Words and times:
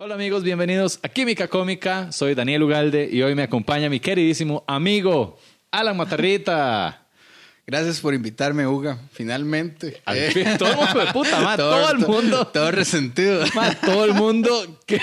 Hola 0.00 0.14
amigos, 0.14 0.44
bienvenidos 0.44 1.00
a 1.02 1.08
Química 1.08 1.48
Cómica. 1.48 2.12
Soy 2.12 2.36
Daniel 2.36 2.62
Ugalde 2.62 3.08
y 3.10 3.20
hoy 3.20 3.34
me 3.34 3.42
acompaña 3.42 3.90
mi 3.90 3.98
queridísimo 3.98 4.62
amigo 4.68 5.36
Alan 5.72 5.96
Matarrita. 5.96 7.04
Gracias 7.66 7.98
por 7.98 8.14
invitarme, 8.14 8.64
Uga. 8.64 8.96
Finalmente. 9.10 10.00
Al 10.04 10.18
fin, 10.30 10.56
todo 10.56 10.70
el 10.70 10.76
mundo 10.76 11.00
de 11.00 11.06
puta, 11.12 11.40
ma, 11.40 11.56
todo, 11.56 11.90
el 11.90 11.98
mundo. 11.98 12.46
Todo 12.46 12.70
resentido. 12.70 13.44
ma, 13.56 13.74
todo 13.74 14.04
el 14.04 14.14
mundo 14.14 14.78
que. 14.86 15.00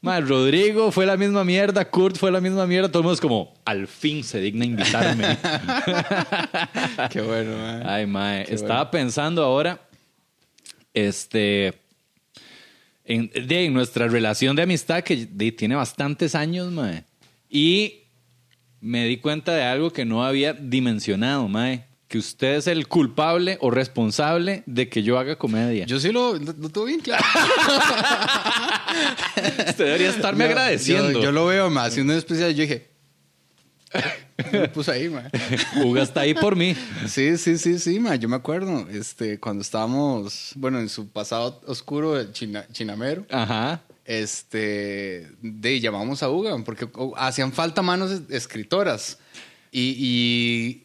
ma, 0.00 0.20
Rodrigo 0.20 0.92
fue 0.92 1.06
la 1.06 1.16
misma 1.16 1.42
mierda, 1.42 1.90
Kurt 1.90 2.16
fue 2.16 2.30
la 2.30 2.40
misma 2.40 2.68
mierda. 2.68 2.88
Todo 2.88 3.00
el 3.00 3.04
mundo 3.06 3.14
es 3.14 3.20
como, 3.20 3.52
al 3.64 3.88
fin 3.88 4.22
se 4.22 4.38
digna 4.40 4.64
invitarme. 4.64 5.38
Qué 7.10 7.20
bueno, 7.20 7.56
man. 7.56 7.82
Ay, 7.84 8.06
mae. 8.06 8.46
Estaba 8.48 8.92
pensando 8.92 9.42
ahora, 9.42 9.80
este, 10.94 11.79
en, 13.12 13.30
de, 13.48 13.64
en 13.64 13.74
nuestra 13.74 14.08
relación 14.08 14.56
de 14.56 14.62
amistad 14.62 15.02
que 15.02 15.26
de, 15.30 15.52
tiene 15.52 15.74
bastantes 15.74 16.34
años, 16.34 16.70
mae. 16.72 17.04
Y 17.48 18.04
me 18.80 19.06
di 19.06 19.18
cuenta 19.18 19.54
de 19.54 19.62
algo 19.64 19.92
que 19.92 20.04
no 20.04 20.24
había 20.24 20.52
dimensionado, 20.52 21.48
mae. 21.48 21.86
Que 22.08 22.18
usted 22.18 22.56
es 22.56 22.66
el 22.66 22.88
culpable 22.88 23.56
o 23.60 23.70
responsable 23.70 24.64
de 24.66 24.88
que 24.88 25.02
yo 25.04 25.18
haga 25.18 25.36
comedia. 25.36 25.86
Yo 25.86 26.00
sí 26.00 26.10
lo, 26.10 26.34
lo, 26.34 26.52
lo 26.52 26.68
tuve 26.68 26.88
bien 26.88 27.00
claro. 27.00 27.24
usted 29.68 29.84
debería 29.84 30.10
estarme 30.10 30.44
Yo- 30.44 30.50
agradeciendo. 30.50 31.12
Yo, 31.12 31.22
yo 31.22 31.32
lo 31.32 31.46
veo, 31.46 31.70
más 31.70 31.88
haciendo 31.88 32.12
un 32.12 32.18
especial. 32.18 32.54
Yo 32.54 32.62
dije. 32.62 32.89
Me 34.52 34.68
puse 34.68 34.90
ahí, 34.92 35.08
man. 35.08 35.30
Uga 35.84 36.02
está 36.02 36.20
ahí 36.20 36.34
por 36.34 36.56
mí. 36.56 36.74
Sí, 37.06 37.36
sí, 37.36 37.58
sí, 37.58 37.78
sí, 37.78 37.98
ma. 38.00 38.16
Yo 38.16 38.28
me 38.28 38.36
acuerdo. 38.36 38.88
Este, 38.90 39.38
cuando 39.38 39.62
estábamos, 39.62 40.52
bueno, 40.56 40.78
en 40.80 40.88
su 40.88 41.08
pasado 41.08 41.60
oscuro 41.66 42.14
del 42.14 42.32
China- 42.32 42.66
Chinamero. 42.72 43.26
Ajá. 43.30 43.82
este, 44.04 45.28
de 45.42 45.80
llamamos 45.80 46.22
a 46.22 46.30
Uga 46.30 46.56
porque 46.64 46.88
hacían 47.16 47.52
falta 47.52 47.82
manos 47.82 48.10
es- 48.10 48.22
escritoras. 48.30 49.18
Y, 49.72 49.94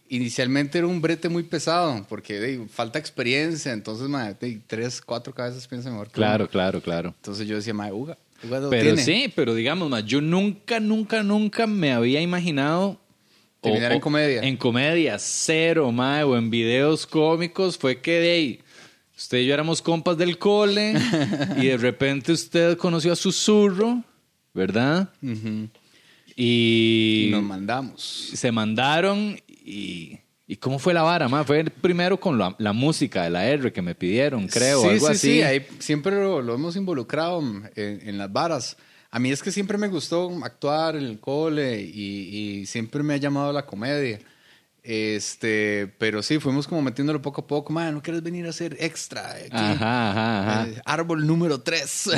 y 0.09 0.15
inicialmente 0.15 0.77
era 0.77 0.85
un 0.85 1.01
brete 1.01 1.27
muy 1.27 1.41
pesado 1.41 2.05
porque 2.07 2.39
de, 2.39 2.67
falta 2.67 2.99
experiencia. 2.99 3.71
Entonces, 3.73 4.07
ma, 4.07 4.33
de, 4.33 4.61
tres, 4.67 5.01
cuatro 5.01 5.33
cabezas 5.33 5.67
piensan 5.67 5.93
mejor 5.93 6.07
que 6.07 6.13
Claro, 6.13 6.43
uno. 6.43 6.51
claro, 6.51 6.81
claro. 6.81 7.09
Entonces 7.17 7.47
yo 7.47 7.55
decía, 7.55 7.73
ma, 7.73 7.91
Uga, 7.91 8.17
Pero 8.41 8.69
tiene. 8.69 8.97
sí, 9.01 9.31
pero 9.35 9.55
digamos, 9.55 9.89
ma, 9.89 10.01
yo 10.01 10.21
nunca, 10.21 10.79
nunca, 10.79 11.23
nunca 11.23 11.67
me 11.67 11.91
había 11.91 12.21
imaginado. 12.21 12.99
Terminar 13.61 13.93
en 13.93 13.99
comedia. 13.99 14.41
En 14.43 14.57
comedia, 14.57 15.17
cero, 15.17 15.91
mae, 15.91 16.23
o 16.23 16.37
en 16.37 16.49
videos 16.49 17.07
cómicos. 17.07 17.77
Fue 17.77 17.99
que 17.99 18.19
de 18.19 18.31
ahí, 18.31 18.59
usted 19.17 19.39
y 19.39 19.45
yo 19.47 19.53
éramos 19.55 19.81
compas 19.81 20.17
del 20.17 20.37
cole 20.37 20.93
y 21.57 21.65
de 21.65 21.77
repente 21.77 22.31
usted 22.31 22.77
conoció 22.77 23.13
a 23.13 23.15
Susurro, 23.15 24.03
¿verdad? 24.53 25.09
Y, 26.35 27.27
Y 27.27 27.31
nos 27.31 27.43
mandamos. 27.43 28.01
se 28.33 28.51
mandaron 28.51 29.39
y... 29.47 30.19
¿Y 30.47 30.57
cómo 30.57 30.77
fue 30.77 30.93
la 30.93 31.01
vara, 31.01 31.27
ma? 31.27 31.43
Fue 31.43 31.63
primero 31.63 32.19
con 32.19 32.37
la, 32.37 32.55
la 32.59 32.71
música 32.71 33.23
de 33.23 33.31
la 33.31 33.47
R 33.47 33.73
que 33.73 33.81
me 33.81 33.95
pidieron, 33.95 34.47
creo, 34.47 34.81
sí, 34.81 34.87
algo 34.89 35.07
sí, 35.07 35.11
así. 35.11 35.31
Sí, 35.31 35.41
ahí 35.41 35.65
siempre 35.79 36.15
lo, 36.15 36.41
lo 36.41 36.53
hemos 36.53 36.75
involucrado 36.75 37.41
en, 37.41 37.69
en 37.75 38.17
las 38.17 38.31
varas. 38.31 38.77
A 39.09 39.17
mí 39.19 39.31
es 39.31 39.41
que 39.41 39.51
siempre 39.51 39.77
me 39.77 39.87
gustó 39.87 40.29
actuar 40.43 40.97
en 40.97 41.03
el 41.05 41.19
cole 41.19 41.81
y, 41.81 42.59
y 42.59 42.65
siempre 42.65 43.01
me 43.01 43.13
ha 43.15 43.17
llamado 43.17 43.53
la 43.53 43.65
comedia. 43.65 44.19
Este, 44.87 45.87
pero 45.97 46.21
sí, 46.21 46.39
fuimos 46.39 46.67
como 46.67 46.81
metiéndolo 46.81 47.19
poco 47.21 47.41
a 47.41 47.47
poco. 47.47 47.73
Man, 47.73 47.95
¿no 47.95 48.03
quieres 48.03 48.21
venir 48.21 48.45
a 48.45 48.49
hacer 48.49 48.77
extra? 48.79 49.31
aquí? 49.31 49.49
Ajá, 49.51 50.11
ajá, 50.11 50.41
ajá. 50.61 50.67
Eh, 50.69 50.81
árbol 50.85 51.25
número 51.25 51.61
3. 51.61 52.09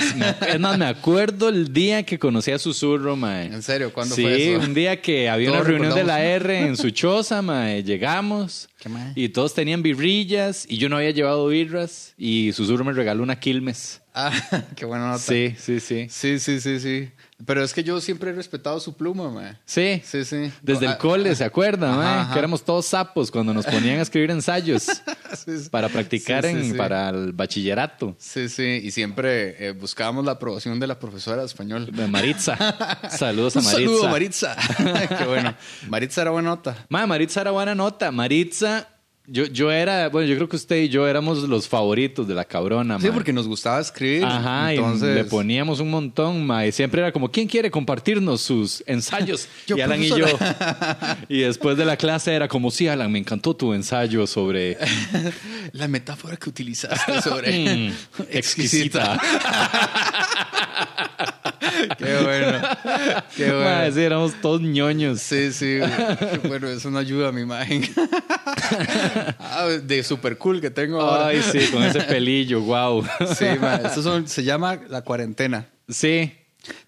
Es 0.48 0.60
más, 0.60 0.78
me 0.78 0.86
acuerdo 0.86 1.48
el 1.50 1.72
día 1.72 2.04
que 2.04 2.20
conocí 2.20 2.52
a 2.52 2.60
Susurro, 2.60 3.16
mae. 3.16 3.46
¿En 3.48 3.64
serio? 3.64 3.94
¿Cuándo 3.94 4.16
sí, 4.16 4.22
fue 4.22 4.56
eso? 4.56 4.66
un 4.66 4.74
día 4.74 5.02
que 5.02 5.30
había 5.30 5.52
una 5.52 5.62
reunión 5.62 5.96
de 5.96 6.04
la. 6.04 6.24
R 6.24 6.60
en 6.68 6.76
su 6.76 6.90
choza, 6.90 7.42
mae. 7.42 7.84
Llegamos 7.84 8.68
¿Qué 8.80 8.90
mae? 8.90 9.14
y 9.16 9.30
todos 9.30 9.54
tenían 9.54 9.82
birrillas 9.82 10.66
y 10.68 10.78
yo 10.78 10.90
no 10.90 10.98
había 10.98 11.12
llevado 11.12 11.48
birras 11.48 12.14
y 12.18 12.52
Susurro 12.52 12.84
me 12.84 12.92
regaló 12.92 13.24
una 13.24 13.40
Quilmes. 13.40 14.02
ah, 14.14 14.32
qué 14.76 14.86
buena 14.86 15.08
nota. 15.08 15.20
Sí, 15.20 15.56
sí, 15.58 15.80
sí. 15.80 16.08
Sí, 16.10 16.40
sí, 16.40 16.60
sí, 16.60 16.80
sí. 16.80 17.10
Pero 17.46 17.64
es 17.64 17.72
que 17.72 17.84
yo 17.84 18.02
siempre 18.02 18.32
he 18.32 18.34
respetado 18.34 18.80
su 18.80 18.98
pluma, 18.98 19.30
man. 19.30 19.60
Sí. 19.64 20.02
Sí, 20.04 20.26
sí. 20.26 20.52
Desde 20.64 20.88
Ah, 20.88 20.94
el 20.94 20.98
cole, 20.98 21.36
¿se 21.36 21.44
acuerdan, 21.44 21.96
mae? 21.96 22.08
ajá. 22.22 22.34
Que 22.34 22.40
éramos 22.40 22.64
todos 22.64 22.88
sapos 22.88 23.30
cuando 23.30 23.54
nos 23.54 23.66
ponían 23.68 24.00
a 24.00 24.02
escribir 24.02 24.32
ensayos 24.32 24.84
sí, 25.46 25.60
sí. 25.60 25.70
para 25.70 25.88
practicar 25.88 26.44
Sí, 26.44 26.50
en, 26.50 26.76
para 26.76 27.10
el 27.10 27.34
bachillerato. 27.34 28.16
Sí, 28.18 28.50
sí, 28.50 28.82
y 28.84 28.90
siempre 28.90 29.68
eh, 29.68 29.72
buscábamos 29.74 30.26
la 30.26 30.32
aprobación 30.32 30.80
de 30.80 30.88
la 30.88 30.98
profesora 30.98 31.42
de 31.42 31.46
español. 31.46 31.92
De 31.92 32.08
Maritza. 32.08 32.58
Saludos 33.12 33.56
a 33.56 33.60
Un 33.60 33.66
Maritza. 33.66 33.76
saludo, 33.86 34.10
Maritza. 34.10 34.56
Qué 35.20 35.26
bueno. 35.26 35.54
Maritza 35.90 36.22
era 36.24 36.32
buena 36.32 36.50
nota. 36.50 36.86
Ma, 36.90 37.06
Maritza 37.06 37.42
era 37.42 37.52
buena 37.52 37.76
nota. 37.76 38.12
Maritza, 38.12 38.88
yo, 39.30 39.46
yo 39.46 39.72
era, 39.72 40.08
bueno, 40.08 40.30
yo 40.30 40.36
creo 40.38 40.48
que 40.48 40.56
usted 40.56 40.78
y 40.78 40.88
yo 40.88 41.06
éramos 41.06 41.40
los 41.40 41.68
favoritos 41.68 42.26
de 42.28 42.34
la 42.34 42.46
cabrona, 42.46 42.98
Sí, 43.00 43.10
porque 43.14 43.34
nos 43.34 43.46
gustaba 43.46 43.82
escribir. 43.82 44.24
Ajá, 44.24 44.72
entonces... 44.72 45.10
y 45.10 45.16
le 45.16 45.26
poníamos 45.26 45.82
un 45.82 45.90
montón, 45.90 46.46
ma, 46.46 46.66
y 46.66 46.72
siempre 46.72 47.02
era 47.02 47.12
como, 47.12 47.30
¿quién 47.30 47.46
quiere 47.46 47.70
compartirnos 47.70 48.40
sus 48.40 48.82
ensayos? 48.88 49.50
Yo, 49.68 49.78
y 49.78 49.82
Alan 49.82 50.02
y 50.02 50.08
yo. 50.08 50.26
Y 51.30 51.40
después 51.40 51.76
de 51.78 51.84
la 51.84 51.98
clase 51.98 52.34
era 52.34 52.48
como, 52.48 52.72
sí, 52.72 52.88
Alan, 52.88 53.12
me 53.12 53.20
encantó 53.20 53.54
tu 53.54 53.74
ensayo 53.74 54.26
sobre... 54.28 54.78
La 55.74 55.90
metáfora 55.90 56.38
que 56.38 56.50
utilizaste 56.50 57.22
sobre... 57.22 57.90
Mm, 57.90 57.94
exquisita. 58.32 59.20
Qué 61.98 62.18
bueno. 62.24 62.60
Qué 63.36 63.52
bueno. 63.52 63.92
sí, 63.94 64.02
éramos 64.02 64.34
todos 64.42 64.62
ñoños. 64.62 65.20
Sí, 65.22 65.52
sí. 65.52 65.80
Bueno, 66.48 66.68
eso 66.68 66.90
no 66.92 66.98
ayuda 67.00 67.30
a 67.30 67.32
mi 67.32 67.42
imagen. 67.42 67.84
Ah, 69.40 69.66
de 69.84 70.04
super 70.04 70.38
cool 70.38 70.60
que 70.62 70.70
tengo 70.70 71.00
ahora. 71.02 71.28
Ay, 71.28 71.42
sí, 71.42 71.68
con 71.72 71.84
ese 71.84 72.02
pelillo, 72.02 72.62
wow. 72.62 73.04
Sí, 73.38 73.46
ma, 73.60 73.76
Esto 73.76 74.02
son- 74.02 74.28
se 74.28 74.44
llama 74.44 74.80
la 74.90 75.02
cuarentena. 75.02 75.68
Sí, 75.88 76.32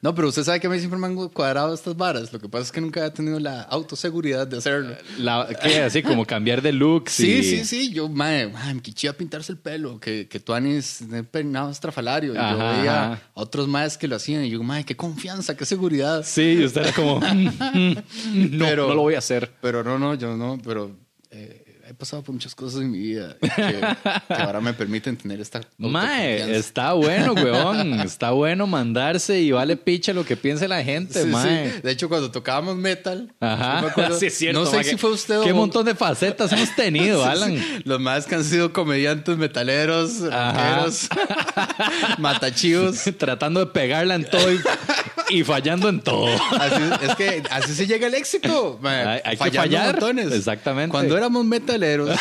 No, 0.01 0.15
pero 0.15 0.29
usted 0.29 0.43
sabe 0.43 0.59
que 0.59 0.67
a 0.67 0.69
mí 0.69 0.77
siempre 0.79 0.99
me 0.99 1.07
han 1.07 1.15
cuadrado 1.29 1.73
estas 1.73 1.95
varas. 1.95 2.31
Lo 2.33 2.39
que 2.39 2.47
pasa 2.49 2.63
es 2.65 2.71
que 2.71 2.81
nunca 2.81 3.05
he 3.05 3.11
tenido 3.11 3.39
la 3.39 3.61
autoseguridad 3.63 4.47
de 4.47 4.57
hacerlo. 4.57 4.95
la, 5.17 5.47
¿qué? 5.61 5.81
Así 5.81 6.01
como 6.03 6.25
cambiar 6.25 6.61
de 6.61 6.71
look. 6.71 7.09
Sí, 7.09 7.43
sí, 7.43 7.65
sí. 7.65 7.91
Yo, 7.91 8.07
madre, 8.09 8.47
madre, 8.47 8.73
me 8.75 8.81
quichía 8.81 9.13
pintarse 9.13 9.51
el 9.51 9.57
pelo. 9.57 9.99
Que, 9.99 10.27
que 10.27 10.39
tú 10.39 10.53
anis 10.53 11.03
peinado 11.31 11.69
estrafalario. 11.71 12.33
Y 12.33 12.35
yo 12.35 12.41
Ajá, 12.41 12.71
veía 12.77 13.03
ajá. 13.13 13.13
a 13.35 13.41
otros 13.41 13.67
madres 13.67 13.97
que 13.97 14.07
lo 14.07 14.15
hacían. 14.15 14.45
Y 14.45 14.49
yo, 14.49 14.63
madre, 14.63 14.85
qué 14.85 14.95
confianza, 14.95 15.55
qué 15.57 15.65
seguridad. 15.65 16.23
Sí, 16.25 16.57
y 16.59 16.65
usted 16.65 16.81
era 16.81 16.91
como, 16.93 17.19
"Mm, 17.19 17.47
mm, 17.73 17.95
no, 18.57 18.65
Pero- 18.65 18.87
no 18.87 18.95
lo 18.95 19.01
voy 19.01 19.15
a 19.15 19.19
hacer. 19.19 19.51
Pero 19.61 19.83
no, 19.83 19.97
no, 19.99 20.15
yo 20.15 20.35
no. 20.37 20.57
Pero 20.63 20.91
eh, 21.31 21.58
pasado 21.99 22.23
por 22.23 22.33
muchas 22.33 22.55
cosas 22.55 22.81
en 22.81 22.91
mi 22.91 22.97
vida 22.99 23.35
que, 23.41 23.49
que 24.27 24.41
ahora 24.41 24.61
me 24.61 24.73
permiten 24.73 25.17
tener 25.17 25.39
esta. 25.41 25.61
Mae, 25.77 26.55
está 26.57 26.93
bueno, 26.93 27.33
weón. 27.33 27.99
Está 27.99 28.31
bueno 28.31 28.65
mandarse 28.67 29.39
y 29.41 29.51
vale 29.51 29.75
picha 29.75 30.13
lo 30.13 30.25
que 30.25 30.37
piense 30.37 30.67
la 30.67 30.81
gente, 30.83 31.21
Sí, 31.23 31.27
mae. 31.29 31.71
sí. 31.73 31.81
De 31.83 31.91
hecho, 31.91 32.07
cuando 32.09 32.31
tocábamos 32.31 32.77
metal, 32.77 33.31
Ajá, 33.41 33.81
me 33.81 33.87
acuerdo- 33.89 34.17
sí 34.17 34.27
es 34.27 34.37
cierto. 34.37 34.61
no 34.61 34.65
sé 34.65 34.77
mae, 34.77 34.83
si 34.85 34.97
fue 34.97 35.11
usted 35.11 35.41
Qué 35.41 35.51
o 35.51 35.55
montón 35.55 35.85
de 35.85 35.93
facetas 35.93 36.51
hemos 36.53 36.73
tenido, 36.75 37.17
Sí, 37.23 37.25
sí. 37.25 37.29
Alan. 37.43 37.63
Los 37.83 37.99
más 37.99 38.25
que 38.25 38.35
han 38.35 38.43
sido 38.45 38.71
comediantes 38.71 39.37
metaleros, 39.37 40.21
rockeros, 40.21 41.09
matachivos. 42.17 43.03
Tratando 43.17 43.59
de 43.59 43.65
pegarla 43.67 44.15
en 44.15 44.25
todo 44.25 44.51
y, 44.53 44.59
y 45.29 45.43
fallando 45.43 45.89
en 45.89 45.99
todo. 46.01 46.27
Así, 46.27 46.81
es 47.07 47.15
que 47.15 47.43
así 47.51 47.73
se 47.75 47.87
llega 47.87 48.07
al 48.07 48.13
éxito. 48.13 48.79
mae, 48.81 49.05
Hay- 49.05 49.21
hay 49.25 49.31
que 49.37 49.37
fallando 49.37 49.61
fallar. 49.77 49.91
montones. 49.93 50.31
Exactamente. 50.31 50.91
Cuando 50.91 51.17
éramos 51.17 51.45
metaleros, 51.97 52.19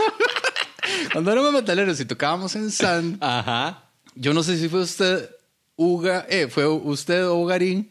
cuando 1.12 1.32
éramos 1.32 1.52
metaleros 1.52 2.00
y 2.00 2.04
tocábamos 2.04 2.54
en 2.56 2.70
San, 2.70 3.18
Ajá. 3.20 3.84
yo 4.14 4.32
no 4.34 4.42
sé 4.42 4.56
si 4.58 4.68
fue 4.68 4.80
usted, 4.80 5.30
Uga, 5.76 6.26
eh, 6.28 6.48
fue 6.48 6.66
usted 6.66 7.26
o 7.26 7.44
Garín, 7.46 7.90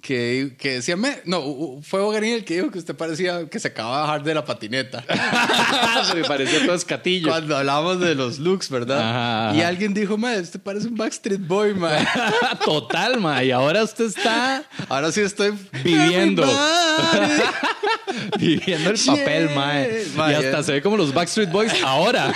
que, 0.00 0.54
que 0.58 0.74
decía, 0.74 0.96
me, 0.96 1.18
no, 1.24 1.80
fue 1.82 2.00
Ogarín 2.00 2.34
el 2.34 2.44
que 2.44 2.54
dijo 2.54 2.70
que 2.70 2.78
usted 2.78 2.94
parecía 2.94 3.48
que 3.48 3.58
se 3.58 3.68
acaba 3.68 3.96
de 3.96 4.02
bajar 4.02 4.22
de 4.22 4.34
la 4.34 4.44
patineta. 4.44 5.04
Se 6.08 6.14
me 6.14 6.24
pareció 6.24 6.64
todo 6.64 6.74
escatillo. 6.76 7.28
Cuando 7.28 7.56
hablábamos 7.56 7.98
de 8.00 8.14
los 8.14 8.38
looks, 8.38 8.70
¿verdad? 8.70 9.00
Ajá, 9.00 9.48
ajá. 9.50 9.56
Y 9.58 9.62
alguien 9.62 9.94
dijo, 9.94 10.16
mae, 10.16 10.40
usted 10.40 10.60
parece 10.60 10.86
un 10.86 10.96
Backstreet 10.96 11.40
Boy, 11.46 11.74
mae. 11.74 12.06
Total, 12.64 13.20
ma. 13.20 13.42
Y 13.42 13.50
ahora 13.50 13.82
usted 13.82 14.04
está 14.06 14.62
Ahora 14.88 15.10
sí 15.10 15.22
estoy 15.22 15.54
Viviendo. 15.82 16.44
Viviendo 18.38 18.90
el 18.90 18.98
papel, 19.04 19.46
Yeah. 19.48 19.56
mae. 19.56 20.32
Y 20.32 20.34
hasta 20.34 20.62
se 20.62 20.72
ve 20.72 20.82
como 20.82 20.96
los 20.96 21.12
Backstreet 21.12 21.50
Boys 21.50 21.72
ahora. 21.82 22.32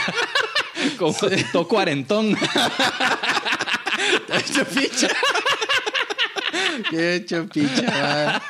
Como 0.99 1.15
todo 1.53 1.69
cuarentón. 1.69 2.37
Hecho 4.29 4.65
ficha. 4.65 5.09
Qué 6.89 7.17
hecho 7.17 7.47
picha. 7.53 8.41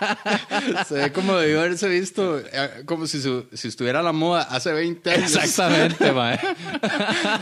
Se 0.86 0.94
ve 0.94 1.12
como 1.12 1.36
debió 1.36 1.60
haberse 1.60 1.88
visto, 1.88 2.38
eh, 2.38 2.82
como 2.84 3.06
si, 3.06 3.20
su- 3.20 3.46
si 3.52 3.68
estuviera 3.68 4.00
a 4.00 4.02
la 4.02 4.12
moda 4.12 4.42
hace 4.42 4.72
20 4.72 5.10
años. 5.10 5.34
Exactamente, 5.34 6.12
mae. 6.12 6.38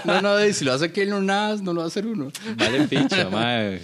No, 0.04 0.20
no, 0.22 0.44
y 0.44 0.52
si 0.52 0.64
lo 0.64 0.72
hace 0.72 0.90
Keylor 0.92 1.22
Navas, 1.22 1.62
no 1.62 1.72
lo 1.72 1.80
va 1.80 1.84
a 1.84 1.88
hacer 1.88 2.06
uno. 2.06 2.30
Vale 2.56 2.80
picha, 2.88 3.28
mae. 3.30 3.80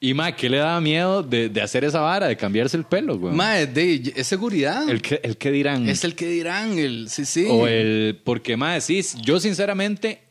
Y 0.00 0.14
mae, 0.14 0.34
¿qué 0.34 0.48
le 0.48 0.58
daba 0.58 0.80
miedo 0.80 1.22
de, 1.22 1.48
de 1.48 1.62
hacer 1.62 1.84
esa 1.84 2.00
vara, 2.00 2.26
de 2.28 2.36
cambiarse 2.36 2.76
el 2.76 2.84
pelo, 2.84 3.18
güey? 3.18 3.34
Mae, 3.34 3.66
de, 3.66 4.12
es 4.16 4.26
seguridad. 4.26 4.88
El 4.88 5.02
que, 5.02 5.20
el 5.22 5.36
que 5.36 5.50
dirán. 5.50 5.88
Es 5.88 6.04
el 6.04 6.14
que 6.14 6.26
dirán, 6.26 6.78
el, 6.78 7.08
sí, 7.08 7.24
sí. 7.24 7.46
O 7.50 7.66
el. 7.66 8.20
Porque, 8.24 8.56
mae, 8.56 8.80
sí, 8.80 9.02
yo 9.22 9.40
sinceramente. 9.40 10.22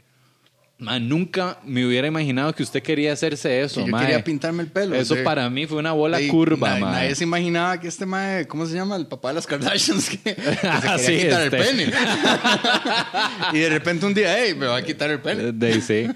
Mae, 0.82 1.00
nunca 1.00 1.60
me 1.64 1.86
hubiera 1.86 2.08
imaginado 2.08 2.54
que 2.54 2.64
usted 2.64 2.82
quería 2.84 3.14
hacerse 3.14 3.62
eso, 3.62 3.82
Que 3.82 3.86
yo 3.86 3.92
mae. 3.92 4.06
quería 4.06 4.24
pintarme 4.24 4.64
el 4.64 4.70
pelo. 4.70 4.96
Eso 4.96 5.16
para 5.24 5.50
mí 5.50 5.68
fue 5.68 5.78
una 5.78 5.92
bola 5.94 6.20
curva, 6.30 6.70
nadie, 6.72 6.82
mae. 6.82 6.92
nadie 6.94 7.16
se 7.16 7.24
imaginaba 7.24 7.80
que 7.80 7.88
este 7.88 8.06
mae, 8.06 8.48
¿cómo 8.48 8.66
se 8.66 8.74
llama? 8.76 8.96
El 8.96 9.06
papá 9.08 9.30
de 9.30 9.36
las 9.36 9.48
Kardashians, 9.48 10.10
que, 10.10 10.18
que 10.18 10.36
se 10.36 10.68
Ah, 10.68 10.98
quería 10.98 10.98
sí, 10.98 11.18
quitar 11.26 11.42
este. 11.44 11.58
el 11.58 11.66
pene. 11.66 11.94
y 13.54 13.60
de 13.60 13.70
repente 13.70 14.06
un 14.06 14.14
día, 14.14 14.36
hey, 14.38 14.54
me 14.58 14.66
va 14.66 14.78
a 14.78 14.82
quitar 14.84 15.10
el 15.12 15.20
pene. 15.20 15.52
De, 15.52 15.82
sí. 15.82 16.08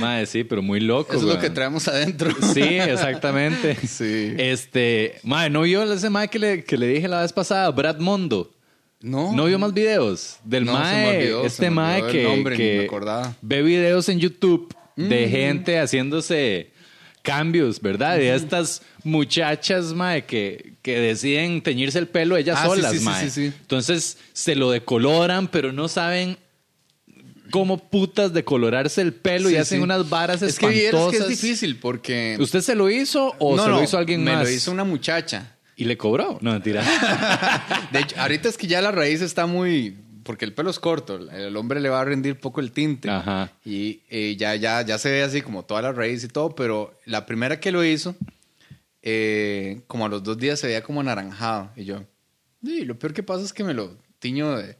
Mae, 0.00 0.26
sí, 0.26 0.44
pero 0.44 0.62
muy 0.62 0.80
loco, 0.80 1.12
Eso 1.12 1.28
es 1.28 1.34
lo 1.34 1.40
que 1.40 1.50
traemos 1.50 1.88
adentro. 1.88 2.30
Sí, 2.54 2.60
exactamente. 2.62 3.76
Sí. 3.90 4.34
Este, 4.38 5.18
mae, 5.24 5.50
¿no 5.50 5.62
vio 5.62 5.82
ese 5.92 6.10
mae 6.10 6.28
que 6.28 6.38
le, 6.38 6.64
que 6.64 6.76
le 6.76 6.86
dije 6.86 7.08
la 7.08 7.22
vez 7.22 7.32
pasada? 7.32 7.70
Brad 7.70 7.98
Mondo. 7.98 8.50
No. 9.02 9.32
¿No 9.32 9.46
vio 9.46 9.58
más 9.58 9.72
videos? 9.72 10.36
Del 10.44 10.64
No, 10.66 10.74
me 10.74 10.78
mae, 10.78 11.46
este 11.46 11.62
me 11.64 11.70
mae 11.70 12.06
que, 12.12 12.22
nombre, 12.22 12.56
que 12.56 12.78
me 12.80 12.84
acordaba. 12.84 13.34
ve 13.40 13.62
videos 13.62 14.08
en 14.10 14.18
YouTube 14.20 14.74
de 14.96 15.26
Mm. 15.26 15.30
gente 15.30 15.78
haciéndose 15.78 16.70
cambios, 17.22 17.80
¿verdad? 17.80 18.16
De 18.16 18.34
estas 18.34 18.82
muchachas, 19.04 19.94
mae, 19.94 20.24
que, 20.26 20.74
que 20.82 20.98
deciden 21.00 21.62
teñirse 21.62 21.98
el 21.98 22.08
pelo 22.08 22.36
ellas 22.36 22.58
Ah, 22.60 22.66
solas, 22.66 22.92
sí, 22.92 22.98
sí, 22.98 23.04
mae. 23.04 23.30
sí. 23.30 23.44
Entonces 23.60 24.18
se 24.34 24.54
lo 24.54 24.70
decoloran, 24.70 25.48
pero 25.48 25.72
no 25.72 25.88
saben 25.88 26.36
cómo 27.50 27.78
putas 27.90 28.32
decolorarse 28.32 29.00
el 29.02 29.12
pelo 29.12 29.50
y 29.50 29.56
hacen 29.56 29.82
unas 29.82 30.08
varas 30.08 30.40
Es 30.42 30.58
que 30.58 30.86
espantosas. 30.86 31.10
que 31.26 31.32
es 31.32 31.40
difícil 31.40 31.76
porque... 31.78 32.36
¿Usted 32.38 32.60
se 32.60 32.74
lo 32.74 32.88
hizo 32.90 33.34
o 33.38 33.56
no, 33.56 33.64
se 33.64 33.68
lo 33.70 33.76
no, 33.76 33.82
hizo 33.82 33.98
alguien 33.98 34.22
me 34.22 34.32
más? 34.34 34.44
lo 34.44 34.50
hizo 34.50 34.70
una 34.70 34.84
muchacha. 34.84 35.56
¿Y 35.80 35.84
le 35.84 35.96
cobró? 35.96 36.38
No, 36.42 36.52
mentira. 36.52 36.82
De 37.92 38.00
hecho, 38.00 38.14
ahorita 38.20 38.48
es 38.50 38.58
que 38.58 38.66
ya 38.66 38.82
la 38.82 38.90
raíz 38.90 39.22
está 39.22 39.46
muy... 39.46 39.96
Porque 40.24 40.44
el 40.44 40.52
pelo 40.52 40.68
es 40.68 40.78
corto, 40.78 41.16
el 41.16 41.56
hombre 41.56 41.80
le 41.80 41.88
va 41.88 42.02
a 42.02 42.04
rendir 42.04 42.38
poco 42.38 42.60
el 42.60 42.72
tinte. 42.72 43.08
Ajá. 43.10 43.50
Y 43.64 44.02
eh, 44.10 44.36
ya, 44.38 44.54
ya, 44.56 44.82
ya 44.82 44.98
se 44.98 45.10
ve 45.10 45.22
así 45.22 45.40
como 45.40 45.64
toda 45.64 45.80
la 45.80 45.92
raíz 45.92 46.22
y 46.22 46.28
todo, 46.28 46.54
pero 46.54 46.92
la 47.06 47.24
primera 47.24 47.58
que 47.58 47.72
lo 47.72 47.82
hizo, 47.82 48.14
eh, 49.02 49.80
como 49.86 50.04
a 50.04 50.08
los 50.10 50.22
dos 50.22 50.36
días 50.36 50.60
se 50.60 50.66
veía 50.66 50.82
como 50.82 51.00
anaranjado. 51.00 51.70
Y 51.74 51.84
yo, 51.86 52.04
"Sí, 52.62 52.84
lo 52.84 52.98
peor 52.98 53.14
que 53.14 53.22
pasa 53.22 53.42
es 53.42 53.52
que 53.54 53.64
me 53.64 53.72
lo 53.72 53.96
tiño 54.18 54.56
de, 54.58 54.76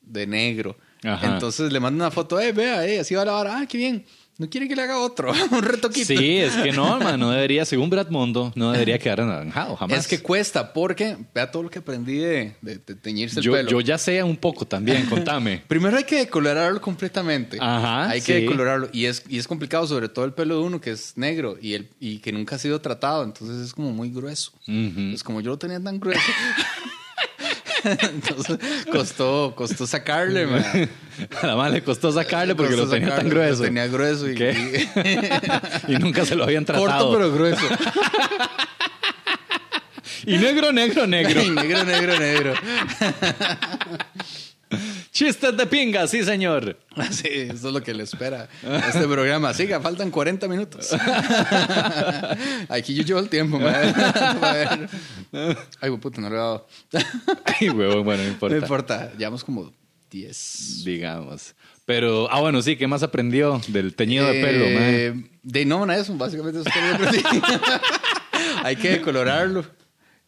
de 0.00 0.26
negro. 0.28 0.76
Ajá. 1.02 1.34
Entonces 1.34 1.72
le 1.72 1.80
mando 1.80 1.96
una 2.02 2.12
foto, 2.12 2.38
eh, 2.40 2.52
vea, 2.52 2.86
eh, 2.86 3.00
así 3.00 3.14
va 3.16 3.24
la 3.24 3.32
vara. 3.32 3.58
Ah, 3.58 3.66
qué 3.66 3.76
bien. 3.78 4.04
No 4.36 4.50
quiere 4.50 4.66
que 4.66 4.74
le 4.74 4.82
haga 4.82 4.98
otro, 4.98 5.32
un 5.52 5.62
retoquito. 5.62 6.06
Sí, 6.06 6.38
es 6.38 6.54
que 6.56 6.72
no, 6.72 6.98
man, 6.98 7.20
no 7.20 7.30
debería, 7.30 7.64
según 7.64 7.88
Brad 7.88 8.08
Mondo, 8.08 8.52
no 8.56 8.72
debería 8.72 8.98
quedar 8.98 9.20
anaranjado, 9.20 9.76
jamás. 9.76 9.98
Es 10.00 10.08
que 10.08 10.18
cuesta, 10.20 10.72
porque 10.72 11.16
vea 11.32 11.50
todo 11.52 11.62
lo 11.62 11.70
que 11.70 11.78
aprendí 11.78 12.16
de, 12.16 12.56
de- 12.60 12.78
de 12.78 12.94
teñirse 12.96 13.38
el 13.38 13.44
yo, 13.44 13.52
pelo. 13.52 13.70
yo 13.70 13.80
ya 13.80 13.96
sé 13.96 14.20
un 14.24 14.36
poco 14.36 14.66
también, 14.66 15.06
contame. 15.10 15.62
Primero 15.68 15.96
hay 15.96 16.04
que 16.04 16.16
decolorarlo 16.16 16.80
completamente. 16.80 17.58
Ajá, 17.60 18.10
Hay 18.10 18.20
que 18.22 18.34
sí. 18.38 18.40
decolorarlo. 18.42 18.88
Y 18.92 19.04
es, 19.04 19.22
y 19.28 19.38
es 19.38 19.46
complicado, 19.46 19.86
sobre 19.86 20.08
todo 20.08 20.24
el 20.24 20.32
pelo 20.32 20.56
de 20.58 20.62
uno 20.62 20.80
que 20.80 20.90
es 20.90 21.12
negro 21.16 21.56
y, 21.62 21.74
el, 21.74 21.88
y 22.00 22.18
que 22.18 22.32
nunca 22.32 22.56
ha 22.56 22.58
sido 22.58 22.80
tratado. 22.80 23.22
Entonces 23.22 23.58
es 23.64 23.72
como 23.72 23.92
muy 23.92 24.10
grueso. 24.10 24.50
Ujú. 24.66 25.10
Pues 25.10 25.22
como 25.22 25.40
yo 25.42 25.50
lo 25.50 25.58
tenía 25.58 25.78
tan 25.80 26.00
grueso. 26.00 26.20
entonces 28.00 28.58
costó, 28.90 29.54
costó 29.56 29.86
sacarle, 29.86 30.46
man. 30.46 30.64
Además 31.42 31.72
le 31.72 31.82
costó 31.82 32.12
sacarle 32.12 32.54
porque 32.54 32.74
Costó 32.74 32.86
lo 32.86 32.90
tenía 32.90 33.08
tan 33.08 33.16
sacarle, 33.18 33.30
grueso. 33.30 33.62
Lo 33.62 33.64
tenía 33.68 33.86
grueso 33.86 34.30
y, 34.30 34.34
¿Qué? 34.34 34.88
y 35.88 35.92
nunca 35.96 36.24
se 36.24 36.34
lo 36.34 36.44
habían 36.44 36.64
tratado. 36.64 36.88
corto 36.88 37.12
pero 37.12 37.32
grueso. 37.32 37.66
Y 40.26 40.38
negro, 40.38 40.72
negro, 40.72 41.06
negro. 41.06 41.42
Y 41.42 41.50
negro, 41.50 41.84
negro, 41.84 42.18
negro. 42.18 42.54
Chistes 45.12 45.56
de 45.56 45.66
pinga, 45.66 46.06
sí, 46.06 46.22
señor. 46.24 46.78
Sí, 47.10 47.28
eso 47.28 47.68
es 47.68 47.74
lo 47.74 47.82
que 47.82 47.92
le 47.92 48.04
espera 48.04 48.48
a 48.64 48.88
este 48.88 49.06
programa. 49.08 49.52
Siga, 49.52 49.80
faltan 49.80 50.10
40 50.10 50.46
minutos. 50.46 50.90
Aquí 52.68 52.94
yo 52.94 53.02
llevo 53.02 53.18
el 53.20 53.28
tiempo, 53.28 53.58
ver. 53.58 53.94
Ay, 55.80 55.90
puta, 56.00 56.20
no 56.20 56.28
le 56.28 56.36
he 56.36 56.38
dado. 56.38 56.66
Ay, 57.60 57.70
huevón, 57.70 58.04
bueno, 58.04 58.22
no 58.22 58.28
importa. 58.28 58.56
No 58.56 58.62
importa, 58.62 59.12
llevamos 59.18 59.42
como 59.42 59.72
10. 60.10 60.82
Digamos. 60.84 61.54
Pero, 61.84 62.28
ah, 62.30 62.40
bueno, 62.40 62.62
sí, 62.62 62.76
¿qué 62.76 62.86
más 62.86 63.02
aprendió 63.02 63.60
del 63.68 63.94
teñido 63.94 64.26
de 64.26 64.40
pelo? 64.40 64.64
Eh, 64.66 65.30
De 65.42 65.64
no, 65.64 65.84
nada 65.84 66.00
eso, 66.00 66.14
básicamente 66.16 66.60
eso 66.60 66.68
es 66.68 66.74
lo 66.74 66.98
que 66.98 67.18
aprendí. 67.18 67.42
Hay 68.64 68.76
que 68.76 68.90
decolorarlo. 68.90 69.64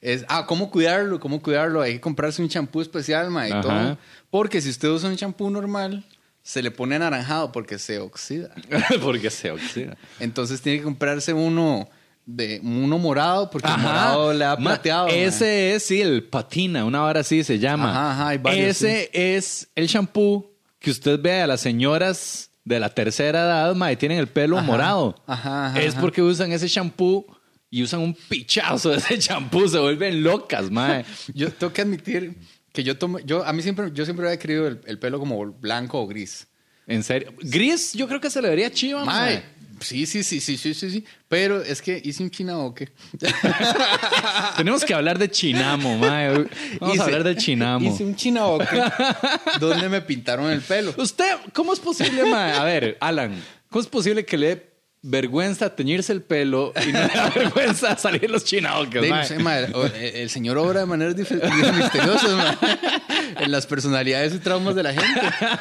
Es, 0.06 0.24
ah, 0.28 0.46
¿cómo 0.46 0.70
cuidarlo? 0.70 1.18
¿Cómo 1.18 1.42
cuidarlo? 1.42 1.82
Hay 1.82 1.94
que 1.94 2.00
comprarse 2.00 2.40
un 2.40 2.48
champú 2.48 2.80
especial, 2.80 3.28
ma, 3.28 3.48
y 3.48 3.50
Ajá. 3.50 3.60
todo. 3.60 3.98
Porque 4.30 4.60
si 4.60 4.70
usted 4.70 4.88
usa 4.88 5.10
un 5.10 5.16
champú 5.16 5.50
normal, 5.50 6.04
se 6.44 6.62
le 6.62 6.70
pone 6.70 6.94
anaranjado 6.94 7.50
porque 7.50 7.76
se 7.76 7.98
oxida. 7.98 8.50
porque 9.02 9.30
se 9.30 9.50
oxida. 9.50 9.96
Entonces 10.20 10.62
tiene 10.62 10.78
que 10.78 10.84
comprarse 10.84 11.32
uno 11.32 11.88
de 12.24 12.60
uno 12.62 12.98
morado 12.98 13.50
porque 13.50 13.68
el 13.68 13.78
morado 13.78 14.32
le 14.32 14.44
ha 14.44 14.56
plateado. 14.56 15.08
ma. 15.08 15.12
Ese 15.12 15.74
es, 15.74 15.82
sí, 15.82 16.00
el 16.00 16.22
patina, 16.22 16.84
una 16.84 17.02
hora 17.02 17.20
así 17.20 17.42
se 17.42 17.58
llama. 17.58 17.90
Ajá, 17.90 18.12
ajá, 18.12 18.38
varios, 18.38 18.76
ese 18.76 19.10
es 19.12 19.66
el 19.74 19.88
shampoo 19.88 20.52
que 20.78 20.92
usted 20.92 21.20
ve 21.20 21.40
a 21.40 21.48
las 21.48 21.60
señoras 21.60 22.50
de 22.64 22.78
la 22.78 22.90
tercera 22.90 23.40
edad, 23.40 23.74
ma, 23.74 23.90
y 23.90 23.96
tienen 23.96 24.18
el 24.18 24.28
pelo 24.28 24.62
morado. 24.62 25.16
es 25.74 25.96
porque 25.96 26.22
usan 26.22 26.52
ese 26.52 26.68
shampoo 26.68 27.26
y 27.70 27.82
usan 27.82 28.00
un 28.00 28.14
pichazo 28.14 28.90
de 28.90 28.98
ese 28.98 29.16
shampoo, 29.20 29.68
se 29.68 29.78
vuelven 29.78 30.22
locas, 30.22 30.70
mae. 30.70 31.04
Yo 31.34 31.50
tengo 31.52 31.72
que 31.72 31.82
admitir 31.82 32.34
que 32.72 32.82
yo 32.84 32.96
tomo, 32.98 33.18
yo 33.20 33.44
a 33.44 33.52
mí 33.52 33.62
siempre, 33.62 33.90
yo 33.92 34.04
siempre 34.04 34.26
había 34.26 34.38
querido 34.38 34.66
el, 34.68 34.80
el 34.86 34.98
pelo 34.98 35.18
como 35.18 35.44
blanco 35.52 36.00
o 36.00 36.06
gris. 36.06 36.46
En 36.86 37.02
serio. 37.02 37.32
Gris, 37.40 37.94
yo 37.94 38.06
creo 38.06 38.20
que 38.20 38.30
se 38.30 38.40
le 38.40 38.48
vería 38.48 38.70
chiva. 38.70 39.04
Mae, 39.04 39.42
sí, 39.80 40.06
sí, 40.06 40.22
sí, 40.22 40.40
sí, 40.40 40.56
sí, 40.56 40.72
sí, 40.72 40.90
sí. 40.90 41.04
Pero 41.28 41.60
es 41.60 41.82
que 41.82 42.00
hice 42.04 42.22
un 42.22 42.30
chinaoque. 42.30 42.88
Tenemos 44.56 44.84
que 44.84 44.94
hablar 44.94 45.18
de 45.18 45.28
chinamo, 45.30 45.98
mae. 45.98 46.30
Vamos 46.80 46.94
Hice- 46.96 47.00
a 47.00 47.04
hablar 47.04 47.24
de 47.24 47.36
chinamo. 47.36 47.90
Hice 47.92 48.04
un 48.04 48.14
chinaoque 48.14 48.80
donde 49.60 49.88
me 49.88 50.00
pintaron 50.02 50.50
el 50.50 50.60
pelo. 50.60 50.94
Usted, 50.96 51.36
¿cómo 51.52 51.72
es 51.72 51.80
posible, 51.80 52.24
mae? 52.24 52.52
A 52.52 52.64
ver, 52.64 52.96
Alan, 53.00 53.34
¿cómo 53.70 53.82
es 53.82 53.88
posible 53.88 54.24
que 54.24 54.36
le 54.38 54.75
vergüenza 55.08 55.74
teñirse 55.74 56.12
el 56.12 56.22
pelo 56.22 56.72
y 56.86 56.92
no 56.92 57.00
le 57.00 57.08
da 57.14 57.30
vergüenza 57.34 57.96
salir 57.96 58.30
los 58.30 58.44
chinaocas, 58.44 59.02
no 59.06 59.24
sé, 59.24 59.36
o- 59.74 59.86
el, 59.86 60.28
señor 60.30 60.58
obra 60.58 60.80
de 60.80 60.86
maneras 60.86 61.16
misteriosas 61.76 62.56
en 63.40 63.50
las 63.50 63.66
personalidades 63.66 64.34
y 64.34 64.38
traumas 64.38 64.74
de 64.74 64.82
la 64.82 64.92
gente. 64.92 65.20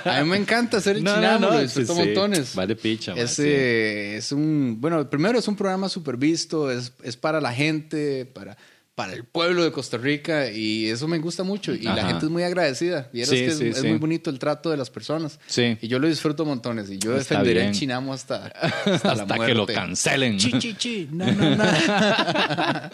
A 0.10 0.22
mí 0.24 0.30
me 0.30 0.38
encanta 0.38 0.78
hacer 0.78 0.98
el 0.98 1.04
No, 1.04 1.14
chinamo, 1.16 1.50
no, 1.52 1.60
disfruto 1.60 1.94
sí, 1.94 2.00
sí. 2.00 2.06
montones. 2.06 2.56
Vale 2.56 2.76
picha, 2.76 3.14
eh, 3.16 4.16
es 4.18 4.32
un, 4.32 4.78
bueno, 4.80 5.10
primero 5.10 5.38
es 5.40 5.48
un 5.48 5.56
programa 5.56 5.90
súper 5.90 6.18
visto, 6.18 6.72
es, 6.72 6.92
es 7.04 7.16
para 7.18 7.40
la 7.42 7.54
gente, 7.54 8.26
para, 8.26 8.58
para 8.96 9.12
el 9.12 9.26
pueblo 9.26 9.64
de 9.66 9.72
Costa 9.74 9.98
Rica 9.98 10.50
y 10.50 10.86
eso 10.88 11.06
me 11.08 11.20
gusta 11.20 11.44
mucho 11.44 11.74
y 11.74 11.80
la 11.82 12.06
gente 12.08 12.26
es 12.28 12.32
muy 12.32 12.44
agradecida. 12.44 13.10
Vieras 13.12 13.30
Sí, 13.30 13.36
que 13.36 13.46
es, 13.48 13.58
sí, 13.58 13.68
es 13.68 13.78
sí. 13.80 13.88
muy 13.88 13.98
bonito 13.98 14.30
el 14.30 14.40
trato 14.40 14.70
de 14.72 14.78
las 14.78 14.90
personas. 14.90 15.38
Sí. 15.48 15.78
Y 15.82 15.88
yo 15.90 16.00
lo 16.00 16.08
disfruto 16.08 16.46
montones 16.46 16.90
y 16.90 16.98
yo 16.98 17.12
Está 17.18 17.36
defenderé 17.36 17.60
bien. 17.62 17.72
el 17.74 17.76
chinamo 17.78 18.14
hasta, 18.14 18.46
hasta, 18.86 18.90
la 19.16 19.24
Hasta 19.24 19.36
muerte. 19.36 19.46
que 19.48 19.54
lo 19.54 19.66
cancelen. 19.68 20.38
Chi, 20.38 20.54
chi, 20.60 20.74
chi. 20.76 21.10
No, 21.12 21.26
no, 21.30 21.56
no. 21.58 21.64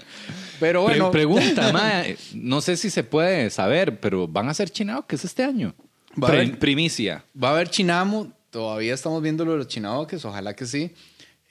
Pero 0.59 0.85
Pre- 0.85 0.93
bueno. 0.99 1.11
pregunta, 1.11 1.71
mae. 1.71 2.17
No 2.33 2.61
sé 2.61 2.77
si 2.77 2.89
se 2.89 3.03
puede 3.03 3.49
saber, 3.49 3.99
pero 3.99 4.27
¿van 4.27 4.49
a 4.49 4.53
ser 4.53 4.69
chinaocas 4.69 5.23
este 5.25 5.43
año? 5.43 5.73
Va 6.21 6.27
a 6.27 6.31
Pre- 6.31 6.41
haber- 6.41 6.59
primicia. 6.59 7.23
Va 7.41 7.49
a 7.49 7.51
haber 7.53 7.69
chinamo, 7.69 8.31
todavía 8.51 8.93
estamos 8.93 9.21
viendo 9.21 9.43
lo 9.45 9.53
de 9.53 9.57
los 9.59 9.67
chinaoques, 9.67 10.23
ojalá 10.25 10.55
que 10.55 10.65
sí. 10.65 10.91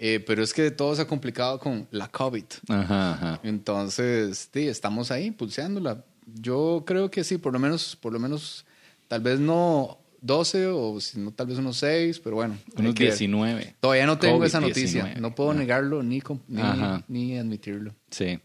Eh, 0.02 0.18
pero 0.26 0.42
es 0.42 0.54
que 0.54 0.70
todo 0.70 0.96
se 0.96 1.02
ha 1.02 1.06
complicado 1.06 1.58
con 1.58 1.86
la 1.90 2.08
COVID. 2.08 2.44
Ajá, 2.68 3.12
ajá. 3.12 3.40
Entonces, 3.42 4.48
sí, 4.52 4.66
estamos 4.66 5.10
ahí 5.10 5.30
pulseándola. 5.30 6.02
Yo 6.26 6.84
creo 6.86 7.10
que 7.10 7.22
sí, 7.22 7.36
por 7.36 7.52
lo 7.52 7.58
menos, 7.58 7.96
por 7.96 8.12
lo 8.12 8.18
menos, 8.18 8.64
tal 9.08 9.20
vez 9.20 9.38
no 9.38 9.98
12 10.22 10.68
o 10.68 10.98
si 11.00 11.18
no, 11.18 11.32
tal 11.32 11.48
vez 11.48 11.58
unos 11.58 11.76
6, 11.76 12.18
pero 12.20 12.36
bueno. 12.36 12.56
Unos 12.78 12.94
que 12.94 13.04
ver. 13.04 13.12
19. 13.12 13.76
Todavía 13.80 14.06
no 14.06 14.18
tengo 14.18 14.42
esa 14.44 14.58
COVID-19. 14.60 14.62
noticia. 14.68 15.14
No 15.20 15.34
puedo 15.34 15.52
negarlo 15.52 16.02
ni, 16.02 16.22
com- 16.22 16.40
ni, 16.48 16.62
Ajá. 16.62 17.04
ni 17.06 17.36
admitirlo. 17.36 17.94
Sí. 18.10 18.38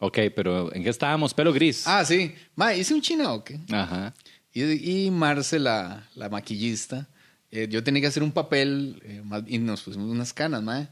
Ok, 0.00 0.18
pero 0.34 0.74
¿en 0.74 0.82
qué 0.82 0.90
estábamos? 0.90 1.32
Pelo 1.32 1.52
gris. 1.52 1.86
Ah, 1.86 2.04
sí. 2.04 2.34
Ma, 2.56 2.74
hice 2.74 2.92
un 2.94 3.02
chinaoque. 3.02 3.60
Ajá. 3.70 4.14
Y, 4.52 4.62
y 5.06 5.10
Marce, 5.12 5.58
la, 5.60 6.08
la 6.16 6.28
maquillista, 6.28 7.08
eh, 7.50 7.66
yo 7.70 7.82
tenía 7.84 8.00
que 8.02 8.06
hacer 8.08 8.22
un 8.22 8.32
papel 8.32 9.00
eh, 9.04 9.22
y 9.46 9.58
nos 9.58 9.82
pusimos 9.82 10.08
unas 10.10 10.32
canas, 10.32 10.62
mae. 10.62 10.88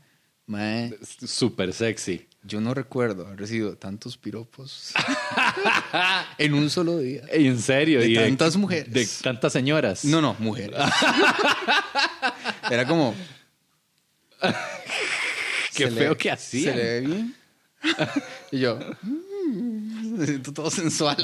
Mae. 0.46 0.96
Súper 1.26 1.72
sexy. 1.72 2.28
yo 2.44 2.60
no 2.60 2.72
recuerdo 2.72 3.26
haber 3.26 3.40
recibido 3.40 3.76
tantos 3.76 4.16
piropos 4.16 4.92
en 6.38 6.54
un 6.54 6.70
solo 6.70 6.98
día. 6.98 7.22
En 7.32 7.58
serio. 7.60 7.98
De 7.98 8.08
y 8.08 8.14
tantas 8.14 8.56
mujeres. 8.56 8.92
De 8.92 9.06
tantas 9.22 9.52
señoras. 9.52 10.04
No, 10.04 10.20
no, 10.20 10.36
mujeres. 10.38 10.78
Era 12.70 12.86
como. 12.86 13.14
Qué 15.75 15.84
se 15.86 15.90
le- 15.90 16.00
feo 16.00 16.16
que 16.16 16.25
¿Se 16.28 16.30
hacían. 16.30 16.76
le 16.76 16.84
ve 16.84 17.00
bien? 17.00 17.34
y 18.52 18.58
yo. 18.60 18.78
"Mm", 19.02 19.16
me 20.16 20.26
siento 20.26 20.52
todo 20.52 20.70
sensual. 20.70 21.16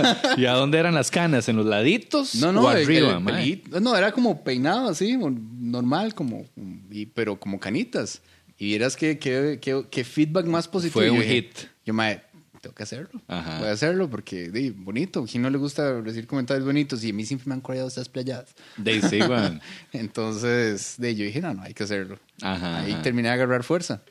¿Y 0.36 0.46
a 0.46 0.52
dónde 0.52 0.78
eran 0.78 0.94
las 0.94 1.10
canas? 1.10 1.48
¿En 1.48 1.56
los 1.56 1.66
laditos? 1.66 2.34
No, 2.36 2.52
no, 2.52 2.62
¿O 2.62 2.70
el- 2.72 2.84
arriba, 2.84 3.12
el 3.14 3.20
mae? 3.20 3.34
pelito- 3.62 3.80
no, 3.80 3.96
era 3.96 4.12
como 4.12 4.42
peinado 4.42 4.88
así, 4.88 5.16
normal, 5.16 6.14
como, 6.14 6.44
y- 6.90 7.06
pero 7.06 7.38
como 7.38 7.60
canitas. 7.60 8.20
Y 8.58 8.66
vieras 8.66 8.96
qué 8.96 9.18
qué- 9.18 9.58
qué- 9.60 9.84
qué 9.90 10.04
feedback 10.04 10.46
más 10.46 10.66
positivo. 10.66 10.94
Fue 11.00 11.06
Yo 11.06 11.12
un 11.14 11.20
dije, 11.20 11.32
hit. 11.34 11.54
Yo, 11.86 11.94
mae, 11.94 12.22
tengo 12.60 12.74
que 12.74 12.82
hacerlo. 12.82 13.20
Ajá. 13.28 13.60
Voy 13.60 13.68
a 13.68 13.72
hacerlo 13.72 14.10
porque, 14.10 14.50
di, 14.50 14.70
bonito. 14.70 15.24
¿Quién 15.30 15.42
no 15.44 15.50
le 15.50 15.58
gusta 15.58 16.00
recibir 16.00 16.26
comentarios 16.26 16.66
bonitos? 16.66 17.04
Y 17.04 17.10
a 17.10 17.12
mí 17.12 17.24
siempre 17.24 17.48
me 17.48 17.54
han 17.54 17.60
corrido 17.60 17.86
estas 17.86 18.08
playadas. 18.08 18.56
De 18.76 19.00
sí, 19.00 19.20
weón. 19.22 19.60
Entonces, 19.92 20.94
de, 20.98 21.14
yo 21.14 21.24
dije, 21.24 21.40
no, 21.40 21.54
no, 21.54 21.62
hay 21.62 21.72
que 21.74 21.84
hacerlo. 21.84 22.18
Ajá, 22.42 22.80
Ahí 22.80 22.92
ajá. 22.94 23.02
terminé 23.02 23.28
de 23.28 23.34
agarrar 23.34 23.62
fuerza. 23.62 24.02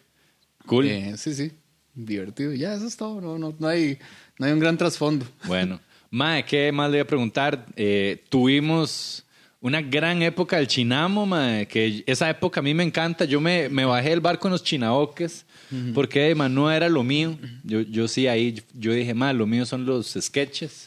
Cool. 0.65 0.85
Eh, 0.87 1.15
sí, 1.17 1.33
sí. 1.33 1.51
Divertido. 1.93 2.53
Ya, 2.53 2.73
eso 2.73 2.87
es 2.87 2.95
todo. 2.95 3.19
No, 3.19 3.37
no, 3.37 3.53
no, 3.59 3.67
hay, 3.67 3.97
no 4.39 4.45
hay 4.45 4.51
un 4.53 4.59
gran 4.59 4.77
trasfondo. 4.77 5.25
Bueno, 5.45 5.79
Mae, 6.09 6.45
¿qué 6.45 6.71
más 6.71 6.89
le 6.89 6.97
voy 6.97 7.01
a 7.01 7.07
preguntar? 7.07 7.65
Eh, 7.75 8.23
tuvimos 8.29 9.23
una 9.59 9.81
gran 9.81 10.21
época 10.21 10.55
del 10.57 10.67
chinamo, 10.67 11.25
mae, 11.25 11.67
que 11.67 12.03
esa 12.07 12.29
época 12.29 12.59
a 12.61 12.63
mí 12.63 12.73
me 12.73 12.83
encanta. 12.83 13.25
Yo 13.25 13.41
me, 13.41 13.67
me 13.69 13.83
bajé 13.83 14.11
del 14.11 14.21
barco 14.21 14.47
en 14.47 14.53
los 14.53 14.63
chinaoques 14.63 15.45
porque 15.93 16.33
mae, 16.33 16.47
no 16.49 16.71
era 16.71 16.87
lo 16.87 17.03
mío. 17.03 17.37
Yo, 17.65 17.81
yo 17.81 18.07
sí 18.07 18.25
ahí, 18.27 18.61
yo 18.73 18.93
dije, 18.93 19.13
mae, 19.13 19.33
lo 19.33 19.45
mío 19.45 19.65
son 19.65 19.85
los 19.85 20.15
sketches. 20.19 20.85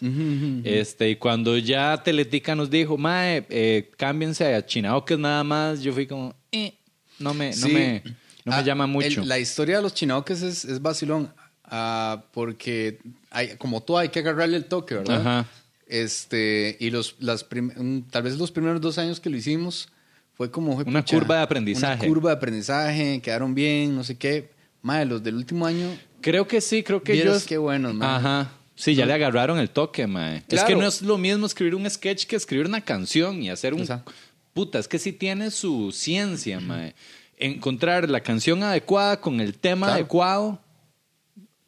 este, 0.64 1.10
y 1.10 1.16
cuando 1.16 1.58
ya 1.58 2.00
Teletica 2.02 2.54
nos 2.54 2.70
dijo, 2.70 2.96
mae, 2.96 3.44
eh, 3.50 3.90
cámbiense 3.98 4.54
a 4.54 4.64
chinaoques 4.64 5.18
nada 5.18 5.44
más, 5.44 5.82
yo 5.82 5.92
fui 5.92 6.06
como, 6.06 6.34
eh, 6.50 6.72
no 7.18 7.34
me, 7.34 7.50
no 7.50 7.66
Sí. 7.66 7.72
me, 7.72 8.02
no 8.46 8.52
me 8.52 8.56
Ah, 8.56 8.62
llama 8.62 8.84
el- 8.84 8.90
mucho. 8.90 9.22
la 9.24 9.38
historia 9.38 9.76
de 9.76 9.82
los 9.82 9.92
chinaoques 9.92 10.40
es, 10.40 10.64
es 10.64 10.80
vacilón. 10.80 11.30
Ah, 11.70 12.24
porque 12.32 12.98
hay, 13.30 13.56
como 13.56 13.80
todo 13.82 13.98
hay 13.98 14.10
que 14.10 14.18
agarrarle 14.18 14.56
el 14.58 14.66
toque, 14.66 14.96
¿verdad? 14.96 15.20
Ajá. 15.20 15.46
Este, 15.86 16.76
y 16.78 16.90
los, 16.90 17.16
las 17.18 17.42
prim- 17.44 18.04
tal 18.10 18.22
vez 18.22 18.36
los 18.38 18.50
primeros 18.52 18.80
dos 18.80 18.98
años 18.98 19.18
que 19.18 19.28
lo 19.30 19.36
hicimos 19.36 19.88
fue 20.34 20.50
como... 20.50 20.74
fue, 20.76 20.84
Una 20.84 21.04
curva 21.04 21.36
de 21.36 21.42
aprendizaje. 21.42 22.04
Una 22.06 22.08
curva 22.14 22.30
de 22.30 22.36
aprendizaje, 22.36 23.20
quedaron 23.22 23.54
bien, 23.54 23.94
no 23.96 24.04
sé 24.04 24.16
qué. 24.16 24.50
Madre, 24.82 25.06
los 25.06 25.22
del 25.22 25.34
último 25.36 25.66
año, 25.66 25.88
Creo 26.22 26.46
que 26.46 26.60
sí, 26.60 26.82
creo 26.82 27.02
que 27.02 27.14
ellos... 27.14 27.44
qué 27.44 27.56
buenos, 27.58 27.94
mae. 27.94 28.08
Ajá. 28.08 28.52
Sí, 28.76 28.94
ya 28.94 29.04
le 29.06 29.12
agarraron 29.14 29.58
el 29.58 29.70
toque, 29.70 30.06
mae. 30.06 30.38
Es 30.38 30.44
Claro. 30.48 30.68
que 30.68 30.76
no 30.76 30.86
es 30.86 31.02
lo 31.02 31.18
mismo 31.18 31.44
escribir 31.46 31.74
un 31.74 31.88
sketch 31.90 32.24
que 32.26 32.36
escribir 32.36 32.66
una 32.66 32.82
canción 32.82 33.42
y 33.42 33.50
hacer 33.50 33.74
un... 33.74 33.80
Exacto. 33.80 34.12
Puta, 34.54 34.78
es 34.78 34.86
que 34.88 34.98
sí 34.98 35.12
tiene 35.12 35.50
su 35.50 35.92
ciencia, 35.92 36.60
mae. 36.60 36.94
Encontrar 37.36 38.08
la 38.08 38.20
canción 38.20 38.62
adecuada 38.62 39.20
con 39.20 39.40
el 39.40 39.54
tema 39.54 39.86
Claro. 39.88 39.94
adecuado 40.00 40.60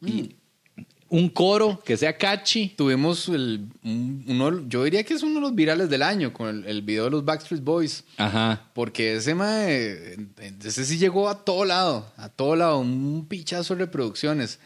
y 0.05 0.35
un 1.09 1.29
coro 1.29 1.79
que 1.85 1.95
sea 1.95 2.17
catchy. 2.17 2.69
tuvimos 2.69 3.29
el, 3.29 3.67
un- 3.83 4.25
uno, 4.27 4.67
yo 4.67 4.83
diría 4.83 5.03
que 5.03 5.13
es 5.13 5.21
uno 5.21 5.35
de 5.35 5.41
los 5.41 5.53
virales 5.55 5.89
del 5.89 6.01
año 6.01 6.33
con 6.33 6.49
el, 6.49 6.65
el 6.65 6.81
video 6.81 7.03
de 7.05 7.11
los 7.11 7.23
Backstreet 7.25 7.63
Boys. 7.63 8.03
Ajá. 8.17 8.69
Porque 8.73 9.15
ese 9.17 9.35
mae, 9.35 10.17
ese 10.63 10.85
sí 10.85 10.97
llegó 10.97 11.29
a 11.29 11.45
todo 11.45 11.65
lado, 11.65 12.11
a 12.17 12.29
todo 12.29 12.55
lado, 12.55 12.79
un 12.79 13.25
pichazo 13.29 13.75
de 13.75 13.81
reproducciones. 13.85 14.59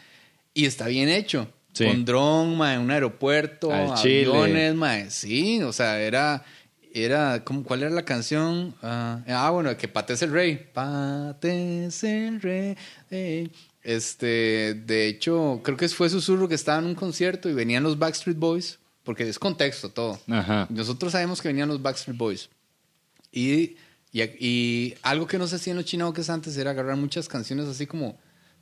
Y 0.54 0.64
está 0.64 0.86
bien 0.88 1.08
hecho. 1.10 1.48
Sí. 1.74 1.84
Con 1.84 2.04
dron, 2.06 2.56
mae, 2.56 2.78
un 2.78 2.90
aeropuerto, 2.90 3.70
Al 3.70 3.94
Chile. 3.96 4.26
aviones, 4.30 4.74
mae. 4.74 5.10
Sí, 5.10 5.62
o 5.62 5.72
sea, 5.72 6.00
era, 6.00 6.44
era, 6.94 7.44
¿cómo, 7.44 7.62
¿cuál 7.62 7.82
era 7.82 7.90
la 7.90 8.04
canción? 8.06 8.74
Ah, 8.82 9.20
ah, 9.28 9.50
bueno, 9.50 9.76
que 9.76 9.86
Pates 9.86 10.22
el 10.22 10.32
Rey. 10.32 10.66
Pates 10.72 12.02
el 12.04 12.40
Rey. 12.40 12.74
eh. 13.10 13.48
Este, 13.82 14.74
de 14.74 15.08
hecho, 15.08 15.60
creo 15.62 15.76
que 15.76 15.88
fue 15.88 16.10
Susurro 16.10 16.48
que 16.48 16.54
estaba 16.54 16.78
en 16.78 16.86
un 16.86 16.94
concierto 16.94 17.48
y 17.48 17.54
venían 17.54 17.82
los 17.82 17.98
Backstreet 17.98 18.38
Boys, 18.38 18.78
porque 19.04 19.28
es 19.28 19.38
contexto 19.38 19.88
todo. 19.90 20.18
Ajá. 20.28 20.66
Nosotros 20.70 21.12
sabemos 21.12 21.40
que 21.40 21.48
venían 21.48 21.68
los 21.68 21.80
Backstreet 21.80 22.18
Boys. 22.18 22.50
Y, 23.32 23.76
y, 24.12 24.22
y 24.38 24.94
algo 25.02 25.26
que 25.26 25.38
no 25.38 25.46
se 25.46 25.56
hacía 25.56 25.72
en 25.72 25.78
los 25.78 25.86
chinaoques 25.86 26.28
antes 26.30 26.56
era 26.56 26.72
agarrar 26.72 26.96
muchas 26.96 27.28
canciones 27.28 27.66
así 27.66 27.86
como 27.86 28.18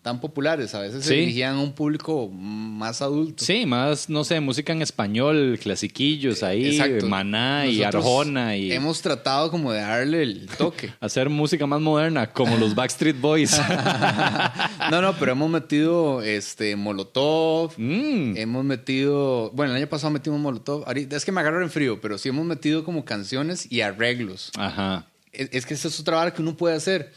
tan 0.06 0.20
populares. 0.20 0.72
A 0.72 0.80
veces 0.82 1.02
se 1.02 1.14
Sí. 1.14 1.20
dirigían 1.20 1.56
a 1.56 1.60
un 1.60 1.72
público 1.72 2.28
más 2.30 3.02
adulto. 3.02 3.44
Sí, 3.44 3.66
más, 3.66 4.08
no 4.08 4.22
sé, 4.22 4.38
música 4.38 4.72
en 4.72 4.80
español, 4.80 5.58
clasiquillos 5.60 6.44
ahí, 6.44 6.76
Exacto. 6.76 7.08
Maná 7.08 7.66
y 7.66 7.78
Nosotros 7.78 8.04
Arjona 8.04 8.56
y 8.56 8.70
Hemos 8.70 9.02
tratado 9.02 9.50
como 9.50 9.72
de 9.72 9.80
darle 9.80 10.22
el 10.22 10.46
toque. 10.46 10.92
hacer 11.00 11.28
música 11.28 11.66
más 11.66 11.80
moderna, 11.80 12.30
como 12.32 12.56
los 12.56 12.76
Backstreet 12.76 13.20
Boys. 13.20 13.60
no, 14.92 15.02
no, 15.02 15.12
pero 15.18 15.32
hemos 15.32 15.50
metido 15.50 16.22
este 16.22 16.76
Molotov. 16.76 17.72
Mm. 17.76 18.36
Hemos 18.36 18.64
metido, 18.64 19.50
bueno, 19.54 19.72
el 19.72 19.78
año 19.78 19.88
pasado 19.88 20.12
metimos 20.12 20.38
Molotov. 20.38 20.84
Es 20.94 21.24
que 21.24 21.32
me 21.32 21.40
agarro 21.40 21.60
en 21.64 21.70
frío, 21.70 22.00
pero 22.00 22.16
sí 22.16 22.28
hemos 22.28 22.46
metido 22.46 22.84
como 22.84 23.04
canciones 23.04 23.66
y 23.72 23.80
arreglos. 23.80 24.52
Ajá. 24.56 25.06
es, 25.32 25.48
es 25.50 25.66
que 25.66 25.74
esa 25.74 25.88
es 25.88 25.98
otra 25.98 26.18
vara 26.18 26.32
que 26.32 26.42
uno 26.42 26.56
puede 26.56 26.76
hacer. 26.76 27.12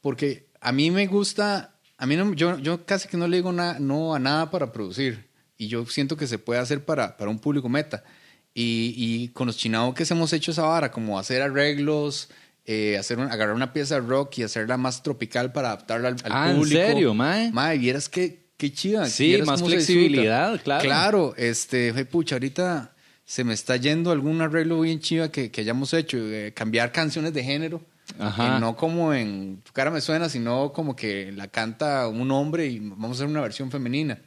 Porque 0.00 0.48
a 0.60 0.72
mí 0.72 0.90
me 0.90 1.06
gusta, 1.06 1.73
a 2.04 2.06
mí 2.06 2.16
no, 2.16 2.34
yo, 2.34 2.58
yo 2.58 2.84
casi 2.84 3.08
que 3.08 3.16
no 3.16 3.26
le 3.26 3.38
digo 3.38 3.50
na- 3.50 3.78
no 3.80 4.14
a 4.14 4.18
nada 4.18 4.50
para 4.50 4.70
producir. 4.72 5.26
Y 5.56 5.68
yo 5.68 5.86
siento 5.86 6.16
que 6.18 6.26
se 6.26 6.38
puede 6.38 6.60
hacer 6.60 6.84
para, 6.84 7.16
para 7.16 7.30
un 7.30 7.38
público 7.38 7.68
meta. 7.68 8.04
Y, 8.52 8.94
y 8.96 9.28
con 9.28 9.46
los 9.46 9.56
chinaoques 9.56 10.10
hemos 10.10 10.32
hecho 10.34 10.50
esa 10.50 10.62
vara, 10.62 10.90
como 10.90 11.18
hacer 11.18 11.40
arreglos, 11.42 12.28
eh, 12.66 12.98
hacer 12.98 13.18
un- 13.18 13.30
agarrar 13.30 13.54
una 13.54 13.72
pieza 13.72 13.94
de 13.94 14.02
rock 14.06 14.38
y 14.38 14.42
hacerla 14.42 14.76
más 14.76 15.02
tropical 15.02 15.52
para 15.52 15.68
adaptarla 15.68 16.08
al, 16.08 16.16
al 16.24 16.32
Ah, 16.32 16.50
¿en 16.50 16.56
público. 16.58 16.80
serio, 16.86 17.14
mae? 17.14 17.50
Mae, 17.52 17.78
vieras 17.78 18.08
qué, 18.10 18.46
qué 18.58 18.70
chida. 18.72 19.06
Sí, 19.08 19.36
más 19.46 19.62
flexibilidad, 19.62 20.60
claro. 20.62 20.82
Claro, 20.84 21.34
este, 21.38 21.92
fue, 21.94 22.04
pucha, 22.04 22.34
ahorita 22.36 22.94
se 23.24 23.42
me 23.44 23.54
está 23.54 23.76
yendo 23.76 24.10
algún 24.12 24.42
arreglo 24.42 24.80
bien 24.82 25.00
chiva 25.00 25.30
que, 25.30 25.50
que 25.50 25.62
hayamos 25.62 25.94
hecho, 25.94 26.18
eh, 26.18 26.52
cambiar 26.54 26.92
canciones 26.92 27.32
de 27.32 27.42
género. 27.42 27.80
No 28.18 28.76
como 28.76 29.14
en 29.14 29.60
Tu 29.62 29.72
cara 29.72 29.90
me 29.90 30.00
suena, 30.00 30.28
sino 30.28 30.72
como 30.72 30.94
que 30.94 31.32
la 31.32 31.48
canta 31.48 32.08
un 32.08 32.30
hombre 32.30 32.66
y 32.66 32.78
vamos 32.78 33.10
a 33.10 33.12
hacer 33.14 33.26
una 33.26 33.40
versión 33.40 33.70
femenina. 33.70 34.20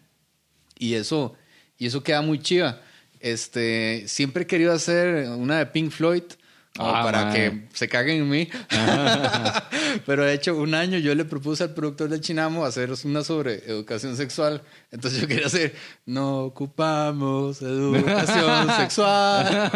Y 0.78 0.96
eso, 0.96 1.36
y 1.78 1.88
eso 1.88 2.04
queda 2.04 2.22
muy 2.22 2.40
chiva. 2.40 2.82
Este, 3.20 4.08
siempre 4.08 4.44
he 4.44 4.48
querido 4.48 4.74
hacer 4.74 5.30
una 5.30 5.58
de 5.60 5.66
Pink 5.68 5.92
Floyd 5.92 6.24
Ah, 6.80 7.02
para 7.04 7.26
mae. 7.26 7.34
que 7.34 7.68
se 7.74 7.88
caguen 7.88 8.18
en 8.24 8.30
mí. 8.30 8.50
Pero 10.06 10.24
de 10.26 10.34
hecho, 10.34 10.56
un 10.56 10.74
año 10.76 10.98
yo 11.00 11.16
le 11.16 11.26
propuse 11.26 11.64
al 11.64 11.74
productor 11.74 12.10
del 12.10 12.22
Chinamo 12.22 12.66
hacer 12.66 12.92
una 13.04 13.24
sobre 13.24 13.56
educación 13.68 14.16
sexual. 14.18 14.62
Entonces 14.92 15.20
yo 15.22 15.28
quería 15.28 15.48
hacer, 15.48 15.76
no 16.06 16.44
ocupamos 16.46 17.62
educación 17.62 18.68
sexual. 18.78 19.72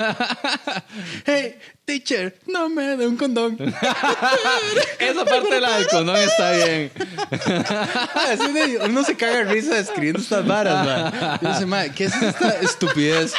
Hey, 1.26 1.58
teacher, 1.86 2.38
no 2.48 2.70
me 2.70 2.96
dé 2.98 3.08
un 3.08 3.18
condón. 3.18 3.58
Esa 5.00 5.26
parte 5.26 5.56
de 5.56 5.62
la 5.62 5.78
del 5.78 5.88
condón 5.88 6.18
está 6.18 6.52
bien. 6.54 6.92
Uno 8.86 9.04
se 9.04 9.16
caga 9.16 9.38
de 9.38 9.44
risa 9.46 9.78
escribiendo 9.80 10.20
estas 10.20 10.46
varas, 10.46 10.86
man. 10.86 11.40
Y 11.42 11.48
dice, 11.48 11.66
"Ma, 11.66 11.90
¿qué 11.90 12.06
es 12.06 12.22
esta 12.22 12.60
estupidez? 12.62 13.34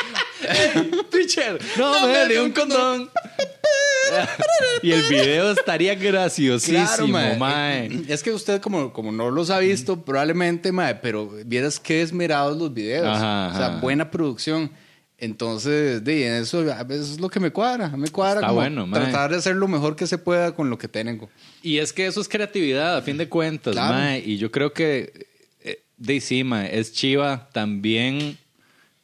Teacher, 1.11 1.59
no, 1.79 2.07
me 2.09 2.27
dé 2.29 2.41
un 2.41 2.53
condón. 2.53 3.11
y 4.83 4.93
el 4.93 5.03
video 5.09 5.53
estaría 5.53 5.95
graciosísimo, 5.95 7.09
mae. 7.09 7.37
mae. 7.39 7.91
Es 8.09 8.23
que 8.23 8.33
usted, 8.33 8.61
como, 8.61 8.93
como 8.93 9.13
no 9.13 9.31
los 9.31 9.51
ha 9.51 9.59
visto, 9.59 10.03
probablemente, 10.03 10.73
mae, 10.73 10.97
pero 10.97 11.31
vieras 11.47 11.79
qué 11.81 12.03
esmerados 12.03 12.57
los 12.59 12.73
videos. 12.73 13.07
Ajá, 13.07 13.49
O 13.49 13.57
sea, 13.57 13.67
ajá. 13.69 13.81
buena 13.81 14.11
producción. 14.11 14.71
Entonces, 15.19 16.03
de 16.03 16.41
eso 16.41 16.65
veces 16.85 17.11
es 17.13 17.21
lo 17.21 17.29
que 17.29 17.39
me 17.39 17.53
cuadra. 17.53 17.89
Me 17.91 18.09
cuadra 18.09 18.41
Está 18.41 18.49
como 18.49 18.61
bueno, 18.61 18.91
tratar 18.93 19.31
de 19.31 19.37
hacer 19.37 19.55
lo 19.55 19.69
mejor 19.69 19.95
que 19.95 20.09
se 20.09 20.19
pueda 20.19 20.53
con 20.53 20.69
lo 20.69 20.77
que 20.79 20.89
tengo. 20.89 21.31
Y 21.63 21.79
es 21.79 21.93
que 21.93 22.07
eso 22.07 22.21
es 22.21 22.29
creatividad, 22.29 22.97
a 22.97 23.03
fin 23.03 23.17
de 23.17 23.29
cuentas, 23.29 23.73
Claro. 23.75 23.95
mae. 23.95 24.19
Y 24.19 24.37
yo 24.39 24.51
creo 24.51 24.73
que, 24.73 25.29
eh, 25.63 25.81
de 25.97 26.21
sí, 26.21 26.43
mae, 26.43 26.77
es 26.77 26.93
chiva 26.93 27.49
también 27.53 28.37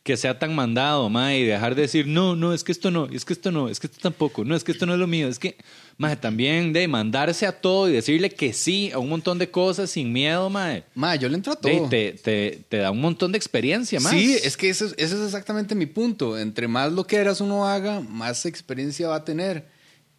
que 0.08 0.16
sea 0.16 0.38
tan 0.38 0.54
mandado, 0.54 1.10
mae, 1.10 1.40
y 1.40 1.44
dejar 1.44 1.74
de 1.74 1.82
decir, 1.82 2.06
no, 2.06 2.34
no, 2.34 2.54
es 2.54 2.64
que 2.64 2.72
esto 2.72 2.90
no, 2.90 3.06
es 3.08 3.26
que 3.26 3.34
esto 3.34 3.52
no, 3.52 3.68
es 3.68 3.78
que 3.78 3.88
esto 3.88 3.98
tampoco, 4.00 4.42
no, 4.42 4.56
es 4.56 4.64
que 4.64 4.72
esto 4.72 4.86
no 4.86 4.94
es 4.94 4.98
lo 4.98 5.06
mío, 5.06 5.28
es 5.28 5.38
que, 5.38 5.56
mae, 5.98 6.16
también 6.16 6.72
de 6.72 6.88
mandarse 6.88 7.44
a 7.44 7.52
todo 7.60 7.90
y 7.90 7.92
decirle 7.92 8.30
que 8.30 8.54
sí 8.54 8.90
a 8.92 8.98
un 8.98 9.10
montón 9.10 9.38
de 9.38 9.50
cosas 9.50 9.90
sin 9.90 10.10
miedo, 10.10 10.48
mae. 10.48 10.84
Ma, 10.94 11.14
yo 11.16 11.28
le 11.28 11.34
entro 11.34 11.52
a 11.52 11.56
de- 11.56 11.76
todo. 11.76 11.88
te, 11.90 12.12
te, 12.12 12.64
te 12.70 12.76
da 12.78 12.90
un 12.90 13.02
montón 13.02 13.32
de 13.32 13.36
experiencia, 13.36 14.00
más. 14.00 14.12
Sí, 14.12 14.34
es 14.42 14.56
que 14.56 14.70
ese, 14.70 14.86
es- 14.86 14.94
ese 14.96 15.14
es 15.16 15.20
exactamente 15.26 15.74
mi 15.74 15.84
punto. 15.84 16.38
Entre 16.38 16.66
más 16.68 16.90
lo 16.90 17.06
que 17.06 17.16
eras 17.16 17.42
uno 17.42 17.68
haga, 17.68 18.00
más 18.00 18.46
experiencia 18.46 19.08
va 19.08 19.16
a 19.16 19.24
tener. 19.26 19.66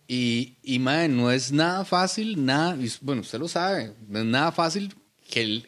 Y, 0.08 0.54
y 0.64 0.78
mae, 0.78 1.08
no 1.08 1.32
es 1.32 1.52
nada 1.52 1.84
fácil, 1.84 2.46
nada, 2.46 2.78
bueno, 3.02 3.22
usted 3.22 3.40
lo 3.40 3.48
sabe, 3.48 3.94
no 4.08 4.20
es 4.20 4.26
nada 4.26 4.52
fácil 4.52 4.94
que 5.30 5.42
el- 5.42 5.68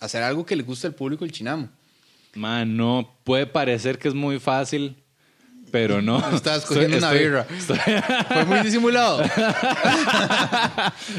hacer 0.00 0.22
algo 0.22 0.44
que 0.44 0.54
le 0.54 0.62
guste 0.64 0.86
al 0.86 0.94
público 0.94 1.24
el 1.24 1.32
chinamo. 1.32 1.70
Man, 2.34 2.76
no, 2.76 3.16
puede 3.24 3.46
parecer 3.46 3.98
que 3.98 4.08
es 4.08 4.14
muy 4.14 4.38
fácil, 4.40 4.96
pero 5.70 6.02
no. 6.02 6.18
Estabas 6.34 6.64
cogiendo 6.66 6.98
una 6.98 7.12
Estoy- 7.12 7.18
birra. 7.18 7.46
estoy- 7.56 7.78
Fue 8.28 8.44
muy 8.44 8.60
disimulado. 8.60 9.22
es 9.24 9.30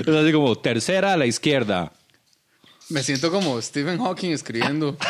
así 0.08 0.32
como 0.32 0.56
tercera 0.58 1.14
a 1.14 1.18
la 1.18 1.26
izquierda. 1.26 1.92
Me 2.90 3.02
siento 3.02 3.32
como 3.32 3.60
Stephen 3.62 3.98
Hawking 3.98 4.30
escribiendo. 4.32 4.96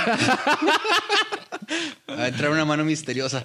Va 2.10 2.24
a 2.24 2.28
entrar 2.28 2.52
una 2.52 2.64
mano 2.64 2.86
misteriosa. 2.86 3.44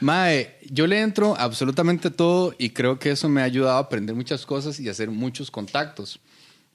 Mae, 0.00 0.56
yo 0.70 0.86
le 0.86 1.00
entro 1.00 1.36
absolutamente 1.38 2.10
todo 2.10 2.54
y 2.58 2.70
creo 2.70 2.98
que 2.98 3.10
eso 3.10 3.28
me 3.28 3.42
ha 3.42 3.44
ayudado 3.44 3.76
a 3.76 3.80
aprender 3.80 4.16
muchas 4.16 4.44
cosas 4.46 4.80
y 4.80 4.88
hacer 4.88 5.10
muchos 5.10 5.50
contactos. 5.50 6.18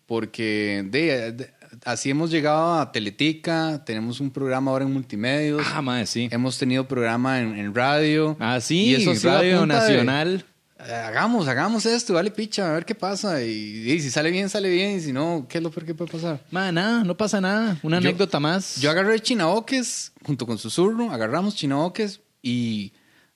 Porque 0.05 0.83
de, 0.85 1.31
de- 1.31 1.53
así 1.85 2.09
hemos 2.09 2.31
llegado 2.31 2.79
a 2.79 2.91
Teletica, 2.91 3.83
tenemos 3.85 4.19
un 4.19 4.31
programa 4.31 4.71
ahora 4.71 4.85
en 4.85 4.93
multimedios, 4.93 5.61
Ah, 5.73 5.81
madre, 5.81 6.05
sí. 6.05 6.27
hemos 6.31 6.57
tenido 6.57 6.87
programa 6.87 7.39
en, 7.39 7.57
en 7.57 7.73
radio. 7.75 8.35
Ah, 8.39 8.59
sí, 8.61 8.85
y 8.85 8.95
eso 8.95 9.11
ha 9.11 9.15
sido 9.15 9.33
Radio 9.33 9.61
de- 9.61 9.67
Nacional. 9.67 10.45
eh, 10.85 10.93
hagamos, 10.93 11.47
hagamos 11.47 11.85
esto, 11.85 12.13
vale 12.13 12.29
picha, 12.31 12.69
a 12.69 12.73
ver 12.73 12.85
qué 12.85 12.95
pasa. 12.95 13.41
Y, 13.43 13.49
y 13.91 13.99
si 14.01 14.09
sale 14.09 14.31
bien, 14.31 14.49
sale 14.49 14.69
bien. 14.69 14.97
Y 14.97 14.99
si 15.01 15.13
no, 15.13 15.45
¿qué 15.47 15.59
es 15.59 15.63
lo 15.63 15.71
peor 15.71 15.85
que 15.85 15.93
puede 15.95 16.11
pasar? 16.11 16.39
Man, 16.51 16.75
nada, 16.75 17.03
no 17.03 17.15
pasa 17.15 17.39
nada. 17.39 17.77
Una 17.83 17.99
Yo- 17.99 18.09
anécdota 18.09 18.39
más. 18.39 18.77
Yo 18.81 18.89
agarré 18.91 19.19
chinaoques 19.21 20.11
junto 20.25 20.45
con 20.45 20.57
Susurro, 20.57 21.11
agarramos 21.11 21.55
chinaoques 21.55 22.19
y. 22.41 22.91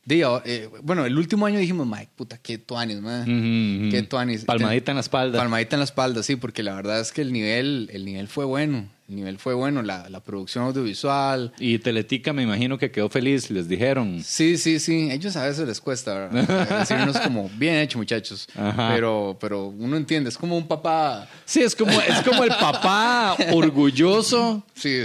di, 0.08 0.22
eh, 0.46 0.70
bueno, 0.84 1.06
el 1.06 1.18
último 1.18 1.46
año 1.46 1.60
dijimos, 1.60 1.86
Mike, 1.86 2.12
puta, 2.16 2.38
qué 2.38 2.58
tuanis, 2.58 3.02
man. 3.02 3.90
Qué 3.92 4.04
tuanis. 4.04 4.46
Palmadita 4.46 4.92
en 4.92 4.96
la 4.96 5.02
espalda. 5.02 5.38
Palmadita 5.38 5.76
en 5.76 5.82
la 5.82 5.86
espalda, 5.86 6.24
sí, 6.24 6.38
porque 6.38 6.64
la 6.64 6.76
verdad 6.76 7.02
es 7.02 7.12
que 7.12 7.22
el 7.22 7.34
nivel, 7.34 7.90
el 7.92 8.06
nivel 8.06 8.30
fue 8.30 8.46
bueno. 8.46 8.88
El 9.10 9.16
nivel 9.16 9.38
fue 9.38 9.54
bueno, 9.54 9.82
la, 9.84 10.10
la 10.10 10.22
producción 10.22 10.66
audiovisual. 10.66 11.54
Y 11.60 11.80
Teletica 11.80 12.34
me 12.34 12.44
imagino 12.44 12.78
que 12.78 12.92
quedó 12.92 13.10
feliz, 13.10 13.50
les 13.50 13.68
dijeron. 13.68 14.22
Sí, 14.24 14.58
sí, 14.58 14.80
sí. 14.80 15.10
Ellos 15.12 15.36
a 15.38 15.46
veces 15.46 15.68
les 15.68 15.80
cuesta 15.80 16.14
¿verdad? 16.14 16.80
decirnos 16.80 17.18
como, 17.20 17.50
bien 17.58 17.76
hecho, 17.76 17.98
muchachos. 17.98 18.48
Ajá. 18.56 18.92
Pero, 18.94 19.38
pero 19.40 19.68
uno 19.68 19.96
entiende, 19.96 20.30
es 20.30 20.38
como 20.38 20.58
un 20.58 20.68
papá. 20.68 21.28
Sí, 21.46 21.62
es 21.62 21.74
como, 21.74 21.92
es 21.92 22.22
como 22.22 22.44
el 22.44 22.50
papá 22.50 23.38
orgulloso, 23.54 24.66
Sí, 24.74 25.04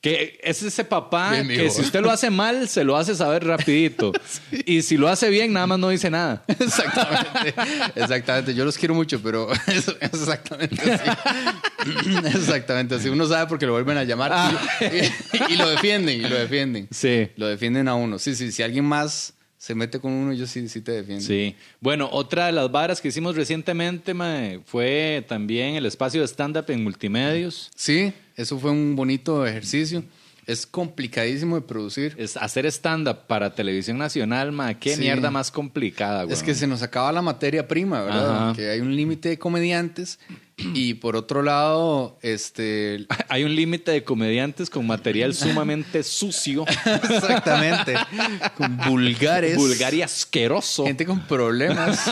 que 0.00 0.38
es 0.44 0.62
ese 0.62 0.84
papá 0.84 1.32
Bien, 1.32 1.48
que 1.48 1.70
si 1.70 1.80
usted 1.82 2.00
lo 2.00 2.10
hace 2.10 2.30
mal, 2.30 2.68
se 2.68 2.84
lo 2.84 2.96
hace 2.96 3.14
saber 3.16 3.44
rapidito. 3.44 4.12
Y 4.64 4.82
si 4.82 4.96
lo 4.96 5.08
hace 5.08 5.28
bien, 5.30 5.52
nada 5.52 5.66
más 5.66 5.78
no 5.78 5.88
dice 5.88 6.08
nada. 6.10 6.44
Exactamente, 6.48 7.54
exactamente. 7.96 8.54
Yo 8.54 8.64
los 8.64 8.76
quiero 8.78 8.94
mucho, 8.94 9.20
pero 9.22 9.50
es, 9.66 9.88
es 9.88 10.12
exactamente 10.12 10.92
así. 10.92 11.10
Exactamente 12.26 12.94
así. 12.94 13.08
Uno 13.08 13.26
sabe 13.26 13.46
porque 13.48 13.66
lo 13.66 13.72
vuelven 13.72 13.96
a 13.98 14.04
llamar 14.04 14.32
y, 14.80 14.84
y- 14.84 15.54
y 15.54 15.56
lo 15.56 15.68
defienden, 15.70 16.18
y 16.20 16.28
lo 16.28 16.36
defienden. 16.38 16.88
Sí. 16.90 17.28
Lo 17.36 17.46
defienden 17.46 17.88
a 17.88 17.94
uno. 17.94 18.18
Sí, 18.18 18.34
sí, 18.34 18.52
si 18.52 18.62
alguien 18.62 18.84
más 18.84 19.34
se 19.56 19.74
mete 19.74 19.98
con 19.98 20.12
uno, 20.12 20.32
ellos 20.32 20.50
sí, 20.50 20.68
sí 20.68 20.80
te 20.80 20.92
defienden. 20.92 21.26
Sí. 21.26 21.56
Bueno, 21.80 22.08
otra 22.12 22.46
de 22.46 22.52
las 22.52 22.70
varas 22.70 23.00
que 23.00 23.08
hicimos 23.08 23.34
recientemente 23.36 24.14
mae, 24.14 24.60
fue 24.64 25.24
también 25.28 25.74
el 25.74 25.86
espacio 25.86 26.20
de 26.20 26.26
stand-up 26.28 26.66
en 26.68 26.84
multimedios. 26.84 27.70
Sí, 27.74 28.12
eso 28.38 28.58
fue 28.58 28.70
un 28.70 28.96
bonito 28.96 29.44
ejercicio. 29.46 30.02
Es 30.46 30.66
complicadísimo 30.66 31.56
de 31.56 31.60
producir. 31.60 32.14
Es 32.16 32.38
hacer 32.38 32.64
stand-up 32.64 33.26
para 33.26 33.54
televisión 33.54 33.98
nacional, 33.98 34.50
mae, 34.52 34.78
qué 34.78 34.94
Sí. 34.94 35.00
mierda 35.02 35.30
más 35.30 35.50
complicada, 35.50 36.22
güey. 36.24 36.32
Es 36.34 36.42
que 36.42 36.54
se 36.54 36.66
nos 36.66 36.82
acaba 36.82 37.12
la 37.12 37.20
materia 37.20 37.68
prima, 37.68 38.00
¿verdad? 38.02 38.36
Ajá. 38.44 38.52
Que 38.56 38.70
hay 38.70 38.80
un 38.80 38.96
límite 38.96 39.28
de 39.28 39.38
comediantes 39.38 40.18
y 40.58 40.94
por 40.94 41.16
otro 41.16 41.42
lado, 41.42 42.18
este... 42.22 43.06
Hay 43.28 43.44
un 43.44 43.54
límite 43.54 43.92
de 43.92 44.04
comediantes 44.04 44.68
con 44.68 44.86
material 44.86 45.34
sumamente 45.34 46.02
sucio, 46.02 46.64
Exactamente. 46.68 47.94
Con 48.56 48.76
vulgares. 48.76 49.56
vulgar 49.56 49.94
y 49.94 50.02
asqueroso. 50.02 50.84
Gente 50.84 51.06
con 51.06 51.20
problemas. 51.20 52.10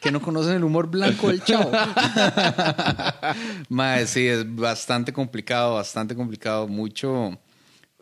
que 0.00 0.10
no 0.10 0.20
conocen 0.20 0.56
el 0.56 0.64
humor 0.64 0.88
blanco 0.88 1.28
del 1.28 1.42
chavo. 1.42 1.70
Mae, 3.68 4.06
sí, 4.06 4.26
es 4.26 4.54
bastante 4.54 5.12
complicado, 5.12 5.74
bastante 5.74 6.14
complicado. 6.14 6.68
Mucho. 6.68 7.38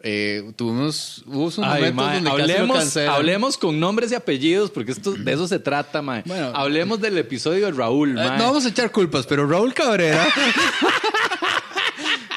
Eh, 0.04 0.52
tuvimos. 0.56 1.22
Hubo 1.26 1.44
unos 1.44 1.58
Ay, 1.60 1.92
mae, 1.92 2.20
donde 2.20 2.30
casi 2.30 2.52
lo 2.52 2.64
hablemos, 2.64 2.96
hablemos 2.96 3.56
con 3.58 3.78
nombres 3.78 4.10
y 4.10 4.14
apellidos, 4.16 4.70
porque 4.70 4.92
esto, 4.92 5.12
de 5.12 5.32
eso 5.32 5.46
se 5.46 5.58
trata, 5.58 6.02
mae. 6.02 6.22
Bueno. 6.26 6.50
hablemos 6.54 7.00
del 7.00 7.16
episodio 7.18 7.66
de 7.66 7.72
Raúl, 7.72 8.18
Eh, 8.18 8.22
no 8.36 8.44
vamos 8.46 8.66
a 8.66 8.68
echar 8.68 8.90
culpas, 8.90 9.26
pero 9.26 9.46
Raúl 9.46 9.72
Cabrera. 9.74 10.26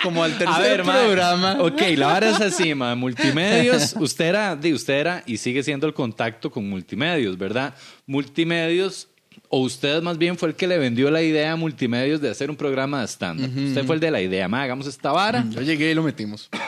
como 0.04 0.23
al 0.23 0.38
tercer 0.38 0.56
A 0.56 0.60
ver, 0.60 0.84
mae. 0.84 1.06
programa. 1.06 1.58
Ok, 1.62 1.82
la 1.97 2.08
vara 2.08 2.30
es 2.30 2.39
así, 2.41 2.75
mae. 2.75 2.95
Multimedios, 2.95 3.95
usted 3.99 4.25
era, 4.25 4.56
di, 4.56 4.71
usted 4.73 4.93
era 4.93 5.23
y 5.25 5.38
sigue 5.38 5.63
siendo 5.63 5.88
el 5.88 5.93
contacto 5.93 6.51
con 6.51 6.69
multimedios, 6.69 7.36
¿verdad? 7.38 7.73
Multimedios, 8.06 9.08
o 9.49 9.62
usted 9.62 10.04
más 10.04 10.17
bien 10.19 10.38
fue 10.38 10.49
el 10.49 10.56
que 10.56 10.67
le 10.67 10.78
vendió 10.78 11.10
la 11.10 11.23
idea 11.23 11.54
a 11.54 11.56
multimedios 11.56 12.21
de 12.21 12.30
hacer 12.30 12.51
un 12.51 12.56
programa 12.56 13.01
de 13.01 13.08
stand-up. 13.08 13.49
Usted 13.69 13.84
fue 13.86 13.95
el 13.95 14.01
de 14.01 14.12
la 14.12 14.21
idea, 14.21 14.47
mae, 14.47 14.63
hagamos 14.65 14.86
esta 14.86 15.12
vara. 15.12 15.43
Yo 15.49 15.62
llegué 15.62 15.89
y 15.89 15.95
lo 15.95 16.04
metimos. 16.04 16.49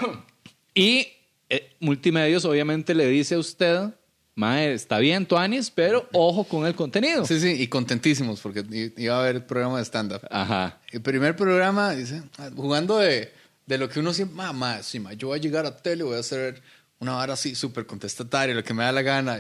Y 0.78 1.08
eh, 1.50 1.76
multimedios 1.80 2.46
obviamente 2.46 2.94
le 2.94 3.08
dice 3.08 3.36
a 3.36 3.40
usted, 3.40 3.90
mae, 4.36 4.74
está 4.74 5.00
bien, 5.00 5.26
Tuanis, 5.26 5.72
pero 5.72 6.08
ojo 6.14 6.44
con 6.44 6.68
el 6.68 6.76
contenido. 6.76 7.26
Sí, 7.26 7.40
sí, 7.40 7.50
y 7.50 7.68
contentísimos 7.68 8.40
porque 8.40 8.64
iba 8.98 9.16
a 9.16 9.20
haber 9.22 9.48
programa 9.48 9.80
de 9.80 9.86
stand-up. 9.86 10.22
Ajá. 10.30 10.80
El 10.92 11.02
primer 11.02 11.36
programa, 11.36 11.92
dice, 11.92 12.22
jugando 12.56 13.00
de, 13.00 13.34
de 13.66 13.78
lo 13.78 13.90
que 13.90 14.00
uno 14.00 14.14
siempre, 14.14 14.36
mamá, 14.36 14.84
sí, 14.84 15.00
ma, 15.00 15.14
yo 15.14 15.30
voy 15.30 15.40
a 15.40 15.42
llegar 15.42 15.66
a 15.66 15.76
tele, 15.76 16.04
voy 16.04 16.18
a 16.18 16.20
hacer 16.20 16.62
una 17.00 17.14
vara 17.14 17.34
así 17.34 17.56
súper 17.56 17.86
contestataria, 17.86 18.54
lo 18.54 18.64
que 18.64 18.74
me 18.74 18.84
da 18.84 18.92
la 18.92 19.02
gana. 19.02 19.40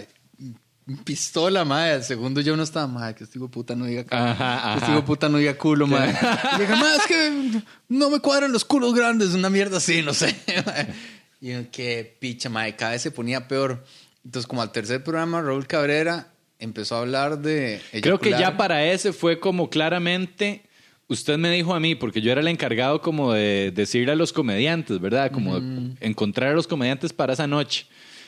Pistola, 1.04 1.65
madre. 1.65 1.91
Al 1.91 2.04
segundo 2.06 2.39
ya 2.39 2.54
uno 2.54 2.63
estaba, 2.63 2.88
madre, 2.88 3.13
que 3.15 3.26
este 3.26 3.38
hijo 3.38 3.50
puta 3.50 3.76
no 3.76 3.86
diga 3.86 4.06
culo. 4.06 4.21
Ajá, 4.21 4.80
Que 4.80 4.86
este 4.86 5.02
puta 5.02 5.28
no 5.28 5.38
diga 5.38 5.58
culo, 5.58 5.86
madre. 5.86 6.15
Y 6.56 6.60
dije, 6.62 6.76
madre, 6.76 6.97
es 6.97 7.08
que 7.08 7.62
no 7.89 8.10
me 8.10 8.19
cuadran 8.21 8.54
los 8.54 8.63
culos 8.63 8.93
grandes, 8.93 9.34
una 9.34 9.50
mierda 9.50 9.78
así, 9.78 10.02
no 10.02 10.13
sé. 10.13 10.36
Y 11.39 11.52
yo, 11.52 11.60
qué 11.71 12.17
picha, 12.19 12.50
madre. 12.50 12.76
Cada 12.76 12.91
vez 12.91 13.02
se 13.02 13.12
ponía 13.12 13.47
peor. 13.47 13.84
Entonces, 14.26 14.47
como 14.47 14.62
al 14.62 14.71
tercer 14.71 15.04
programa, 15.04 15.41
Raúl 15.41 15.67
Cabrera 15.67 16.34
empezó 16.60 16.95
a 16.95 17.02
hablar 17.02 17.39
de. 17.39 17.80
Creo 18.02 18.19
que 18.19 18.32
ya 18.32 18.58
para 18.58 18.86
ese 18.86 19.13
fue 19.13 19.39
como 19.39 19.69
claramente, 19.69 20.63
usted 21.08 21.38
me 21.38 21.52
dijo 21.52 21.73
a 21.73 21.80
mí, 21.80 21.95
porque 21.95 22.21
yo 22.21 22.32
era 22.32 22.41
el 22.41 22.47
encargado 22.47 23.02
como 23.02 23.34
de 23.34 23.71
decirle 23.71 24.12
a 24.12 24.15
los 24.15 24.34
comediantes, 24.34 25.00
¿verdad? 25.00 25.32
Como 25.32 25.60
de 25.60 25.95
encontrar 26.02 26.52
a 26.52 26.56
los 26.56 26.67
comediantes 26.67 27.13
para 27.13 27.34
esa 27.34 27.47
noche. 27.47 27.86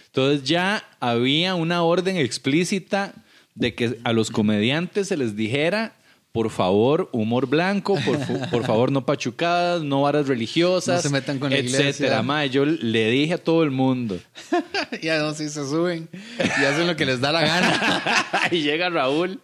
Entonces 0.08 0.48
ya 0.48 0.88
había 1.00 1.56
una 1.56 1.84
orden 1.84 2.18
explícita 2.18 3.14
de 3.56 3.76
que 3.76 4.00
a 4.04 4.14
los 4.14 4.32
comediantes 4.32 5.08
se 5.08 5.18
les 5.18 5.36
dijera, 5.36 5.96
por 6.32 6.52
favor, 6.52 7.10
humor 7.12 7.48
blanco, 7.48 7.98
por, 8.52 8.66
favor, 8.66 8.92
no 8.92 9.06
pachucadas, 9.06 9.82
no 9.84 10.04
varas 10.04 10.28
religiosas, 10.28 10.98
No 10.98 11.02
se 11.02 11.10
metan 11.10 11.40
con 11.40 11.50
la 11.50 11.58
etcétera. 11.58 12.22
Mae, 12.22 12.50
yo 12.50 12.66
le 12.66 13.10
dije 13.10 13.34
a 13.34 13.38
todo 13.38 13.64
el 13.64 13.72
mundo. 13.72 14.20
ya 15.02 15.18
no, 15.20 15.34
sí 15.34 15.50
se 15.50 15.68
suben 15.68 16.10
y 16.40 16.66
hacen 16.66 16.88
lo 16.88 16.96
que 16.96 17.06
les 17.06 17.20
da 17.20 17.32
la 17.32 17.42
gana. 17.42 18.28
y 18.52 18.62
llega 18.62 18.90
Raúl. 18.90 19.42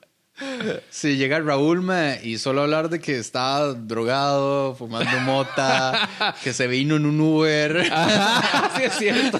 Sí, 0.89 1.15
llega 1.15 1.39
Raúl 1.39 1.82
ma, 1.82 2.15
y 2.21 2.38
solo 2.39 2.63
hablar 2.63 2.89
de 2.89 3.00
que 3.00 3.17
estaba 3.17 3.74
drogado, 3.74 4.76
fumando 4.76 5.17
mota, 5.21 6.36
que 6.43 6.52
se 6.52 6.67
vino 6.67 6.98
en 6.98 7.06
un 7.06 7.21
Uber, 7.21 7.86
sí, 8.76 8.84
es 8.84 8.93
cierto. 8.98 9.39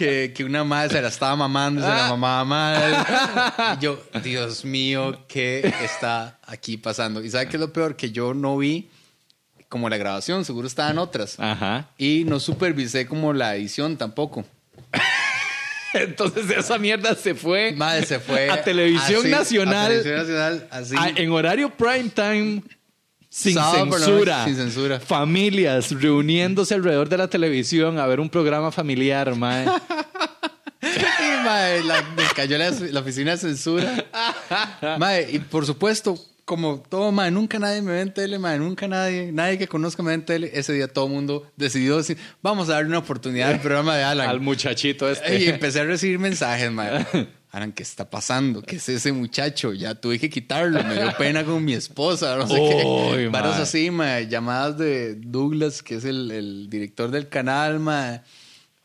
Que, 0.00 0.32
que 0.34 0.44
una 0.44 0.64
madre 0.64 0.88
se 0.96 1.02
la 1.02 1.08
estaba 1.08 1.36
mamando 1.36 1.82
y 1.82 1.84
se 1.84 1.90
la 1.90 2.08
mamaba 2.08 2.42
mal. 2.46 3.76
Y 3.78 3.82
yo, 3.84 4.02
Dios 4.22 4.64
mío, 4.64 5.26
¿qué 5.28 5.74
está 5.84 6.38
aquí 6.46 6.78
pasando? 6.78 7.22
¿Y 7.22 7.28
sabe 7.28 7.48
qué 7.48 7.58
es 7.58 7.60
lo 7.60 7.70
peor? 7.70 7.96
Que 7.96 8.10
yo 8.10 8.32
no 8.32 8.56
vi 8.56 8.88
como 9.68 9.90
la 9.90 9.98
grabación, 9.98 10.46
seguro 10.46 10.66
estaban 10.66 10.96
otras. 10.98 11.38
Ajá. 11.38 11.90
Y 11.98 12.24
no 12.26 12.40
supervisé 12.40 13.06
como 13.06 13.34
la 13.34 13.54
edición 13.56 13.98
tampoco. 13.98 14.46
Entonces 15.92 16.48
esa 16.50 16.78
mierda 16.78 17.14
se 17.16 17.34
fue 17.34 17.72
Madre 17.72 18.06
se 18.06 18.20
fue 18.20 18.48
a 18.48 18.62
Televisión 18.62 19.20
así, 19.22 19.28
Nacional 19.30 19.84
A 19.84 19.88
Televisión 19.88 20.16
Nacional, 20.18 20.68
así. 20.70 20.94
a- 20.96 21.08
en 21.20 21.30
horario 21.32 21.68
prime 21.70 22.08
time 22.10 22.62
sin 23.30 23.54
Sábado 23.54 23.92
censura. 23.92 24.38
noche, 24.38 24.50
sin 24.50 24.56
censura. 24.56 25.00
Familias 25.00 25.92
reuniéndose 25.92 26.74
alrededor 26.74 27.08
de 27.08 27.16
la 27.16 27.28
televisión 27.28 27.98
a 27.98 28.06
ver 28.06 28.20
un 28.20 28.28
programa 28.28 28.70
familiar, 28.70 29.34
mae. 29.36 29.66
Y, 30.82 31.44
mae, 31.44 31.84
la, 31.84 32.02
me 32.16 32.24
cayó 32.34 32.56
la, 32.58 32.70
la 32.70 33.00
oficina 33.00 33.32
de 33.32 33.36
censura. 33.36 34.06
Mae, 34.98 35.30
y 35.30 35.38
por 35.38 35.66
supuesto, 35.66 36.18
como 36.46 36.80
todo, 36.80 37.12
mae, 37.12 37.30
nunca 37.30 37.58
nadie 37.58 37.82
me 37.82 37.92
ve 37.92 38.00
en 38.00 38.12
tele, 38.14 38.38
mae, 38.38 38.58
nunca 38.58 38.88
nadie, 38.88 39.30
nadie 39.30 39.58
que 39.58 39.68
conozca 39.68 40.02
me 40.02 40.08
ve 40.08 40.14
en 40.14 40.24
tele. 40.24 40.50
Ese 40.54 40.72
día 40.72 40.88
todo 40.88 41.06
el 41.06 41.12
mundo 41.12 41.52
decidió 41.56 41.98
decir, 41.98 42.16
vamos 42.42 42.68
a 42.70 42.72
darle 42.72 42.88
una 42.88 42.98
oportunidad 42.98 43.50
al 43.50 43.60
programa 43.60 43.94
de 43.94 44.02
Alan. 44.02 44.28
Al 44.28 44.40
muchachito 44.40 45.08
y 45.08 45.12
este. 45.12 45.50
empecé 45.50 45.80
a 45.80 45.84
recibir 45.84 46.18
mensajes, 46.18 46.72
mae. 46.72 47.06
Alan, 47.52 47.72
¿qué 47.72 47.82
está 47.82 48.08
pasando? 48.08 48.62
¿Qué 48.62 48.76
es 48.76 48.88
ese 48.88 49.10
muchacho? 49.12 49.72
Ya 49.72 49.96
tuve 49.96 50.20
que 50.20 50.30
quitarlo. 50.30 50.84
Me 50.84 50.94
dio 50.94 51.12
pena 51.18 51.44
con 51.44 51.64
mi 51.64 51.72
esposa. 51.72 52.36
No 52.36 52.46
sé 52.46 52.54
Uy, 52.54 53.16
qué. 53.16 53.28
Varas 53.28 53.58
así, 53.58 53.90
mae. 53.90 54.28
Llamadas 54.28 54.78
de 54.78 55.16
Douglas, 55.16 55.82
que 55.82 55.96
es 55.96 56.04
el, 56.04 56.30
el 56.30 56.70
director 56.70 57.10
del 57.10 57.28
canal, 57.28 57.80
mae. 57.80 58.20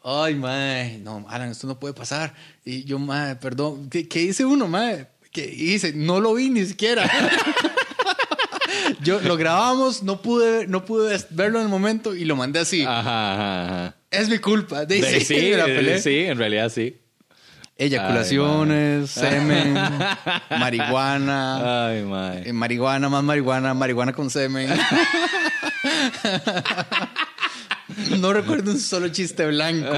Ay, 0.04 0.34
mae. 0.34 0.98
No, 0.98 1.26
Alan, 1.30 1.52
esto 1.52 1.68
no 1.68 1.80
puede 1.80 1.94
pasar. 1.94 2.34
Y 2.64 2.86
yo, 2.86 2.98
mae, 2.98 3.36
perdón. 3.36 3.88
¿Qué, 3.90 4.08
qué 4.08 4.24
hice 4.24 4.46
uno, 4.46 4.68
mae? 4.68 5.10
¿Qué 5.32 5.46
hice? 5.46 5.94
No 5.94 6.20
lo 6.20 6.34
vi 6.34 6.50
ni 6.50 6.66
siquiera. 6.66 7.08
yo 9.04 9.20
lo 9.22 9.38
grabamos, 9.38 10.02
no 10.02 10.24
pude, 10.24 10.66
no 10.66 10.86
pude 10.86 11.20
verlo 11.30 11.60
en 11.60 11.66
el 11.66 11.70
momento 11.70 12.16
y 12.16 12.26
lo 12.26 12.36
mandé 12.36 12.60
así. 12.60 12.82
Ajá, 12.82 13.34
ajá, 13.34 13.66
ajá. 13.66 13.96
Es 14.10 14.28
mi 14.28 14.40
culpa. 14.40 14.86
De, 14.86 15.02
De- 15.02 15.20
sí, 15.20 15.26
sí, 15.26 15.52
la 15.52 15.68
eh, 15.68 16.02
sí, 16.02 16.18
en 16.20 16.38
realidad 16.40 16.70
sí. 16.70 16.96
Eyaculaciones, 17.78 19.12
semen, 19.12 19.74
marihuana. 20.50 21.88
Ay, 21.88 22.06
eh, 22.46 22.54
marihuana, 22.54 23.10
más 23.10 23.22
marihuana, 23.22 23.74
marihuana 23.74 24.14
con 24.14 24.30
semen. 24.30 24.70
no 28.20 28.32
recuerdo 28.32 28.72
un 28.72 28.80
solo 28.80 29.10
chiste 29.10 29.46
blanco. 29.48 29.92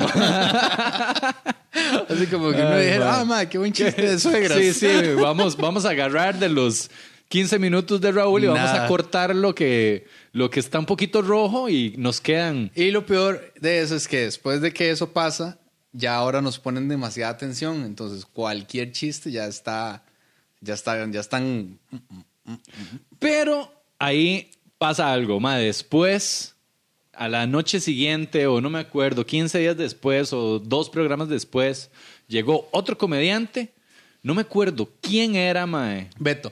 Así 2.09 2.25
como 2.31 2.51
que 2.51 2.61
uno 2.61 2.77
dijera, 2.79 3.05
mae. 3.05 3.21
ah, 3.21 3.25
ma, 3.25 3.45
qué 3.45 3.59
buen 3.59 3.71
chiste 3.71 4.01
de 4.01 4.17
suegras. 4.19 4.57
Sí, 4.57 4.73
sí, 4.73 5.13
vamos, 5.21 5.55
vamos 5.55 5.85
a 5.85 5.91
agarrar 5.91 6.39
de 6.39 6.49
los 6.49 6.89
15 7.29 7.59
minutos 7.59 8.01
de 8.01 8.11
Raúl 8.11 8.43
y 8.43 8.47
vamos 8.47 8.71
a 8.71 8.87
cortar 8.87 9.35
lo 9.35 9.53
que, 9.53 10.07
lo 10.31 10.49
que 10.49 10.59
está 10.59 10.79
un 10.79 10.87
poquito 10.87 11.21
rojo 11.21 11.69
y 11.69 11.93
nos 11.97 12.21
quedan. 12.21 12.71
Y 12.73 12.89
lo 12.89 13.05
peor 13.05 13.53
de 13.59 13.81
eso 13.81 13.95
es 13.95 14.07
que 14.07 14.21
después 14.21 14.61
de 14.61 14.73
que 14.73 14.89
eso 14.89 15.13
pasa, 15.13 15.59
ya 15.91 16.15
ahora 16.15 16.41
nos 16.41 16.59
ponen 16.59 16.87
demasiada 16.87 17.31
atención. 17.31 17.83
Entonces, 17.83 18.25
cualquier 18.25 18.91
chiste 18.91 19.31
ya 19.31 19.45
está, 19.47 20.03
ya 20.61 20.73
está, 20.73 21.09
ya 21.09 21.19
están. 21.19 21.79
Pero 23.19 23.71
ahí 23.99 24.51
pasa 24.77 25.11
algo, 25.11 25.39
ma. 25.39 25.57
Después, 25.57 26.55
a 27.13 27.27
la 27.27 27.47
noche 27.47 27.79
siguiente, 27.79 28.47
o 28.47 28.61
no 28.61 28.69
me 28.69 28.79
acuerdo, 28.79 29.25
15 29.25 29.59
días 29.59 29.77
después 29.77 30.33
o 30.33 30.59
dos 30.59 30.89
programas 30.89 31.29
después, 31.29 31.89
llegó 32.27 32.67
otro 32.71 32.97
comediante. 32.97 33.73
No 34.21 34.33
me 34.33 34.41
acuerdo 34.41 34.89
quién 35.01 35.35
era, 35.35 35.65
mae. 35.65 36.09
Beto. 36.19 36.51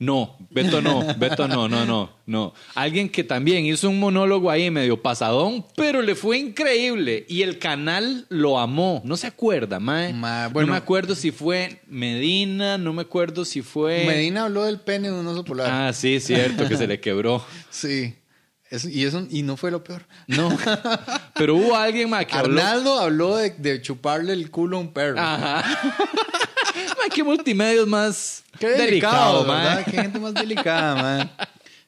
No, 0.00 0.36
Beto 0.50 0.80
no, 0.80 1.04
Beto 1.16 1.48
no, 1.48 1.68
no, 1.68 1.84
no, 1.84 2.08
no. 2.24 2.54
Alguien 2.76 3.08
que 3.08 3.24
también 3.24 3.66
hizo 3.66 3.88
un 3.90 3.98
monólogo 3.98 4.48
ahí 4.48 4.70
medio 4.70 5.02
pasadón, 5.02 5.66
pero 5.74 6.02
le 6.02 6.14
fue 6.14 6.38
increíble 6.38 7.26
y 7.28 7.42
el 7.42 7.58
canal 7.58 8.24
lo 8.28 8.60
amó. 8.60 9.02
No 9.04 9.16
se 9.16 9.26
acuerda, 9.26 9.80
mae. 9.80 10.12
Ma, 10.12 10.46
bueno. 10.48 10.68
no 10.68 10.72
me 10.74 10.78
acuerdo 10.78 11.16
si 11.16 11.32
fue 11.32 11.80
Medina, 11.88 12.78
no 12.78 12.92
me 12.92 13.02
acuerdo 13.02 13.44
si 13.44 13.60
fue. 13.62 14.04
Medina 14.06 14.44
habló 14.44 14.64
del 14.66 14.78
pene 14.78 15.08
de 15.10 15.14
un 15.18 15.26
oso 15.26 15.42
polar. 15.44 15.68
Ah, 15.68 15.92
sí, 15.92 16.20
cierto, 16.20 16.68
que 16.68 16.76
se 16.76 16.86
le 16.86 17.00
quebró. 17.00 17.44
Sí. 17.70 18.14
Eso- 18.70 18.88
y, 18.90 19.02
eso, 19.04 19.26
y 19.30 19.42
no 19.42 19.56
fue 19.56 19.70
lo 19.70 19.82
peor. 19.82 20.06
No, 20.26 20.56
pero 21.34 21.56
hubo 21.56 21.74
alguien 21.74 22.08
mae, 22.10 22.26
que 22.26 22.34
habló. 22.36 22.60
Arnaldo 22.60 23.00
habló 23.00 23.36
de, 23.36 23.50
de 23.50 23.80
chuparle 23.82 24.32
el 24.34 24.50
culo 24.50 24.76
a 24.76 24.80
un 24.80 24.92
perro. 24.92 25.18
Ajá. 25.18 25.64
Mae, 27.02 27.10
qué 27.10 27.22
multimedios 27.22 27.86
más 27.86 28.44
Qué 28.58 28.68
delicado, 28.68 29.44
mae. 29.44 29.64
¿verdad? 29.64 29.84
Qué 29.84 29.92
gente 29.92 30.18
más 30.18 30.34
delicada, 30.34 30.94
man. 30.94 31.30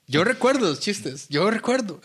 Yo 0.06 0.24
recuerdo 0.24 0.68
los 0.68 0.80
chistes, 0.80 1.26
yo 1.28 1.50
recuerdo. 1.50 2.00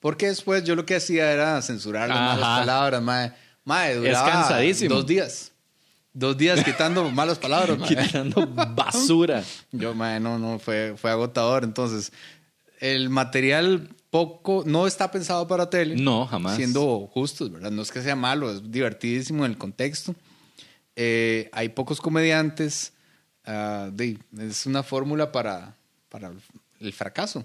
Porque 0.00 0.28
después 0.28 0.64
yo 0.64 0.74
lo 0.74 0.86
que 0.86 0.96
hacía 0.96 1.30
era 1.30 1.60
censurar 1.60 2.08
las 2.08 2.18
malas 2.18 2.60
palabras, 2.60 3.02
mae. 3.02 3.32
Mae, 3.64 3.94
duraba 3.96 4.30
cansadísimo. 4.30 4.94
Dos 4.94 5.06
días. 5.06 5.52
Dos 6.12 6.36
días 6.36 6.64
quitando 6.64 7.08
malas 7.10 7.38
palabras, 7.38 7.78
mae. 7.78 7.88
Quitando 7.88 8.46
basura. 8.46 9.44
Yo, 9.72 9.94
mae, 9.94 10.18
no, 10.18 10.38
no, 10.38 10.58
fue, 10.58 10.94
fue 10.96 11.10
agotador. 11.10 11.64
Entonces, 11.64 12.12
el 12.78 13.10
material 13.10 13.90
poco, 14.10 14.64
no 14.66 14.86
está 14.86 15.10
pensado 15.10 15.46
para 15.46 15.68
tele. 15.68 15.96
No, 15.96 16.26
jamás. 16.26 16.56
Siendo 16.56 17.08
justos, 17.12 17.52
¿verdad? 17.52 17.70
No 17.70 17.82
es 17.82 17.92
que 17.92 18.02
sea 18.02 18.16
malo, 18.16 18.50
es 18.50 18.70
divertidísimo 18.70 19.44
en 19.44 19.52
el 19.52 19.58
contexto. 19.58 20.14
Eh, 21.02 21.48
hay 21.52 21.70
pocos 21.70 21.98
comediantes. 22.00 22.92
ah, 23.46 23.88
de- 23.90 24.18
es 24.38 24.66
una 24.66 24.82
fórmula 24.82 25.32
para, 25.32 25.74
para 26.10 26.30
el 26.78 26.92
fracaso. 26.92 27.44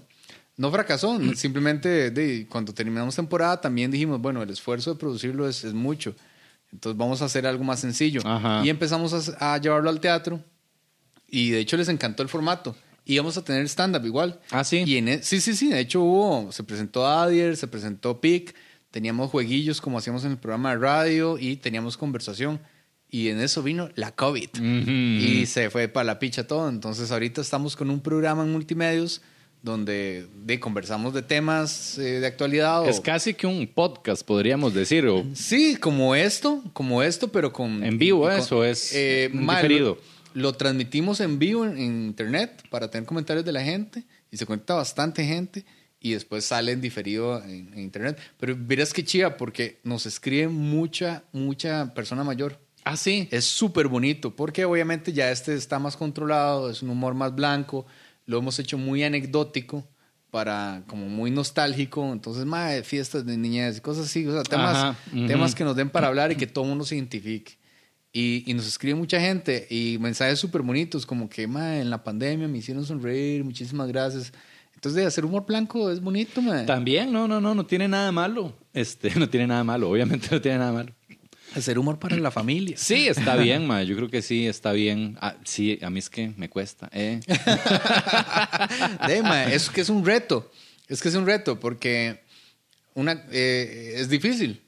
No 0.58 0.70
fracasó, 0.70 1.18
no- 1.18 1.34
simplemente 1.34 2.10
de, 2.10 2.46
cuando 2.48 2.74
terminamos 2.74 3.16
temporada 3.16 3.58
también 3.60 3.90
dijimos, 3.90 4.20
bueno, 4.20 4.42
el 4.42 4.50
esfuerzo 4.50 4.92
de 4.92 5.00
producirlo 5.00 5.48
es, 5.48 5.64
es 5.64 5.72
mucho. 5.72 6.14
Entonces 6.70 6.98
vamos 6.98 7.22
a 7.22 7.24
hacer 7.26 7.46
algo 7.46 7.64
más 7.64 7.80
sencillo. 7.80 8.20
Ajá. 8.26 8.62
Y 8.64 8.68
empezamos 8.68 9.12
a, 9.40 9.54
a 9.54 9.58
llevarlo 9.58 9.88
al 9.88 10.00
teatro. 10.00 10.38
Y 11.28 11.50
de 11.50 11.60
hecho 11.60 11.76
les 11.78 11.88
encantó 11.88 12.22
el 12.22 12.28
formato. 12.28 12.76
Y 13.06 13.16
vamos 13.18 13.36
a 13.38 13.42
tener 13.44 13.64
stand-up 13.66 14.04
igual. 14.04 14.38
Ah, 14.50 14.64
sí. 14.64 14.82
Y 14.86 14.96
en 14.98 15.08
e- 15.08 15.22
sí, 15.22 15.40
sí, 15.40 15.56
sí. 15.56 15.70
De 15.70 15.80
hecho 15.80 16.02
hubo, 16.02 16.52
se 16.52 16.62
presentó 16.62 17.06
Adier, 17.06 17.56
se 17.56 17.68
presentó 17.68 18.20
PIC, 18.20 18.54
teníamos 18.90 19.30
jueguillos 19.30 19.80
como 19.80 19.96
hacíamos 19.98 20.24
en 20.24 20.32
el 20.32 20.38
programa 20.38 20.70
de 20.72 20.76
radio 20.78 21.38
y 21.38 21.56
teníamos 21.56 21.96
conversación. 21.96 22.60
Y 23.10 23.28
en 23.28 23.40
eso 23.40 23.62
vino 23.62 23.88
la 23.94 24.12
COVID. 24.12 24.48
Ujú. 24.54 24.90
Y 24.90 25.46
se 25.46 25.70
fue 25.70 25.88
para 25.88 26.04
la 26.04 26.18
picha 26.18 26.46
todo. 26.46 26.68
Entonces 26.68 27.10
ahorita 27.10 27.40
estamos 27.40 27.76
con 27.76 27.88
un 27.90 28.00
programa 28.00 28.42
en 28.42 28.52
multimedios 28.52 29.22
donde 29.62 30.26
de, 30.44 30.60
conversamos 30.60 31.12
de 31.14 31.22
temas 31.22 31.98
eh, 31.98 32.20
de 32.20 32.26
actualidad. 32.26 32.82
o- 32.82 32.86
Es 32.88 33.00
casi 33.00 33.34
que 33.34 33.46
un 33.46 33.66
podcast, 33.66 34.22
podríamos 34.24 34.74
decir. 34.74 35.06
O 35.06 35.24
Sí, 35.34 35.76
como 35.76 36.14
esto, 36.14 36.62
como 36.72 37.02
esto, 37.02 37.28
pero 37.28 37.52
con... 37.52 37.82
¿En 37.82 37.98
vivo 37.98 38.22
con- 38.22 38.32
eso 38.32 38.64
es 38.64 38.92
ma, 39.32 39.56
diferido? 39.56 39.98
Lo, 40.34 40.42
lo 40.42 40.52
transmitimos 40.52 41.20
en 41.20 41.38
vivo 41.38 41.64
en, 41.64 41.78
en 41.78 42.06
internet 42.06 42.62
para 42.70 42.90
tener 42.90 43.06
comentarios 43.06 43.44
de 43.44 43.52
la 43.52 43.62
gente 43.62 44.04
y 44.30 44.36
se 44.36 44.46
cuenta 44.46 44.74
bastante 44.74 45.24
gente 45.24 45.64
y 46.00 46.12
después 46.12 46.44
sale 46.44 46.72
en 46.72 46.80
diferido 46.80 47.42
en, 47.42 47.72
en 47.72 47.78
internet. 47.80 48.18
Pero 48.38 48.54
verás 48.58 48.92
que 48.92 49.04
chiva 49.04 49.36
porque 49.36 49.80
nos 49.82 50.06
escribe 50.06 50.46
mucha, 50.48 51.24
mucha 51.32 51.92
persona 51.94 52.22
mayor. 52.22 52.60
Ah, 52.88 52.96
sí. 52.96 53.26
Es 53.32 53.44
súper 53.44 53.88
bonito 53.88 54.36
porque 54.36 54.64
obviamente 54.64 55.12
ya 55.12 55.32
este 55.32 55.54
está 55.56 55.80
más 55.80 55.96
controlado, 55.96 56.70
es 56.70 56.82
un 56.82 56.90
humor 56.90 57.14
más 57.14 57.34
blanco, 57.34 57.84
lo 58.26 58.38
hemos 58.38 58.60
hecho 58.60 58.78
muy 58.78 59.02
anecdótico 59.02 59.84
para 60.30 60.84
como 60.86 61.08
muy 61.08 61.32
nostálgico, 61.32 62.12
entonces 62.12 62.44
más 62.44 62.86
fiestas 62.86 63.26
de 63.26 63.36
niñez 63.36 63.78
y 63.78 63.80
cosas 63.80 64.06
así, 64.06 64.24
o 64.28 64.32
sea, 64.32 64.44
temas, 64.44 64.76
Ajá, 64.76 64.96
ujú. 65.12 65.26
temas 65.26 65.56
que 65.56 65.64
nos 65.64 65.74
den 65.74 65.90
para 65.90 66.06
hablar 66.06 66.30
y 66.30 66.36
que 66.36 66.46
todo 66.46 66.62
el 66.62 66.70
mundo 66.70 66.84
se 66.84 66.94
identifique. 66.94 67.54
Y, 68.12 68.44
y 68.46 68.54
nos 68.54 68.68
escribe 68.68 68.94
mucha 68.94 69.20
gente 69.20 69.66
y 69.68 69.98
mensajes 70.00 70.38
súper 70.38 70.62
bonitos 70.62 71.04
como 71.04 71.28
que 71.28 71.48
"Mae, 71.48 71.80
en 71.80 71.90
la 71.90 72.04
pandemia 72.04 72.46
me 72.46 72.58
hicieron 72.58 72.86
sonreír, 72.86 73.42
muchísimas 73.42 73.88
gracias. 73.88 74.32
Entonces 74.74 75.00
de 75.00 75.06
hacer 75.06 75.24
humor 75.24 75.44
blanco 75.44 75.90
es 75.90 76.00
bonito, 76.00 76.40
mae. 76.40 76.66
También, 76.66 77.10
no, 77.12 77.26
no, 77.26 77.40
no, 77.40 77.52
no 77.54 77.66
tiene 77.66 77.88
nada 77.88 78.12
malo. 78.12 78.54
Este, 78.72 79.10
no 79.18 79.28
tiene 79.28 79.48
nada 79.48 79.64
malo, 79.64 79.90
obviamente 79.90 80.28
no 80.30 80.40
tiene 80.40 80.58
nada 80.58 80.70
malo. 80.72 80.92
Hacer 81.58 81.78
humor 81.78 81.98
para 81.98 82.16
la 82.16 82.30
familia. 82.30 82.76
Sí, 82.78 83.08
está 83.08 83.36
bien, 83.36 83.66
ma. 83.66 83.82
Yo 83.82 83.96
creo 83.96 84.08
que 84.08 84.22
sí, 84.22 84.46
está 84.46 84.72
bien. 84.72 85.16
Ah, 85.20 85.36
sí, 85.44 85.78
a 85.82 85.90
mí 85.90 85.98
es 85.98 86.10
que 86.10 86.32
me 86.36 86.48
cuesta. 86.48 86.88
Eh. 86.92 87.20
De, 89.06 89.54
es 89.54 89.70
que 89.70 89.80
es 89.80 89.88
un 89.88 90.04
reto. 90.04 90.50
Es 90.88 91.02
que 91.02 91.08
es 91.08 91.14
un 91.14 91.26
reto 91.26 91.58
porque 91.58 92.22
una, 92.94 93.24
eh, 93.30 93.94
es 93.96 94.08
difícil. 94.08 94.62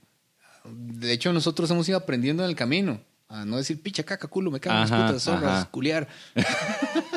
De 0.64 1.12
hecho, 1.12 1.32
nosotros 1.32 1.70
hemos 1.70 1.88
ido 1.88 1.98
aprendiendo 1.98 2.42
en 2.44 2.50
el 2.50 2.56
camino 2.56 3.00
a 3.28 3.44
no 3.44 3.58
decir 3.58 3.80
picha, 3.82 4.02
caca, 4.02 4.26
culo, 4.26 4.50
me 4.50 4.58
cago 4.58 4.76
en 4.76 4.90
las 4.90 4.90
putas, 4.90 5.22
zorras, 5.22 5.66
culiar. 5.66 6.08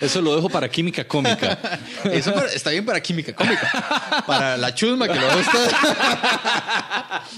Eso 0.00 0.22
lo 0.22 0.34
dejo 0.36 0.48
para 0.48 0.68
química 0.68 1.06
cómica. 1.06 1.58
Eso 2.12 2.32
para- 2.32 2.52
está 2.52 2.70
bien 2.70 2.84
para 2.84 3.00
química 3.00 3.34
cómica. 3.34 4.24
Para 4.26 4.56
la 4.56 4.74
chusma 4.74 5.08
que 5.08 5.14
lo 5.18 5.26
usted. 5.38 5.70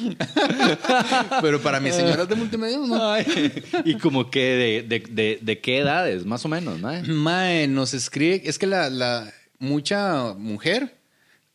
Pero 1.43 1.61
para 1.61 1.81
mis 1.81 1.95
señoras 1.95 2.29
de 2.29 2.35
multimedia, 2.35 2.79
no. 2.79 3.11
Ay, 3.13 3.27
y 3.85 3.95
como 3.97 4.31
que 4.31 4.41
de, 4.41 4.83
de, 4.83 5.01
de, 5.11 5.39
de 5.41 5.61
qué 5.61 5.79
edades, 5.79 6.25
más 6.25 6.45
o 6.45 6.49
menos, 6.49 6.79
¿no? 6.81 6.91
Mae, 7.07 7.69
nos 7.69 7.95
escribe, 7.95 8.43
es 8.45 8.59
que 8.59 8.67
la, 8.67 8.91
la 8.91 9.33
mucha 9.59 10.35
mujer 10.35 10.97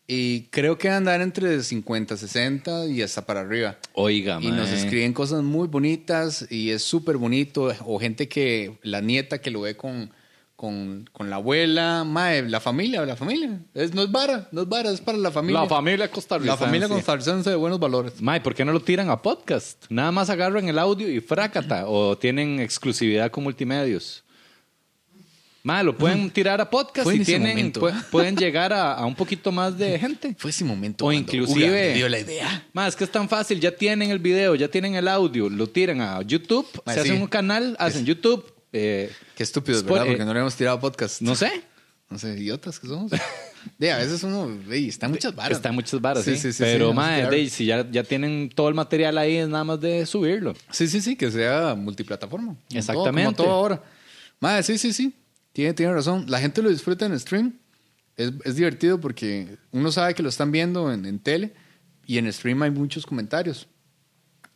y 0.08 0.44
creo 0.52 0.78
que 0.78 0.90
andar 0.90 1.22
entre 1.22 1.62
50, 1.64 2.18
60 2.18 2.88
y 2.88 3.02
hasta 3.02 3.26
para 3.26 3.42
arriba. 3.42 3.78
Oiga, 3.94 4.40
Y 4.42 4.48
nos 4.52 4.70
mae. 4.70 4.78
escriben 4.78 5.14
cosas 5.14 5.44
muy 5.44 5.68
bonitas 5.68 6.46
y 6.50 6.72
es 6.72 6.84
súper 6.84 7.18
bonito. 7.18 7.74
O 7.86 8.00
gente 8.00 8.28
que, 8.28 8.78
la 8.84 9.02
nieta 9.02 9.40
que 9.42 9.52
lo 9.52 9.62
ve 9.62 9.76
con, 9.78 10.12
con, 10.64 11.10
con 11.12 11.30
la 11.30 11.36
abuela, 11.36 12.06
mae, 12.06 12.42
la 12.44 12.62
familia, 12.62 13.06
la 13.06 13.18
familia. 13.18 13.60
Es, 13.74 13.94
no 13.94 14.02
es 14.02 14.10
vara, 14.10 14.48
no 14.54 14.62
es 14.62 14.70
vara, 14.70 14.92
es 14.92 15.02
para 15.02 15.18
la 15.18 15.30
familia. 15.30 15.60
La 15.60 15.68
familia 15.68 16.10
costarricense. 16.10 16.58
La 16.62 16.66
familia 16.66 16.88
costarricense 16.88 17.50
de 17.50 17.58
buenos 17.58 17.82
valores. 17.82 18.22
Mae, 18.22 18.40
¿por 18.40 18.56
qué 18.56 18.64
no 18.64 18.72
lo 18.72 18.80
tiran 18.80 19.10
a 19.10 19.22
podcast? 19.22 19.84
Nada 19.90 20.14
más 20.14 20.30
agarran 20.30 20.66
el 20.70 20.80
audio 20.80 21.10
y 21.12 21.20
frácata. 21.20 21.84
o 21.90 22.18
tienen 22.18 22.62
exclusividad 22.62 23.30
con 23.30 23.44
multimedios. 23.44 24.24
Mae, 25.64 25.84
lo 25.84 25.98
pueden 25.98 26.30
tirar 26.30 26.62
a 26.62 26.70
podcast 26.70 27.04
Fue 27.04 27.14
en 27.16 27.20
y 27.20 27.24
ese 27.24 27.32
tienen, 27.34 27.50
momento. 27.58 27.82
pu- 27.82 28.04
pueden 28.10 28.38
llegar 28.38 28.72
a, 28.72 28.94
a 28.94 29.06
un 29.06 29.16
poquito 29.16 29.52
más 29.52 29.78
de 29.78 30.00
gente. 30.00 30.34
Fue 30.38 30.50
ese 30.52 30.64
momento 30.64 31.04
O 31.04 31.08
cuando 31.08 31.20
inclusive- 31.22 31.66
Uga 31.68 31.72
me 31.78 31.94
dio 31.94 32.08
la 32.08 32.20
idea. 32.20 32.68
Más 32.72 32.88
es 32.90 32.96
que 32.96 33.04
es 33.04 33.12
tan 33.12 33.28
fácil, 33.28 33.60
ya 33.60 33.76
tienen 33.76 34.12
el 34.12 34.20
video, 34.20 34.56
ya 34.56 34.70
tienen 34.70 34.96
el 34.96 35.10
audio, 35.10 35.50
lo 35.50 35.68
tiran 35.68 36.00
a 36.00 36.22
YouTube, 36.22 36.66
se 36.86 36.94
sí. 36.94 37.00
hacen 37.02 37.22
un 37.22 37.28
canal, 37.28 37.76
hacen 37.80 38.06
YouTube, 38.06 38.46
eh, 38.74 39.12
Qué 39.36 39.44
estúpidos, 39.44 39.84
Spo- 39.86 39.94
¿verdad? 39.94 40.08
eh, 40.08 40.10
Porque 40.12 40.26
no 40.26 40.34
le 40.34 40.40
hemos 40.42 40.56
tirado 40.56 40.80
podcast. 40.80 41.22
no 41.22 41.36
sé, 41.36 41.64
No 42.10 42.20
sé, 42.20 42.38
idiotas 42.38 42.80
que 42.80 42.88
somos. 42.88 43.12
De, 43.80 43.92
a 43.92 43.98
veces 43.98 44.22
uno, 44.24 44.52
ey, 44.70 44.90
está 44.90 45.08
muchas 45.08 45.34
varas. 45.34 45.58
está 45.58 45.72
muchas 45.72 46.00
varas, 46.02 46.26
sí, 46.26 46.36
Sí, 46.36 46.52
sí, 46.52 46.62
pero 46.64 46.92
sí, 46.94 47.36
de- 47.36 47.50
si 47.50 47.66
ya, 47.66 47.90
ya 47.90 48.04
tienen 48.04 48.50
todo 48.54 48.68
el 48.68 48.76
material 48.76 49.18
ahí, 49.18 49.38
es 49.38 49.48
nada 49.48 49.64
más 49.64 49.80
de 49.80 50.06
subirlo. 50.06 50.54
Sí, 50.70 50.88
sí, 50.88 51.00
sí, 51.02 51.16
que 51.16 51.32
sea 51.32 51.74
multiplataforma. 51.74 52.48
Como 52.50 52.60
todo- 52.68 52.78
Exactamente. 52.78 53.24
como 53.24 53.36
todo 53.38 53.52
ahora. 53.52 53.82
Madre, 54.42 54.64
sí, 54.64 54.78
sí, 54.78 54.92
sí. 54.92 55.14
Tiene, 55.54 55.74
tiene 55.74 55.94
razón. 55.94 56.26
La 56.28 56.40
gente 56.40 56.62
lo 56.62 56.70
disfruta 56.70 57.06
en 57.06 57.18
stream. 57.20 57.54
Es, 58.18 58.32
es 58.44 58.56
divertido 58.58 59.00
porque 59.00 59.58
uno 59.72 59.92
sabe 59.92 60.14
que 60.14 60.22
lo 60.24 60.30
están 60.30 60.52
viendo 60.52 60.92
en, 60.92 61.06
en 61.06 61.20
tele 61.20 61.54
y 62.06 62.18
en 62.18 62.32
stream 62.34 62.62
hay 62.64 62.70
muchos 62.72 63.06
comentarios. 63.06 63.68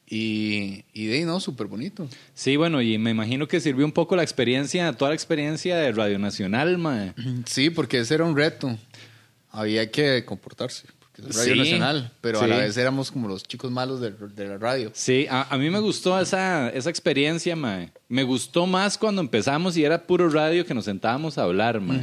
Y, 0.09 0.85
y 0.93 1.07
de 1.07 1.15
ahí, 1.17 1.23
no, 1.25 1.39
súper 1.41 1.67
bonito. 1.67 2.07
Sí, 2.33 2.55
bueno, 2.55 2.81
y 2.81 2.97
me 2.97 3.11
imagino 3.11 3.47
que 3.47 3.59
sirvió 3.59 3.85
un 3.85 3.91
poco 3.91 4.15
la 4.15 4.23
experiencia, 4.23 4.93
toda 4.93 5.09
la 5.11 5.15
experiencia 5.15 5.75
de 5.75 5.91
Radio 5.91 6.17
Nacional, 6.17 6.77
mae. 6.77 7.13
Sí, 7.45 7.69
porque 7.69 7.99
ese 7.99 8.15
era 8.15 8.23
un 8.23 8.35
reto. 8.37 8.77
Había 9.51 9.91
que 9.91 10.23
comportarse. 10.23 10.85
Porque 10.99 11.29
es 11.29 11.35
Radio 11.35 11.53
Sí, 11.55 11.59
Nacional. 11.59 12.11
Pero 12.21 12.39
a 12.39 12.47
la 12.47 12.57
vez 12.59 12.77
éramos 12.77 13.11
como 13.11 13.27
los 13.27 13.43
chicos 13.43 13.69
malos 13.69 13.99
de, 13.99 14.11
de 14.11 14.47
la 14.47 14.57
radio. 14.57 14.91
Sí, 14.93 15.25
a, 15.29 15.53
a 15.53 15.57
mí 15.57 15.69
me 15.69 15.79
gustó 15.79 16.17
esa, 16.21 16.69
esa 16.69 16.89
experiencia, 16.89 17.57
mae. 17.57 17.91
Me 18.07 18.23
gustó 18.23 18.65
más 18.65 18.97
cuando 18.97 19.19
empezamos 19.19 19.75
y 19.75 19.83
era 19.83 20.07
puro 20.07 20.29
radio 20.29 20.65
que 20.65 20.73
nos 20.73 20.85
sentábamos 20.85 21.37
a 21.37 21.43
hablar, 21.43 21.81
mae. 21.81 22.01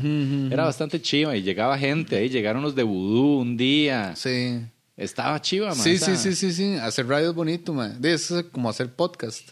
Era 0.52 0.64
bastante 0.64 1.00
chiva 1.00 1.34
y 1.38 1.42
llegaba 1.42 1.78
gente 1.78 2.16
ahí, 2.16 2.28
llegaron 2.28 2.60
los 2.62 2.74
de 2.74 2.82
Vudú 2.82 3.38
un 3.40 3.56
día. 3.56 4.14
Sí. 4.14 4.60
Estaba 4.96 5.40
chiva, 5.40 5.74
mae. 5.74 5.82
Sí, 5.82 5.98
sí, 5.98 6.16
sí, 6.16 6.34
sí, 6.34 6.52
sí. 6.52 6.76
Hacer 6.76 7.08
radio 7.08 7.30
es 7.30 7.34
bonito, 7.34 7.72
man. 7.72 8.00
De 8.00 8.14
eso 8.14 8.38
es 8.38 8.46
como 8.46 8.68
hacer 8.68 8.92
podcast. 8.92 9.50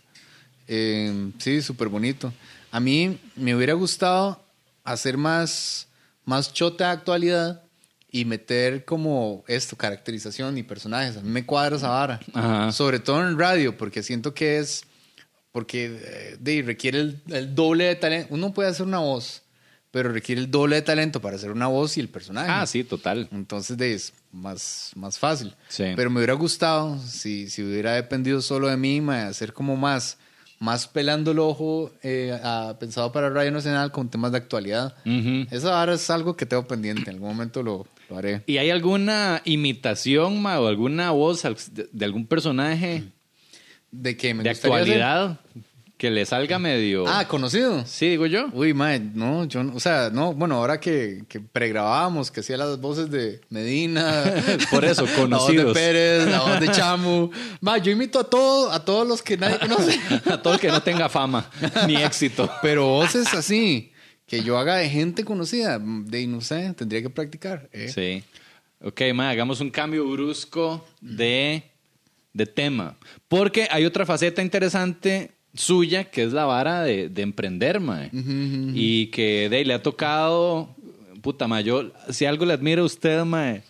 Eh, 0.68 1.31
sí, 1.38 1.61
súper 1.62 1.88
bonito. 1.88 2.33
A 2.70 2.81
mí 2.81 3.18
me 3.35 3.55
hubiera 3.55 3.74
gustado 3.74 4.42
hacer 4.85 5.16
más, 5.16 5.88
más 6.24 6.52
chota 6.52 6.87
de 6.87 6.90
actualidad 6.92 7.62
y 8.11 8.24
meter 8.24 8.85
como 8.85 9.42
esto, 9.48 9.76
caracterización 9.76 10.57
y 10.59 10.62
personajes. 10.62 11.16
A 11.16 11.22
mí 11.22 11.31
me 11.31 11.44
cuadra 11.44 11.76
esa 11.76 11.88
vara. 11.88 12.20
Ajá. 12.35 12.70
Sobre 12.70 13.00
todo 13.00 13.26
en 13.26 13.38
radio, 13.38 13.76
porque 13.76 14.02
siento 14.02 14.35
que 14.35 14.59
es. 14.59 14.85
Porque 15.50 15.98
eh, 16.02 16.37
de, 16.38 16.62
requiere 16.62 17.00
el, 17.00 17.20
el 17.28 17.55
doble 17.55 17.85
de 17.85 17.96
talento. 17.96 18.28
Uno 18.33 18.55
puede 18.55 18.70
hacer 18.70 18.87
una 18.87 19.00
voz, 19.00 19.41
pero 19.92 20.11
requiere 20.11 20.40
el 20.40 20.50
doble 20.50 20.74
de 20.76 20.83
talento 20.83 21.20
para 21.20 21.37
hacer 21.37 21.52
una 21.52 21.68
voz 21.68 21.96
y 21.96 22.00
el 22.00 22.09
personaje. 22.09 22.50
Ah, 22.50 22.66
sí, 22.66 22.83
total. 22.83 23.28
Entonces 23.31 23.78
es 23.81 24.12
más, 24.33 24.90
más 24.96 25.18
fácil. 25.18 25.55
Sí. 25.68 25.85
Pero 25.94 26.11
me 26.11 26.16
hubiera 26.18 26.33
gustado, 26.35 26.98
si, 27.07 27.48
si 27.48 27.62
hubiera 27.62 27.92
dependido 27.92 28.40
solo 28.42 28.66
de 28.68 28.76
mí, 28.76 29.00
hacer 29.11 29.52
como 29.52 29.76
más, 29.76 30.16
más 30.59 30.88
pelando 30.88 31.33
el 31.33 31.38
ojo, 31.38 31.92
eh, 32.02 32.37
a- 32.42 32.74
pensado 32.81 33.12
para 33.12 33.28
Radio 33.31 33.50
Nacional 33.52 33.92
con 33.92 34.09
temas 34.09 34.33
de 34.33 34.38
actualidad. 34.38 34.96
Ujú. 35.05 35.46
Eso 35.50 35.72
ahora 35.72 35.94
es 35.94 36.09
algo 36.11 36.37
que 36.37 36.46
tengo 36.46 36.66
pendiente, 36.66 37.11
en 37.11 37.16
algún 37.16 37.28
momento 37.28 37.62
lo, 37.62 37.87
lo 38.09 38.16
haré. 38.18 38.42
¿Y 38.46 38.57
hay 38.59 38.70
alguna 38.70 39.42
imitación, 39.44 40.40
mae, 40.40 40.57
o 40.59 40.68
alguna 40.68 41.11
voz 41.11 41.42
de, 41.42 41.88
de 41.92 42.05
algún 42.05 42.26
personaje 42.26 43.05
De 43.90 44.16
que 44.16 44.33
me 44.33 44.42
de 44.42 44.50
gustaría 44.50 44.76
hacer- 44.76 45.02
actualidad 45.02 45.40
que 46.02 46.10
le 46.10 46.26
salga 46.26 46.58
medio... 46.58 47.06
Ah, 47.06 47.28
conocido. 47.28 47.86
sí, 47.86 48.08
digo 48.08 48.26
yo. 48.26 48.48
Uy, 48.54 48.74
mae, 48.74 48.98
no, 48.98 49.44
yo 49.44 49.62
no, 49.62 49.76
o 49.76 49.78
sea, 49.78 50.10
no, 50.10 50.34
bueno, 50.34 50.56
ahora 50.56 50.80
que, 50.80 51.22
que 51.28 51.38
pregrabábamos, 51.38 52.32
que 52.32 52.40
hacía 52.40 52.56
las 52.56 52.80
voces 52.80 53.08
de 53.08 53.40
Medina, 53.50 54.24
Por 54.72 54.84
eso, 54.84 55.02
la 55.06 55.12
voz 55.12 55.16
de 55.16 55.22
conocidos. 55.22 55.72
Pérez, 55.72 56.26
la 56.26 56.40
voz 56.40 56.58
de 56.58 56.68
Chamu, 56.72 57.30
mae, 57.60 57.80
yo 57.82 57.92
imito 57.92 58.18
a 58.18 58.24
todo, 58.24 58.72
a 58.72 58.84
todos 58.84 59.06
los 59.06 59.22
que 59.22 59.36
nadie 59.36 59.60
conoce. 59.60 60.00
A 60.28 60.42
todo 60.42 60.54
el 60.54 60.58
que 60.58 60.66
no 60.72 60.82
tenga 60.82 61.08
fama 61.08 61.48
ni 61.86 61.94
éxito. 61.94 62.50
Pero 62.62 62.84
voces 62.84 63.32
así, 63.32 63.92
que 64.26 64.42
yo 64.42 64.58
haga 64.58 64.78
de 64.78 64.90
gente 64.90 65.24
conocida, 65.24 65.78
de 65.78 66.26
no 66.26 66.40
sé, 66.40 66.74
tendría 66.76 67.00
que 67.00 67.10
practicar. 67.10 67.68
¿eh? 67.70 67.92
Sí. 67.94 68.24
Ok, 68.80 69.02
ma, 69.14 69.30
hagamos 69.30 69.60
un 69.60 69.70
cambio 69.70 70.04
brusco 70.08 70.84
de, 71.00 71.62
de 72.32 72.46
tema. 72.46 72.96
Porque 73.28 73.68
hay 73.70 73.84
otra 73.84 74.04
faceta 74.04 74.42
interesante 74.42 75.30
suya 75.54 76.04
que 76.04 76.22
es 76.24 76.32
la 76.32 76.44
vara 76.44 76.82
de, 76.82 77.08
de 77.08 77.22
emprender, 77.22 77.80
ma. 77.80 78.08
Y 78.12 79.06
que 79.08 79.48
de 79.48 79.56
ahí 79.58 79.64
le 79.64 79.74
ha 79.74 79.82
tocado, 79.82 80.74
puta, 81.20 81.46
ma, 81.48 81.60
yo, 81.60 81.90
si 82.10 82.24
algo 82.24 82.44
le 82.44 82.54
admiro 82.54 82.82
a 82.82 82.86
usted, 82.86 83.24
ma, 83.24 83.60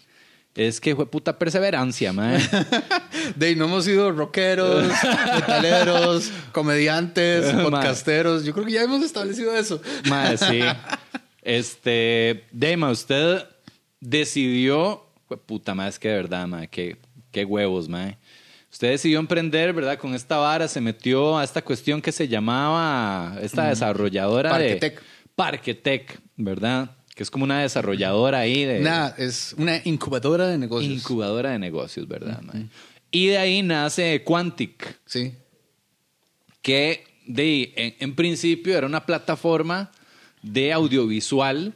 es 0.54 0.80
que 0.80 0.94
fue 0.94 1.10
puta 1.10 1.38
perseverancia, 1.38 2.12
ma. 2.12 2.36
De 3.36 3.46
ahí 3.46 3.56
no 3.56 3.64
hemos 3.66 3.84
sido 3.84 4.12
rockeros, 4.12 4.84
metaleros, 5.34 6.30
comediantes, 6.52 7.52
podcasteros. 7.62 8.44
Yo 8.44 8.52
creo 8.52 8.66
que 8.66 8.72
ya 8.72 8.82
hemos 8.82 9.02
establecido 9.02 9.54
eso. 9.56 9.80
Ma, 10.08 10.36
sí. 10.36 10.60
Este, 11.40 12.44
Dema, 12.52 12.90
usted 12.90 13.44
decidió, 14.00 15.06
puta 15.46 15.74
madre, 15.74 15.90
es 15.90 15.98
que 15.98 16.08
de 16.08 16.14
verdad, 16.16 16.46
ma, 16.46 16.66
qué, 16.66 16.96
qué 17.30 17.44
huevos, 17.44 17.88
ma. 17.88 18.16
Usted 18.72 18.88
decidió 18.90 19.18
emprender, 19.18 19.72
¿verdad? 19.74 19.98
Con 19.98 20.14
esta 20.14 20.38
vara 20.38 20.66
se 20.66 20.80
metió 20.80 21.36
a 21.38 21.44
esta 21.44 21.62
cuestión 21.62 22.00
que 22.00 22.10
se 22.10 22.26
llamaba 22.26 23.36
esta 23.42 23.68
desarrolladora 23.68 24.50
Parquetec. 24.50 24.94
de 25.00 25.06
Parquetec, 25.36 26.20
¿verdad? 26.36 26.96
Que 27.14 27.22
es 27.22 27.30
como 27.30 27.44
una 27.44 27.60
desarrolladora 27.60 28.38
ahí 28.38 28.64
de 28.64 28.80
Nada, 28.80 29.14
es 29.18 29.54
una 29.58 29.80
incubadora 29.84 30.46
de 30.48 30.56
negocios. 30.56 30.90
incubadora 30.92 31.50
de 31.50 31.58
negocios, 31.58 32.08
¿verdad? 32.08 32.40
Y 33.10 33.26
de 33.26 33.36
ahí 33.36 33.62
nace 33.62 34.24
Quantic, 34.24 34.98
sí. 35.04 35.34
que 36.62 37.04
de, 37.26 37.72
en, 37.76 37.94
en 38.00 38.14
principio 38.14 38.76
era 38.76 38.86
una 38.86 39.04
plataforma 39.04 39.92
de 40.42 40.72
audiovisual 40.72 41.74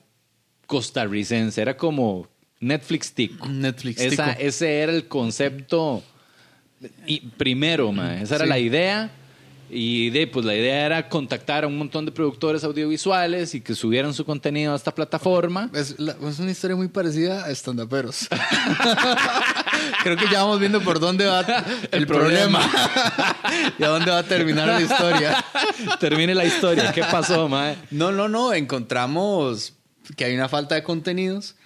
costarricense. 0.66 1.61
Era 1.61 1.76
como 1.76 2.26
Netflix 2.61 3.12
Tico. 3.12 3.46
Netflix 3.46 4.00
Esa- 4.00 4.30
tico. 4.35 4.40
ese 4.46 4.80
era 4.80 4.92
el 4.92 5.06
concepto 5.09 6.02
y 7.07 7.20
primero, 7.20 7.92
ma. 7.92 8.20
Esa 8.20 8.37
era 8.37 8.44
Sí. 8.44 8.49
la 8.51 8.59
idea. 8.59 9.11
Y 9.68 10.11
de, 10.11 10.29
pues 10.29 10.46
la 10.46 10.55
idea 10.55 10.87
era 10.87 11.09
contactar 11.09 11.64
a 11.64 11.66
un 11.66 11.77
montón 11.77 12.07
de 12.07 12.12
productores 12.12 12.62
audiovisuales 12.62 13.53
y 13.57 13.61
que 13.61 13.75
subieran 13.75 14.14
su 14.14 14.25
contenido 14.25 14.72
a 14.72 14.77
esta 14.77 14.94
plataforma. 14.94 15.70
Es, 15.75 15.99
la- 15.99 16.14
es 16.29 16.38
una 16.38 16.53
historia 16.53 16.77
muy 16.77 16.87
parecida 16.87 17.44
a 17.44 17.51
estandaperos. 17.51 18.29
Creo 20.05 20.16
que 20.16 20.27
ya 20.31 20.42
vamos 20.44 20.61
viendo 20.61 20.81
por 20.81 21.01
dónde 21.01 21.27
va 21.27 21.44
el, 21.90 22.07
problema. 22.07 22.61
y 23.79 23.83
a 23.83 23.88
dónde 23.88 24.11
va 24.11 24.18
a 24.18 24.22
terminar 24.22 24.68
la 24.68 24.81
historia. 24.81 25.44
Termine 25.99 26.35
la 26.35 26.44
historia. 26.44 26.92
¿Qué 26.92 27.03
pasó, 27.03 27.49
ma? 27.49 27.75
No, 27.90 28.12
no, 28.12 28.29
no. 28.29 28.53
Encontramos 28.55 29.72
que 30.16 30.25
hay 30.27 30.35
una 30.35 30.49
falta 30.49 30.77
de 30.77 30.83
contenidos. 30.85 31.57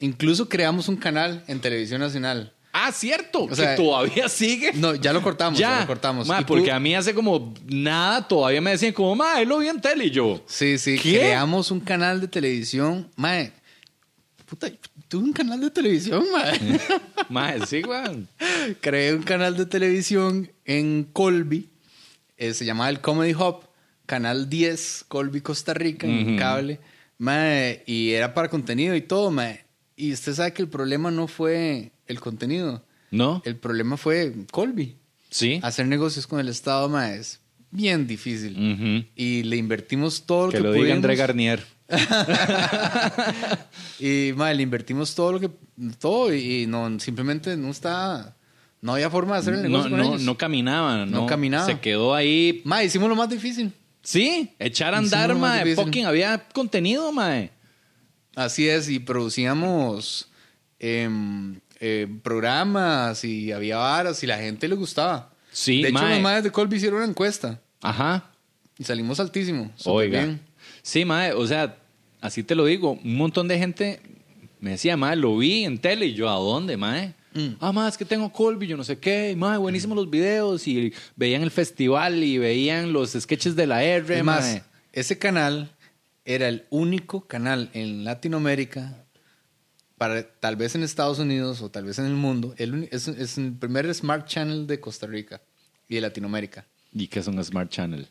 Incluso 0.00 0.48
creamos 0.48 0.88
un 0.88 0.96
canal 0.96 1.44
en 1.48 1.60
Televisión 1.60 2.00
Nacional. 2.00 2.52
Ah, 2.72 2.90
cierto. 2.90 3.44
O 3.44 3.54
sea, 3.54 3.76
que 3.76 3.82
todavía 3.82 4.28
sigue. 4.30 4.72
No, 4.72 4.94
ya 4.94 5.12
lo 5.12 5.22
cortamos. 5.22 5.58
Ya, 5.58 5.80
lo 5.80 5.86
cortamos. 5.86 6.26
Ma, 6.26 6.44
porque 6.46 6.72
a 6.72 6.80
mí 6.80 6.94
hace 6.94 7.12
como 7.14 7.52
nada 7.66 8.26
todavía 8.26 8.60
me 8.62 8.70
decían 8.70 8.92
como, 8.94 9.14
ma, 9.14 9.40
él 9.40 9.48
lo 9.48 9.58
vi 9.58 9.68
en 9.68 9.80
tele 9.80 10.06
y 10.06 10.10
yo. 10.10 10.42
Sí, 10.46 10.78
sí. 10.78 10.98
¿Qué? 10.98 11.18
Creamos 11.18 11.70
un 11.70 11.80
canal 11.80 12.20
de 12.20 12.28
televisión. 12.28 13.10
Mae, 13.16 13.52
puta, 14.46 14.70
tuve 15.08 15.24
un 15.24 15.32
canal 15.32 15.60
de 15.60 15.70
televisión, 15.70 16.24
mae. 16.32 16.80
Ma, 17.28 17.66
sí, 17.66 17.82
weón. 17.82 18.26
Creé 18.80 19.14
un 19.14 19.22
canal 19.22 19.56
de 19.56 19.66
televisión 19.66 20.50
en 20.64 21.04
Colby. 21.12 21.68
eh, 22.38 22.54
se 22.54 22.64
llamaba 22.64 22.88
el 22.90 23.00
Comedy 23.00 23.34
Hub. 23.34 23.60
Canal 24.06 24.50
10, 24.50 25.04
Colby, 25.08 25.40
Costa 25.40 25.72
Rica, 25.74 26.06
en 26.06 26.36
cable. 26.36 26.80
Mae, 27.18 27.82
y 27.86 28.10
era 28.12 28.34
para 28.34 28.48
contenido 28.50 28.94
y 28.94 29.00
todo, 29.00 29.30
mae. 29.30 29.64
Y 29.96 30.12
usted 30.12 30.34
sabe 30.34 30.52
que 30.52 30.60
el 30.60 30.68
problema 30.68 31.10
no 31.10 31.28
fue 31.28 31.92
el 32.12 32.20
contenido. 32.20 32.84
¿No? 33.10 33.42
El 33.44 33.56
problema 33.56 33.96
fue 33.96 34.32
Colby. 34.50 34.96
Sí. 35.30 35.60
Hacer 35.62 35.86
negocios 35.86 36.26
con 36.26 36.40
el 36.40 36.48
Estado, 36.48 36.88
mae, 36.88 37.18
es 37.18 37.40
bien 37.70 38.06
difícil. 38.06 38.52
Ujú. 38.52 39.06
Y 39.16 39.42
le 39.42 39.56
invertimos 39.56 40.24
todo 40.24 40.46
lo 40.46 40.52
Que 40.52 40.58
que, 40.58 40.62
lo 40.64 40.72
diga 40.72 40.94
André. 40.94 41.16
Garnier. 41.16 41.64
Y 43.98 44.32
mae, 44.36 44.54
le 44.54 44.62
invertimos 44.62 45.14
todo 45.14 45.32
lo 45.32 45.40
que 45.40 45.50
todo 45.98 46.34
y 46.34 46.66
no 46.66 46.98
simplemente 47.00 47.56
no 47.56 47.70
está 47.70 48.34
no 48.80 48.94
había 48.94 49.10
forma 49.10 49.34
de 49.34 49.40
hacer 49.40 49.54
el 49.54 49.62
No, 49.62 49.68
negocio 49.68 49.90
con 49.90 49.98
no, 50.00 50.04
ellos. 50.06 50.22
no 50.22 50.36
caminaba, 50.36 51.06
no. 51.06 51.20
No 51.20 51.26
caminaba. 51.26 51.66
Se 51.66 51.78
quedó 51.78 52.14
ahí. 52.14 52.62
Mae, 52.64 52.86
hicimos 52.86 53.08
lo 53.08 53.14
más 53.14 53.30
difícil. 53.30 53.72
Sí, 54.02 54.50
echar 54.58 54.94
a 54.94 54.98
andar, 54.98 55.34
mae. 55.36 55.76
Fucking 55.76 56.04
había 56.06 56.48
contenido, 56.52 57.12
mae. 57.12 57.52
Así 58.34 58.68
es, 58.68 58.88
y 58.88 58.98
producíamos 58.98 60.28
em, 60.80 61.60
eh, 61.84 62.06
programas 62.22 63.24
y 63.24 63.50
había 63.50 63.76
varas 63.76 64.22
y 64.22 64.26
la 64.28 64.38
gente 64.38 64.68
le 64.68 64.76
gustaba. 64.76 65.32
Sí, 65.50 65.82
de 65.82 65.88
hecho, 65.88 65.98
mae. 65.98 66.14
los 66.14 66.22
madres 66.22 66.44
de 66.44 66.52
Colby 66.52 66.76
hicieron 66.76 66.98
una 66.98 67.08
encuesta 67.08 67.60
Ajá. 67.80 68.30
y 68.78 68.84
salimos 68.84 69.18
altísimo. 69.18 69.72
súper 69.74 69.92
Oiga. 69.92 70.22
bien. 70.22 70.40
Sí, 70.82 71.04
mae. 71.04 71.32
O 71.32 71.44
sea, 71.44 71.76
así 72.20 72.44
te 72.44 72.54
lo 72.54 72.66
digo, 72.66 72.92
un 73.02 73.16
montón 73.16 73.48
de 73.48 73.58
gente 73.58 74.00
me 74.60 74.70
decía, 74.70 74.96
mae, 74.96 75.16
lo 75.16 75.36
vi 75.36 75.64
en 75.64 75.78
tele 75.78 76.06
y 76.06 76.14
yo, 76.14 76.30
¿a 76.30 76.34
dónde, 76.34 76.76
mae? 76.76 77.14
Mm. 77.34 77.56
Ah, 77.58 77.72
mae, 77.72 77.88
es 77.88 77.98
que 77.98 78.04
tengo 78.04 78.30
Colby, 78.32 78.68
yo 78.68 78.76
no 78.76 78.84
sé 78.84 78.98
qué, 78.98 79.34
mae, 79.36 79.58
buenísimos 79.58 79.96
los 79.96 80.08
videos 80.08 80.68
y 80.68 80.92
veían 81.16 81.42
el 81.42 81.50
festival 81.50 82.22
y 82.22 82.38
veían 82.38 82.92
los 82.92 83.10
sketches 83.10 83.56
de 83.56 83.66
la 83.66 83.82
R, 83.82 84.18
Es 84.18 84.22
más, 84.24 84.62
ese 84.92 85.18
canal 85.18 85.72
era 86.24 86.46
el 86.46 86.64
único 86.70 87.26
canal 87.26 87.70
en 87.72 88.04
Latinoamérica, 88.04 89.04
para, 90.02 90.24
tal 90.40 90.56
vez 90.56 90.74
en 90.74 90.82
Estados 90.82 91.20
Unidos 91.20 91.62
o 91.62 91.70
tal 91.70 91.84
vez 91.84 91.96
en 92.00 92.06
el 92.06 92.14
mundo, 92.14 92.56
el, 92.58 92.88
es, 92.90 93.06
es 93.06 93.38
el 93.38 93.52
primer 93.52 93.94
Smart 93.94 94.26
Channel 94.26 94.66
de 94.66 94.80
Costa 94.80 95.06
Rica 95.06 95.40
y 95.86 95.94
de 95.94 96.00
Latinoamérica. 96.00 96.66
¿Y 96.92 97.06
qué 97.06 97.20
es 97.20 97.28
un 97.28 97.42
Smart 97.44 97.70
Channel? 97.70 98.08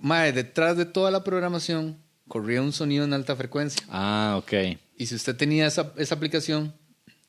Mae, 0.00 0.34
detrás 0.34 0.76
de 0.76 0.84
toda 0.84 1.10
la 1.10 1.24
programación 1.24 1.96
corría 2.28 2.60
un 2.60 2.74
sonido 2.74 3.06
en 3.06 3.14
alta 3.14 3.34
frecuencia. 3.36 3.82
Ah, 3.88 4.34
ok. 4.36 4.52
Y 4.98 5.06
si 5.06 5.14
usted 5.14 5.34
tenía 5.34 5.66
esa, 5.66 5.94
esa 5.96 6.14
aplicación, 6.14 6.74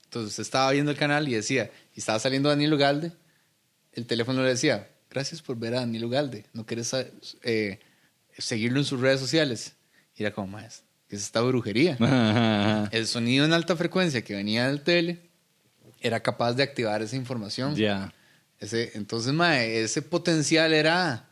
entonces 0.03 0.31
usted 0.31 0.43
estaba 0.43 0.69
viendo 0.71 0.91
el 0.91 0.97
canal 0.97 1.29
y 1.29 1.33
decía, 1.35 1.71
y 1.95 1.99
estaba 1.99 2.19
saliendo 2.19 2.49
Daniel 2.49 2.73
Ugalde, 2.73 3.13
el 3.93 4.07
teléfono 4.07 4.43
le 4.43 4.49
decía, 4.49 4.89
gracias 5.09 5.41
por 5.41 5.55
ver 5.57 5.75
a 5.75 5.79
Daniel 5.79 6.03
Ugalde, 6.03 6.47
no 6.51 6.65
quieres 6.65 6.93
eh, 7.43 7.79
seguirlo 8.37 8.79
en 8.79 8.85
sus 8.85 8.99
redes 8.99 9.21
sociales. 9.21 9.71
Y 10.17 10.23
era 10.23 10.33
como, 10.33 10.47
más, 10.47 10.83
que 11.11 11.17
es 11.17 11.23
esta 11.23 11.41
brujería. 11.41 11.97
El 12.93 13.05
sonido 13.05 13.43
en 13.43 13.51
alta 13.51 13.75
frecuencia 13.75 14.21
que 14.23 14.33
venía 14.33 14.69
del 14.69 14.79
tele 14.81 15.19
era 15.99 16.21
capaz 16.21 16.53
de 16.53 16.63
activar 16.63 17.01
esa 17.01 17.17
información. 17.17 17.75
Ya. 17.75 18.13
Ese, 18.61 18.91
entonces, 18.95 19.33
mae, 19.33 19.81
ese 19.81 20.01
potencial 20.01 20.71
era, 20.71 21.25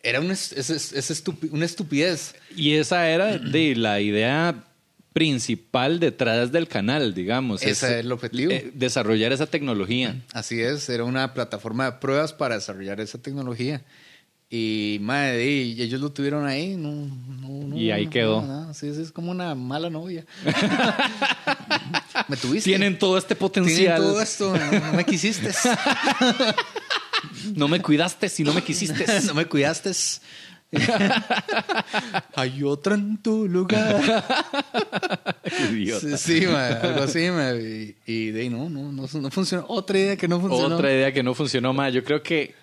era 0.00 0.20
una, 0.20 0.32
es- 0.34 0.52
es- 0.52 0.92
es 0.92 1.10
estupi- 1.10 1.48
una 1.50 1.64
estupidez. 1.64 2.36
Y 2.54 2.74
esa 2.76 3.10
era 3.10 3.36
de 3.36 3.74
la 3.76 4.00
idea 4.00 4.62
principal 5.12 5.98
detrás 5.98 6.52
del 6.52 6.68
canal, 6.68 7.12
digamos. 7.12 7.62
Ese 7.62 7.70
es 7.86 8.04
el 8.04 8.12
objetivo. 8.12 8.52
eh, 8.52 8.70
desarrollar 8.74 9.32
esa 9.32 9.46
tecnología. 9.46 10.22
Así 10.34 10.60
es, 10.60 10.88
era 10.88 11.02
una 11.02 11.34
plataforma 11.34 11.86
de 11.86 11.92
pruebas 11.98 12.32
para 12.32 12.54
desarrollar 12.54 13.00
esa 13.00 13.18
tecnología. 13.18 13.82
Y, 14.48 14.98
madre, 15.00 15.44
y 15.44 15.82
ellos 15.82 16.00
lo 16.00 16.12
tuvieron 16.12 16.46
ahí. 16.46 16.76
No, 16.76 16.90
no, 16.90 17.66
no, 17.66 17.76
Y 17.76 17.90
ahí 17.90 18.04
no, 18.04 18.10
quedó. 18.10 18.42
no, 18.42 18.72
sí, 18.74 18.94
sí, 18.94 19.02
es 19.02 19.10
como 19.10 19.32
una 19.32 19.54
mala 19.56 19.90
novia. 19.90 20.24
me 22.28 22.36
tuviste. 22.36 22.70
Tienen 22.70 22.96
todo 22.98 23.18
este 23.18 23.34
Tienen 23.34 23.40
potencial. 23.40 24.00
todo 24.00 24.20
esto. 24.20 24.54
No, 24.56 24.92
me 24.92 25.04
quisiste. 25.04 25.50
No 27.56 27.66
me 27.66 27.82
cuidaste 27.82 28.28
si 28.28 28.44
no 28.44 28.52
me 28.54 28.62
quisiste. 28.62 29.04
no 29.26 29.34
me 29.34 29.46
cuidaste. 29.46 29.90
Hay 32.34 32.62
otra 32.62 32.94
en 32.94 33.18
tu 33.22 33.48
lugar. 33.48 34.24
Idiota. 35.72 36.18
Sí, 36.18 36.40
sí, 36.40 36.46
madre, 36.46 36.88
algo 36.88 37.02
así. 37.02 37.20
y 38.06 38.30
de 38.30 38.40
ahí, 38.40 38.48
no, 38.48 38.68
no, 38.68 38.92
no, 38.92 39.08
no 39.12 39.30
funcionó. 39.30 39.64
Otra 39.68 39.98
idea 39.98 40.16
que 40.16 40.28
no 40.28 40.40
funcionó. 40.40 40.76
Otra 40.76 40.92
idea 40.92 41.12
que 41.12 41.22
no 41.22 41.34
funcionó 41.34 41.72
más. 41.72 41.92
Yo 41.92 42.04
creo 42.04 42.22
que 42.22 42.54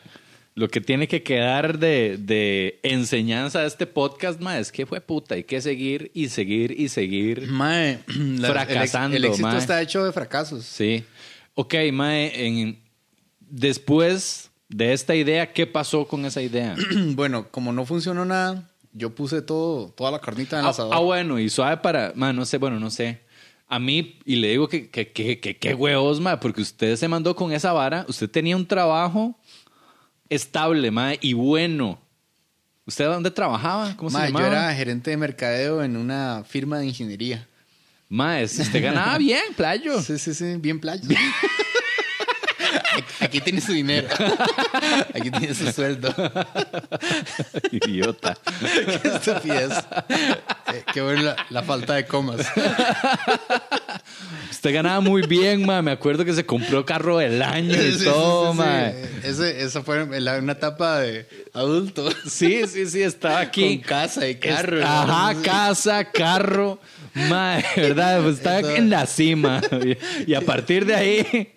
lo 0.56 0.70
que 0.70 0.82
tiene 0.82 1.08
que 1.08 1.24
quedar 1.24 1.80
de, 1.80 2.18
de 2.20 2.80
enseñanza 2.84 3.62
de 3.62 3.68
este 3.68 3.88
podcast, 3.88 4.40
ma, 4.40 4.60
es 4.60 4.72
que 4.72 4.86
fue 4.86 5.02
puta. 5.02 5.36
Hay 5.36 5.44
que 5.44 5.62
seguir 5.62 6.12
y 6.14 6.30
seguir 6.30 6.80
y 6.80 6.90
seguir. 6.90 7.48
Mae, 7.48 8.00
Fracasando, 8.42 9.18
El, 9.18 9.26
éxito 9.26 9.48
mae. 9.48 9.58
está 9.58 9.82
hecho 9.82 10.04
de 10.06 10.12
fracasos. 10.12 10.64
Sí. 10.64 11.04
Ok, 11.56 11.76
Mae, 11.92 12.48
en, 12.48 12.80
después 13.40 14.52
de 14.70 14.94
esta 14.94 15.16
idea, 15.16 15.52
¿qué 15.54 15.66
pasó 15.66 16.08
con 16.08 16.26
esa 16.26 16.42
idea? 16.42 16.76
bueno, 17.16 17.48
como 17.50 17.74
no 17.74 17.86
funcionó 17.86 18.24
nada, 18.24 18.70
yo 18.92 19.16
puse 19.16 19.42
todo, 19.42 19.90
toda 19.90 20.12
la 20.12 20.20
carnita 20.20 20.58
en 20.58 20.62
el 20.62 20.68
ah, 20.68 20.70
asador. 20.70 20.94
ah, 20.94 21.00
bueno, 21.00 21.40
y 21.40 21.50
suave 21.50 21.78
para. 21.78 22.14
Ma, 22.16 22.32
no 22.32 22.46
sé, 22.46 22.58
bueno, 22.58 22.80
no 22.80 22.92
sé. 22.92 23.22
A 23.68 23.80
mí, 23.80 24.20
y 24.24 24.36
le 24.36 24.50
digo 24.50 24.68
que 24.68 24.92
que, 24.92 25.12
que, 25.12 25.40
que, 25.40 25.58
que 25.58 25.74
huevos, 25.74 26.20
ma, 26.20 26.40
porque 26.40 26.62
usted 26.62 26.96
se 26.96 27.08
mandó 27.08 27.36
con 27.36 27.52
esa 27.54 27.74
vara. 27.74 28.06
Usted 28.08 28.30
tenía 28.30 28.56
un 28.56 28.68
trabajo 28.68 29.36
estable, 30.34 30.92
ma, 30.92 31.14
y 31.20 31.34
bueno. 31.34 32.00
¿Usted 32.86 33.06
dónde 33.06 33.32
trabajaba? 33.32 33.96
¿Cómo 33.96 34.10
se 34.10 34.18
Mae, 34.18 34.32
yo 34.32 34.46
era 34.46 34.74
gerente 34.76 35.12
de 35.12 35.18
mercadeo 35.18 35.82
en 35.84 35.96
una 35.96 36.44
firma 36.46 36.80
de 36.80 36.88
ingeniería. 36.88 37.48
Ma, 38.10 38.42
es- 38.42 38.60
usted 38.60 38.84
ganaba 38.84 39.18
bien, 39.18 39.42
playo. 39.56 40.02
Sí, 40.02 40.20
sí, 40.20 40.34
sí, 40.34 40.56
bien 40.58 40.80
playa. 40.80 41.02
Aquí- 43.20 43.42
tiene 43.42 43.62
su 43.62 43.72
dinero. 43.74 44.08
Aquí 45.14 45.32
tiene 45.32 45.54
su 45.54 45.72
sueldo. 45.72 46.14
Idiota. 47.72 48.38
Qué 49.02 49.08
estupidez. 49.08 49.72
Eh, 50.74 50.84
qué 50.94 51.02
bueno 51.02 51.22
la, 51.24 51.36
la 51.50 51.64
falta 51.64 51.96
de 51.96 52.06
comas. 52.06 52.46
Usted 54.52 54.74
ganaba 54.74 55.00
muy 55.02 55.24
bien, 55.28 55.66
ma. 55.66 55.82
Me 55.82 55.92
acuerdo 55.92 56.24
que 56.26 56.34
se 56.34 56.46
compró 56.46 56.86
carro 56.86 57.18
del 57.18 57.42
año 57.42 57.74
y 57.82 57.92
Sí, 57.94 58.06
todo, 58.06 58.52
sí, 58.54 58.58
sí. 58.58 58.64
ma. 58.64 58.88
Ese- 59.24 59.64
esa 59.64 59.82
fue 59.84 60.04
una 60.04 60.52
etapa 60.54 61.00
de 61.00 61.28
adulto. 61.54 62.10
Sí, 62.28 62.62
sí, 62.68 62.86
sí, 62.88 63.02
estaba 63.04 63.40
aquí. 63.40 63.78
Con 63.80 63.88
casa 63.88 64.28
y 64.28 64.32
Es- 64.32 64.38
carro. 64.38 64.84
ajá, 64.84 65.36
casa, 65.42 66.06
carro. 66.12 66.80
Madre, 67.14 67.66
¿verdad? 67.76 68.22
Pues 68.24 68.42
en 68.76 68.90
la 68.90 69.06
cima. 69.06 69.62
Y 70.26 70.34
a 70.34 70.42
partir 70.42 70.86
de 70.86 70.96
ahí, 70.96 71.53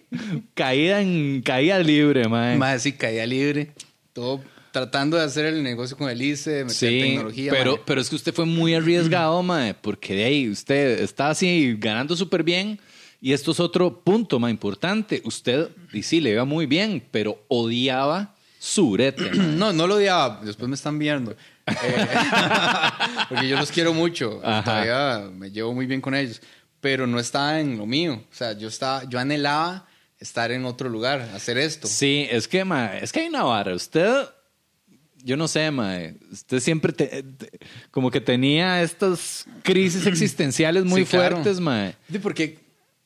caída 0.55 1.01
en 1.01 1.43
caída 1.43 1.79
libre, 1.79 2.29
madre. 2.29 2.57
Más 2.57 2.83
sí, 2.83 2.93
caía 2.93 3.27
libre. 3.27 3.73
Todo 4.13 4.43
tratando 4.77 5.17
de 5.17 5.25
hacer 5.25 5.47
el 5.47 5.63
negocio 5.63 5.97
con 5.97 6.11
el 6.11 6.21
ICE, 6.21 6.51
de 6.51 6.65
meter 6.65 6.77
Sí, 6.77 7.01
tecnología. 7.01 7.51
pero, 7.51 7.73
mae. 7.77 7.83
pero 7.87 7.99
es 7.99 8.11
que 8.11 8.17
usted 8.17 8.35
fue 8.35 8.45
muy 8.45 8.75
arriesgado, 8.75 9.43
madre, 9.43 9.73
porque 9.73 10.15
de 10.15 10.25
ahí 10.25 10.51
usted 10.51 11.01
está 11.01 11.31
así 11.31 11.75
ganando 11.79 12.15
súper 12.15 12.43
bien. 12.43 12.79
Y 13.19 13.33
esto 13.33 13.53
es 13.53 13.61
otro 13.61 14.01
punto 14.01 14.39
más 14.39 14.51
importante. 14.51 15.23
Usted, 15.25 15.71
y 15.95 16.03
sí, 16.03 16.21
le 16.21 16.33
iba 16.33 16.45
muy 16.45 16.67
bien, 16.67 17.03
pero 17.11 17.43
odiaba 17.49 18.35
su 18.59 18.91
brete. 18.91 19.31
mae. 19.33 19.57
No, 19.57 19.73
no 19.73 19.87
lo 19.87 19.95
odiaba. 19.95 20.43
Después 20.45 20.69
me 20.69 20.75
están 20.75 20.99
viendo. 20.99 21.35
Eh, 21.67 21.75
porque 23.31 23.49
yo 23.49 23.57
los 23.57 23.73
quiero 23.73 23.95
mucho. 23.95 24.43
Ajá. 24.45 24.63
Todavía 24.63 25.31
me 25.35 25.51
llevo 25.51 25.73
muy 25.73 25.87
bien 25.87 26.03
con 26.03 26.15
ellos. 26.15 26.43
Pero 26.83 27.07
no 27.07 27.19
estaba 27.19 27.61
en 27.61 27.79
lo 27.79 27.87
mío. 27.87 28.23
O 28.31 28.35
sea, 28.35 28.53
yo, 28.53 28.69
estaba, 28.69 29.05
yo 29.09 29.19
anhelaba 29.19 29.87
estar 30.19 30.51
en 30.53 30.65
otro 30.65 30.89
lugar, 30.89 31.21
hacer 31.35 31.59
esto. 31.59 31.87
Sí, 31.89 32.27
es 32.31 32.49
que, 32.49 32.65
ma, 32.65 32.97
es 32.99 33.13
que 33.13 33.21
hay 33.21 33.29
una 33.29 33.43
vara. 33.45 33.75
Usted, 33.75 34.25
yo 35.23 35.37
no 35.37 35.49
sé, 35.49 35.71
ma, 35.71 35.99
usted 36.31 36.61
siempre 36.61 36.93
te- 36.93 37.23
te- 37.23 37.51
como 37.91 38.11
que 38.11 38.21
tenía 38.21 38.83
estas 38.83 39.47
crisis 39.63 40.07
existenciales 40.07 40.85
muy 40.85 41.03
Sí, 41.05 41.11
claro. 41.11 41.37
fuertes, 41.37 41.61
ma. 41.61 41.93
Sí, 42.11 42.19
porque 42.19 42.59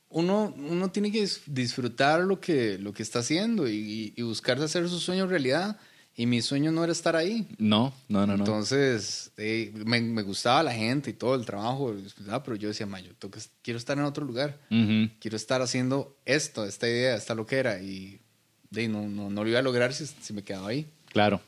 uno, 0.09 0.55
uno 0.57 0.91
tiene 0.91 1.11
que 1.13 1.23
dis- 1.23 1.41
disfrutar 1.47 2.21
lo 2.21 2.41
que, 2.41 2.79
lo 2.79 2.93
que 2.93 3.03
está 3.03 3.21
haciendo 3.21 3.69
y, 3.69 4.13
y 4.17 4.23
buscar 4.23 4.61
hacer 4.61 4.89
su 4.89 4.99
sueño 5.01 5.27
realidad. 5.27 5.79
Y 6.21 6.27
mi 6.27 6.43
sueño 6.43 6.71
no 6.71 6.85
era 6.85 6.93
estar 6.93 7.17
ahí. 7.17 7.47
No, 7.57 7.95
no, 8.09 8.27
no, 8.27 8.37
no. 8.37 8.45
Entonces, 8.45 9.33
eh, 9.39 9.73
me, 9.87 10.03
me 10.03 10.21
gustaba 10.21 10.63
la 10.63 10.73
gente 10.75 11.09
y 11.09 11.13
todo 11.15 11.35
el 11.35 11.47
trabajo, 11.47 11.95
disfrutaba, 11.95 12.43
pero 12.43 12.57
yo 12.57 12.69
decía, 12.69 12.85
"Ma, 12.85 13.01
yo 13.01 13.15
tengo 13.19 13.33
que- 13.33 13.41
quiero 13.63 13.79
estar 13.79 13.97
en 13.97 14.05
otro 14.05 14.27
lugar. 14.27 14.59
Ujú. 14.71 15.09
Quiero 15.19 15.37
estar 15.39 15.63
haciendo 15.63 16.15
esto, 16.27 16.67
esta 16.67 16.87
idea, 16.87 17.17
esta 17.17 17.35
loquera. 17.35 17.81
Y 17.81 18.21
de, 18.69 18.87
no, 18.89 19.09
no, 19.09 19.31
no 19.31 19.45
lo 19.45 19.49
iba 19.49 19.61
a 19.61 19.63
lograr 19.63 19.95
si, 19.95 20.05
si 20.07 20.35
me 20.35 20.43
quedaba 20.43 20.69
ahí. 20.69 20.87
Claro. 21.07 21.41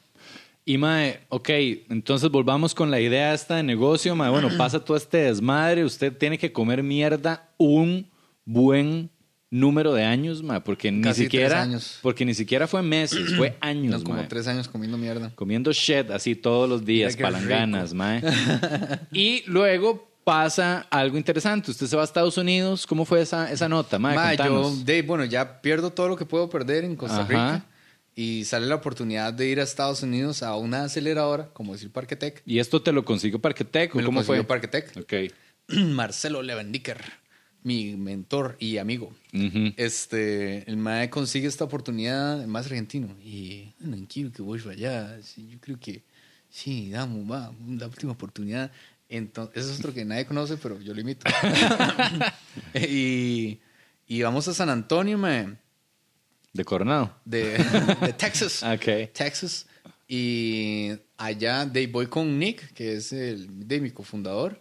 Y 0.64 0.78
mae, 0.78 1.20
ok, 1.28 1.50
entonces 1.90 2.30
volvamos 2.30 2.74
con 2.74 2.90
la 2.90 2.98
idea 2.98 3.34
esta 3.34 3.56
de 3.56 3.62
negocio, 3.64 4.16
mae. 4.16 4.30
Bueno, 4.30 4.48
pasa 4.56 4.82
todo 4.82 4.96
este 4.96 5.18
desmadre, 5.18 5.84
usted 5.84 6.16
tiene 6.16 6.38
que 6.38 6.50
comer 6.50 6.82
mierda 6.82 7.50
un 7.58 8.08
buen 8.46 9.10
número 9.52 9.92
de 9.92 10.02
años, 10.04 10.42
mae, 10.42 10.60
porque 10.62 10.90
ni 10.90 11.12
siquiera 11.14 11.48
tres 11.50 11.60
años. 11.62 11.98
porque 12.02 12.24
ni 12.24 12.34
siquiera 12.34 12.66
fue 12.66 12.82
meses, 12.82 13.34
fue 13.36 13.56
años, 13.60 14.02
No, 14.02 14.04
como 14.10 14.26
tres 14.26 14.48
años 14.48 14.66
comiendo 14.66 14.98
mierda. 14.98 15.30
comiendo 15.36 15.70
shit 15.72 16.10
así 16.10 16.34
todos 16.34 16.68
los 16.68 16.84
días, 16.84 17.16
palanganas, 17.16 17.92
mae. 17.94 18.22
y 19.12 19.44
luego 19.46 20.08
pasa 20.24 20.86
algo 20.90 21.16
interesante. 21.18 21.70
Usted 21.70 21.86
se 21.86 21.96
va 21.96 22.02
a 22.02 22.04
Estados 22.04 22.36
Unidos. 22.38 22.86
¿Cómo 22.86 23.04
fue 23.04 23.20
esa, 23.20 23.52
esa 23.52 23.68
nota, 23.68 23.98
mae? 23.98 24.14
Ma, 24.16 24.34
yo, 24.34 24.74
de, 24.84 25.02
bueno, 25.02 25.24
ya 25.24 25.60
pierdo 25.60 25.92
todo 25.92 26.08
lo 26.08 26.16
que 26.16 26.24
puedo 26.24 26.48
perder 26.48 26.84
en 26.84 26.96
Costa 26.96 27.20
Ajá. 27.22 27.28
Rica. 27.28 27.66
Y 28.14 28.44
sale 28.44 28.66
la 28.66 28.74
oportunidad 28.76 29.32
de 29.32 29.48
ir 29.48 29.58
a 29.60 29.62
Estados 29.62 30.02
Unidos 30.02 30.42
a 30.42 30.54
una 30.56 30.84
aceleradora, 30.84 31.48
como 31.52 31.72
decir 31.72 31.90
Parquetec. 31.90 32.42
¿Y 32.46 32.58
esto 32.58 32.82
te 32.82 32.92
lo 32.92 33.04
consiguió 33.04 33.38
Parquetec? 33.40 33.94
o 33.96 34.00
lo 34.00 34.06
¿Cómo 34.06 34.22
fue? 34.22 34.42
Parquetec. 34.44 34.96
Ok. 34.98 35.12
Marcelo 35.68 36.42
Levendicker, 36.42 37.00
mi 37.64 37.96
mentor 37.96 38.56
y 38.58 38.78
amigo. 38.78 39.12
Ujú. 39.32 39.72
Este, 39.76 40.68
el 40.68 40.76
MAE 40.76 41.10
consigue 41.10 41.46
esta 41.46 41.64
oportunidad, 41.64 42.44
más 42.46 42.66
argentino. 42.66 43.16
Y 43.22 43.72
bueno, 43.80 44.06
quiero 44.08 44.32
que 44.32 44.42
voy 44.42 44.60
allá. 44.70 45.16
Yo 45.36 45.58
creo 45.60 45.78
que 45.78 46.02
sí, 46.50 46.90
damos, 46.90 47.30
va, 47.30 47.52
la 47.68 47.86
última 47.86 48.12
oportunidad. 48.12 48.70
Entonces, 49.08 49.64
eso 49.64 49.72
es 49.74 49.78
otro 49.78 49.92
que 49.92 50.04
nadie 50.04 50.26
conoce, 50.26 50.56
pero 50.56 50.80
yo 50.80 50.94
lo 50.94 51.00
imito. 51.00 51.26
y, 52.74 53.58
y 54.06 54.22
vamos 54.22 54.48
a 54.48 54.54
San 54.54 54.68
Antonio, 54.70 55.18
mae, 55.18 55.56
De 56.52 56.64
Coronado. 56.64 57.14
de, 57.24 57.58
de 58.00 58.12
Texas. 58.18 58.62
Ok. 58.62 59.12
Texas. 59.12 59.66
Y 60.08 60.90
allá 61.16 61.64
de, 61.64 61.86
voy 61.86 62.06
con 62.06 62.38
Nick, 62.38 62.72
que 62.74 62.96
es 62.96 63.12
el 63.12 63.66
de 63.66 63.80
mi 63.80 63.90
cofundador. 63.90 64.60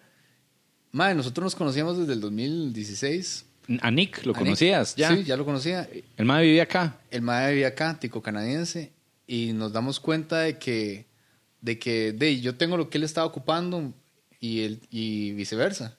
Mae, 0.91 1.15
nosotros 1.15 1.43
nos 1.45 1.55
conocíamos 1.55 1.97
desde 1.97 2.13
el 2.13 2.21
2016. 2.21 3.45
A 3.81 3.91
Nick, 3.91 4.25
¿lo 4.25 4.31
A 4.31 4.33
Nick. 4.33 4.43
conocías? 4.43 4.95
Ya. 4.95 5.15
Sí, 5.15 5.23
ya 5.23 5.37
lo 5.37 5.45
conocía. 5.45 5.87
El 6.17 6.25
mae 6.25 6.43
vivía 6.45 6.63
acá. 6.63 6.97
El 7.09 7.21
mae 7.21 7.51
vivía 7.51 7.67
acá, 7.69 7.97
tico 7.99 8.21
canadiense, 8.21 8.91
y 9.27 9.53
nos 9.53 9.71
damos 9.71 9.99
cuenta 9.99 10.39
de 10.39 10.57
que, 10.57 11.05
de 11.61 11.79
que 11.79 12.11
de, 12.11 12.41
yo 12.41 12.55
tengo 12.55 12.75
lo 12.75 12.89
que 12.89 12.97
él 12.97 13.03
estaba 13.05 13.25
ocupando 13.27 13.93
y, 14.39 14.61
él, 14.61 14.81
y 14.89 15.31
viceversa. 15.31 15.97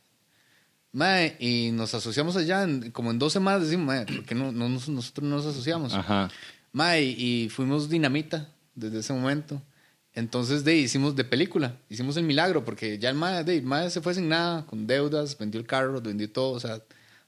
Mae, 0.93 1.37
y 1.39 1.71
nos 1.73 1.95
asociamos 1.95 2.37
allá, 2.37 2.65
en- 2.65 2.91
como 2.91 3.11
en 3.11 3.19
dos 3.19 3.33
semanas 3.33 3.63
decimos, 3.63 3.87
mae, 3.87 4.05
¿por 4.05 4.25
qué 4.27 4.35
no, 4.35 4.53
no 4.53 4.69
nos- 4.69 4.89
nosotros 4.91 5.27
no 5.27 5.37
nos 5.37 5.47
asociamos? 5.47 5.95
Ajá. 5.95 6.29
Mae, 6.73 7.03
y 7.05 7.49
fuimos 7.49 7.89
dinamita 7.89 8.49
desde 8.75 8.99
ese 8.99 9.13
momento. 9.15 9.63
Entonces, 10.15 10.63
de, 10.65 10.77
hicimos 10.77 11.17
de 11.17 11.25
película, 11.25 11.77
hicimos 11.89 12.17
el 12.19 12.25
milagro, 12.25 12.65
porque 12.65 12.99
ya 12.99 13.09
el 13.09 13.17
mae, 13.17 13.45
de, 13.45 13.57
el 13.57 13.63
mae 13.63 13.91
se 13.91 14.03
fue 14.03 14.15
sin 14.15 14.29
nada, 14.29 14.67
con 14.67 14.87
deudas, 14.87 15.39
vendió 15.39 15.59
el 15.59 15.67
carro, 15.67 16.03
vendió 16.03 16.31
todo, 16.31 16.53
o 16.53 16.61
sea, 16.61 16.83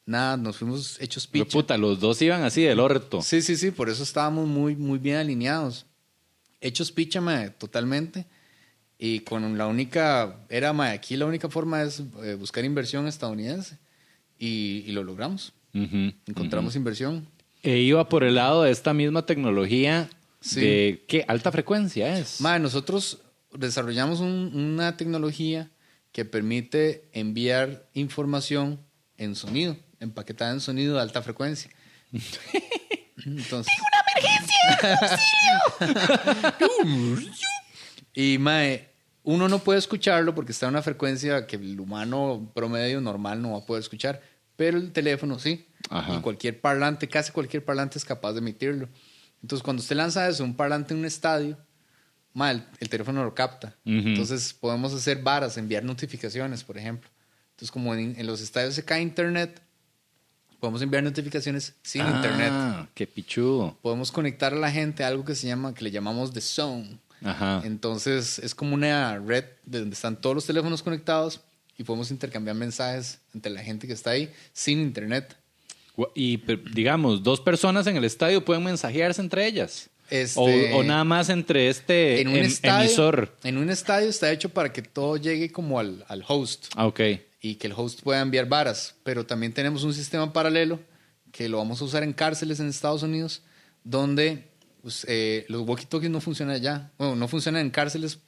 nada, 0.05 0.37
nos 0.37 0.59
fuimos 0.59 1.01
hechos 1.01 1.27
Pero 1.27 1.45
picha. 1.45 1.53
puta, 1.59 1.79
los 1.79 1.99
dos 1.99 2.21
iban 2.21 2.43
así 2.43 2.63
del 2.63 2.81
orto. 2.81 3.23
Sí, 3.23 3.41
sí, 3.41 3.57
sí, 3.57 3.71
por 3.71 3.89
eso 3.89 4.03
estábamos 4.03 4.47
muy, 4.47 4.77
muy 4.77 4.99
bien 4.99 5.17
alineados. 5.17 5.87
Hechos 6.61 6.93
picha, 6.93 7.21
mae, 7.23 7.51
totalmente. 7.51 8.27
Y 8.99 9.21
con 9.21 9.57
la 9.57 9.67
única, 9.67 10.45
era, 10.51 10.73
mae, 10.73 10.93
aquí 10.93 11.17
la 11.17 11.27
única 11.27 11.49
forma 11.49 11.83
es 11.83 12.03
eh, 12.23 12.35
buscar 12.35 12.65
inversión 12.65 13.07
estadounidense. 13.07 13.79
Y, 14.39 14.85
y 14.87 14.93
lo 14.93 15.05
logramos. 15.05 15.53
Encontramos 15.73 16.77
inversión. 16.77 17.27
E 17.63 17.79
iba 17.79 18.09
por 18.09 18.25
el 18.25 18.35
lado 18.35 18.63
de 18.63 18.71
esta 18.71 18.93
misma 18.93 19.27
tecnología 19.27 20.09
Sí. 20.45 20.61
de 20.61 21.05
qué 21.09 21.25
alta 21.27 21.51
frecuencia 21.51 22.19
es. 22.19 22.41
Mae, 22.41 22.61
nosotros 22.61 23.21
desarrollamos 23.53 24.21
un- 24.21 24.51
una 24.55 24.97
tecnología 24.97 25.71
que 26.13 26.25
permite 26.25 27.09
enviar 27.13 27.89
información 27.95 28.81
en 29.17 29.35
sonido, 29.37 29.77
empaquetada 30.01 30.53
en 30.53 30.61
sonido 30.61 30.97
de 30.97 31.01
alta 31.03 31.23
frecuencia. 31.23 31.71
Entonces, 33.25 33.73
y 38.15 38.39
mae, 38.39 38.89
uno 39.23 39.49
no 39.49 39.59
puede 39.61 39.79
escucharlo 39.79 40.35
porque 40.35 40.53
está 40.53 40.67
en 40.67 40.71
una 40.71 40.83
frecuencia 40.83 41.47
que 41.47 41.57
el 41.57 41.81
humano 41.81 42.51
promedio 42.55 43.01
normal 43.01 43.41
no 43.41 43.53
va 43.53 43.59
a 43.59 43.67
poder 43.67 43.83
escuchar, 43.83 44.21
pero 44.57 44.79
el 44.79 44.93
teléfono 44.93 45.39
sí. 45.39 45.67
Ajá. 45.91 46.15
Y 46.17 46.21
cualquier 46.21 46.61
parlante, 46.61 47.09
casi 47.09 47.33
cualquier 47.33 47.65
parlante 47.65 47.99
es 47.99 48.05
capaz 48.05 48.33
de 48.33 48.39
emitirlo. 48.41 48.89
Entonces, 49.45 49.63
cuando 49.63 49.83
usted 49.83 49.95
lanza 49.95 50.27
eso, 50.27 50.43
un 50.43 50.55
parlante 50.57 50.95
en 50.95 51.01
un 51.01 51.05
estadio, 51.07 51.59
mae, 52.33 52.55
el, 52.55 52.65
el 52.81 52.89
teléfono 52.89 53.23
lo 53.23 53.35
capta. 53.35 53.77
Ujú. 53.85 54.09
Entonces, 54.09 54.55
podemos 54.55 54.95
hacer 54.95 55.23
varas, 55.23 55.59
enviar 55.59 55.85
notificaciones, 55.85 56.65
por 56.65 56.79
ejemplo. 56.79 57.11
Entonces, 57.51 57.71
como 57.71 57.95
en, 57.95 58.19
en 58.19 58.27
los 58.27 58.41
estadios 58.41 58.75
se 58.75 58.83
cae 58.87 59.03
internet, 59.03 59.61
podemos 60.61 60.81
enviar 60.81 61.03
notificaciones 61.03 61.75
sin 61.83 62.01
Ah, 62.01 62.11
internet. 62.17 62.89
Qué 62.95 63.07
pichudo. 63.07 63.77
Podemos 63.83 64.11
conectar 64.11 64.55
a 64.55 64.57
la 64.57 64.71
gente 64.73 65.05
a 65.05 65.09
algo 65.09 65.27
que 65.27 65.35
se 65.35 65.47
llama, 65.47 65.75
que 65.75 65.85
le 65.85 65.91
llamamos 65.91 66.33
The 66.33 66.41
Zone. 66.41 66.99
Ajá. 67.23 67.61
Entonces 67.65 68.39
es 68.39 68.55
como 68.55 68.75
una 68.75 69.19
red 69.19 69.45
de 69.67 69.81
donde 69.81 69.95
están 69.95 70.19
todos 70.19 70.35
los 70.35 70.47
teléfonos 70.47 70.83
conectados 70.83 71.43
y 71.77 71.85
podemos 71.85 72.11
intercambiar 72.11 72.57
mensajes 72.57 73.19
entre 73.35 73.53
la 73.53 73.63
gente 73.63 73.87
que 73.87 73.93
está 73.93 74.11
ahí 74.11 74.33
sin 74.55 74.81
internet. 74.81 75.37
Y 76.15 76.39
digamos, 76.73 77.23
dos 77.23 77.41
personas 77.41 77.87
en 77.87 77.97
el 77.97 78.05
estadio 78.05 78.45
pueden 78.45 78.65
mensajearse 78.65 79.21
entre 79.21 79.47
ellas. 79.47 79.91
Este- 80.11 80.73
O, 80.75 80.79
o 80.79 80.83
nada 80.83 81.05
más 81.05 81.29
entre 81.31 81.69
este 81.69 82.21
En 82.21 82.29
un, 82.29 82.37
em- 82.37 82.45
estadio, 82.45 82.85
emisor. 82.87 83.37
en 83.43 83.57
un 83.59 83.71
estadio 83.71 84.09
está 84.09 84.31
hecho 84.33 84.49
para 84.51 84.73
que 84.73 84.83
todo 84.83 85.17
llegue 85.17 85.51
como 85.51 85.79
al, 85.81 86.05
al 86.09 86.23
host 86.29 86.67
Ah, 86.77 86.87
ok. 86.87 87.01
y 87.41 87.55
que 87.55 87.69
el 87.69 87.73
host 87.75 88.03
pueda 88.03 88.21
enviar 88.21 88.47
varas. 88.49 88.97
Pero 89.03 89.25
también 89.25 89.53
tenemos 89.53 89.83
un 89.85 89.95
sistema 89.95 90.33
paralelo 90.33 90.79
que 91.33 91.49
lo 91.49 91.59
vamos 91.59 91.81
a 91.81 91.85
usar 91.85 92.03
en 92.03 92.13
cárceles 92.13 92.61
en 92.61 92.69
Estados 92.69 93.03
Unidos, 93.03 93.43
donde 93.83 94.49
pues, 94.83 95.07
eh, 95.09 95.47
los 95.49 95.63
walkie-talkies 95.63 96.11
no 96.11 96.21
funcionan 96.21 96.57
allá. 96.57 96.91
Bueno, 96.99 97.17
no 97.17 97.27
funcionan 97.29 97.63
en 97.63 97.71
cárceles 97.71 98.19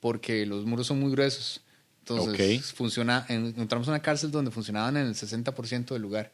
porque 0.00 0.46
los 0.46 0.64
muros 0.64 0.86
son 0.86 0.98
muy 1.00 1.10
gruesos. 1.12 1.60
Entonces, 2.00 2.58
Ok. 2.60 2.74
funciona, 2.74 3.26
en- 3.28 3.46
encontramos 3.48 3.86
una 3.88 4.00
cárcel 4.00 4.30
donde 4.30 4.50
funcionaban 4.50 4.96
en 4.96 5.06
el 5.06 5.14
60% 5.14 5.94
del 5.94 6.02
lugar. 6.02 6.32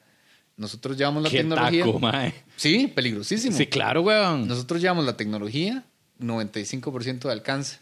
Nosotros 0.57 0.97
llevamos 0.97 1.23
la 1.23 1.31
Qué 1.31 1.39
tecnología. 1.39 1.85
taco, 1.85 1.99
mae. 2.01 2.35
Sí, 2.57 2.87
peligrosísimo. 2.95 3.57
Sí, 3.57 3.67
claro, 3.67 4.03
weón. 4.03 4.49
Nosotros 4.49 4.81
llevamos 4.81 5.05
la 5.05 5.17
tecnología, 5.17 5.85
95% 6.21 7.21
de 7.29 7.33
alcance. 7.33 7.79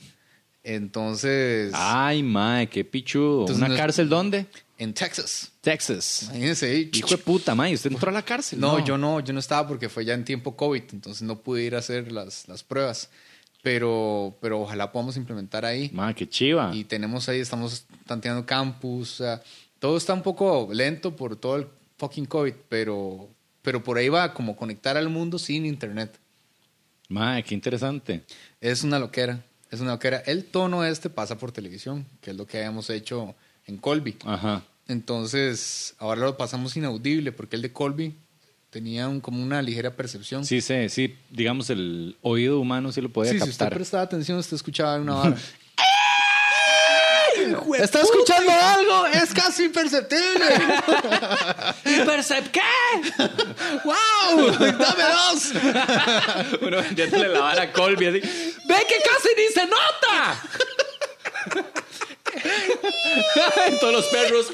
Entonces, 0.64 1.72
Ay, 1.74 2.22
mae, 2.22 2.68
qué 2.68 2.84
pichudo. 2.84 3.40
Entonces, 3.40 3.64
¿Una 3.66 3.76
cárcel 3.76 4.08
dónde? 4.08 4.46
en 4.76 4.92
Texas, 4.92 5.52
Texas. 5.60 6.22
imagínense. 6.30 6.90
Hijo 6.92 7.08
de 7.08 7.18
puta, 7.18 7.54
mae. 7.54 7.74
¿Usted 7.74 7.92
entró 7.92 8.10
a 8.10 8.12
la 8.12 8.22
cárcel? 8.22 8.58
No, 8.58 8.84
yo 8.84 8.98
no, 8.98 9.20
yo 9.20 9.32
no 9.32 9.38
estaba 9.38 9.68
porque 9.68 9.88
fue 9.88 10.04
ya 10.04 10.14
en 10.14 10.24
tiempo 10.24 10.56
COVID, 10.56 10.82
entonces 10.92 11.22
no 11.22 11.38
pude 11.38 11.62
ir 11.62 11.74
a 11.76 11.78
hacer 11.78 12.10
las, 12.10 12.48
las 12.48 12.64
pruebas. 12.64 13.08
Pero, 13.62 14.36
pero 14.40 14.60
ojalá 14.62 14.90
podamos 14.90 15.16
implementar 15.16 15.64
ahí. 15.64 15.90
Mae, 15.94 16.14
qué 16.14 16.28
chiva. 16.28 16.70
Y 16.74 16.84
tenemos 16.84 17.28
ahí, 17.28 17.40
estamos 17.40 17.84
tanteando 18.06 18.44
campus. 18.44 19.20
o 19.20 19.24
sea, 19.24 19.42
todo 19.78 19.96
está 19.96 20.12
un 20.12 20.22
poco 20.22 20.68
lento 20.72 21.14
por 21.14 21.36
todo 21.36 21.56
el 21.56 21.66
fucking 22.04 22.26
COVID, 22.26 22.54
pero, 22.68 23.28
pero 23.62 23.82
por 23.82 23.96
ahí 23.98 24.08
va 24.08 24.34
como 24.34 24.56
conectar 24.56 24.96
al 24.96 25.08
mundo 25.08 25.38
sin 25.38 25.64
internet. 25.66 26.18
Mae, 27.08 27.42
qué 27.42 27.54
interesante. 27.54 28.24
Es 28.60 28.82
una 28.84 28.98
loquera, 28.98 29.44
es 29.70 29.80
una 29.80 29.92
loquera. 29.92 30.18
El 30.26 30.44
tono 30.44 30.84
este 30.84 31.08
pasa 31.10 31.38
por 31.38 31.52
televisión, 31.52 32.06
que 32.20 32.30
es 32.30 32.36
lo 32.36 32.46
que 32.46 32.58
habíamos 32.58 32.90
hecho 32.90 33.34
en 33.66 33.76
Colby. 33.78 34.16
Ajá. 34.24 34.62
Entonces, 34.86 35.94
ahora 35.98 36.20
lo 36.22 36.36
pasamos 36.36 36.76
inaudible 36.76 37.32
porque 37.32 37.56
el 37.56 37.62
de 37.62 37.72
Colby 37.72 38.14
tenía 38.70 39.08
un- 39.08 39.20
como 39.20 39.42
una 39.42 39.62
ligera 39.62 39.94
percepción. 39.96 40.44
Sí, 40.44 40.60
sí, 40.60 40.88
sí. 40.88 41.14
Digamos, 41.30 41.70
el 41.70 42.16
oído 42.22 42.58
humano 42.60 42.90
sí 42.92 43.00
lo 43.00 43.08
podía 43.10 43.32
Sí, 43.32 43.38
si 43.38 43.44
usted 43.48 43.64
captar. 43.66 43.74
prestaba 43.78 44.02
atención, 44.02 44.36
usted 44.38 44.56
escuchaba 44.56 44.96
una 44.98 45.14
vara. 45.14 45.36
¿Está 47.78 48.00
escuchando 48.00 48.52
algo? 48.52 49.06
Es 49.06 49.32
casi 49.34 49.64
imperceptible. 49.64 50.46
¿Percep 52.06 52.50
qué? 52.50 52.60
¡Wow! 53.84 54.50
¡Dame 54.52 55.04
dos! 55.04 55.52
Uno 56.60 56.76
vendiéndole 56.78 57.28
la 57.28 57.40
vara 57.40 57.62
a 57.62 57.72
Colby 57.72 58.06
así. 58.06 58.20
¡Ve 58.20 58.86
que 58.88 58.96
casi 59.02 59.28
ni 59.36 59.48
se 59.52 59.66
nota! 59.66 60.40
Todos 63.80 63.92
los 63.92 64.06
perros. 64.06 64.46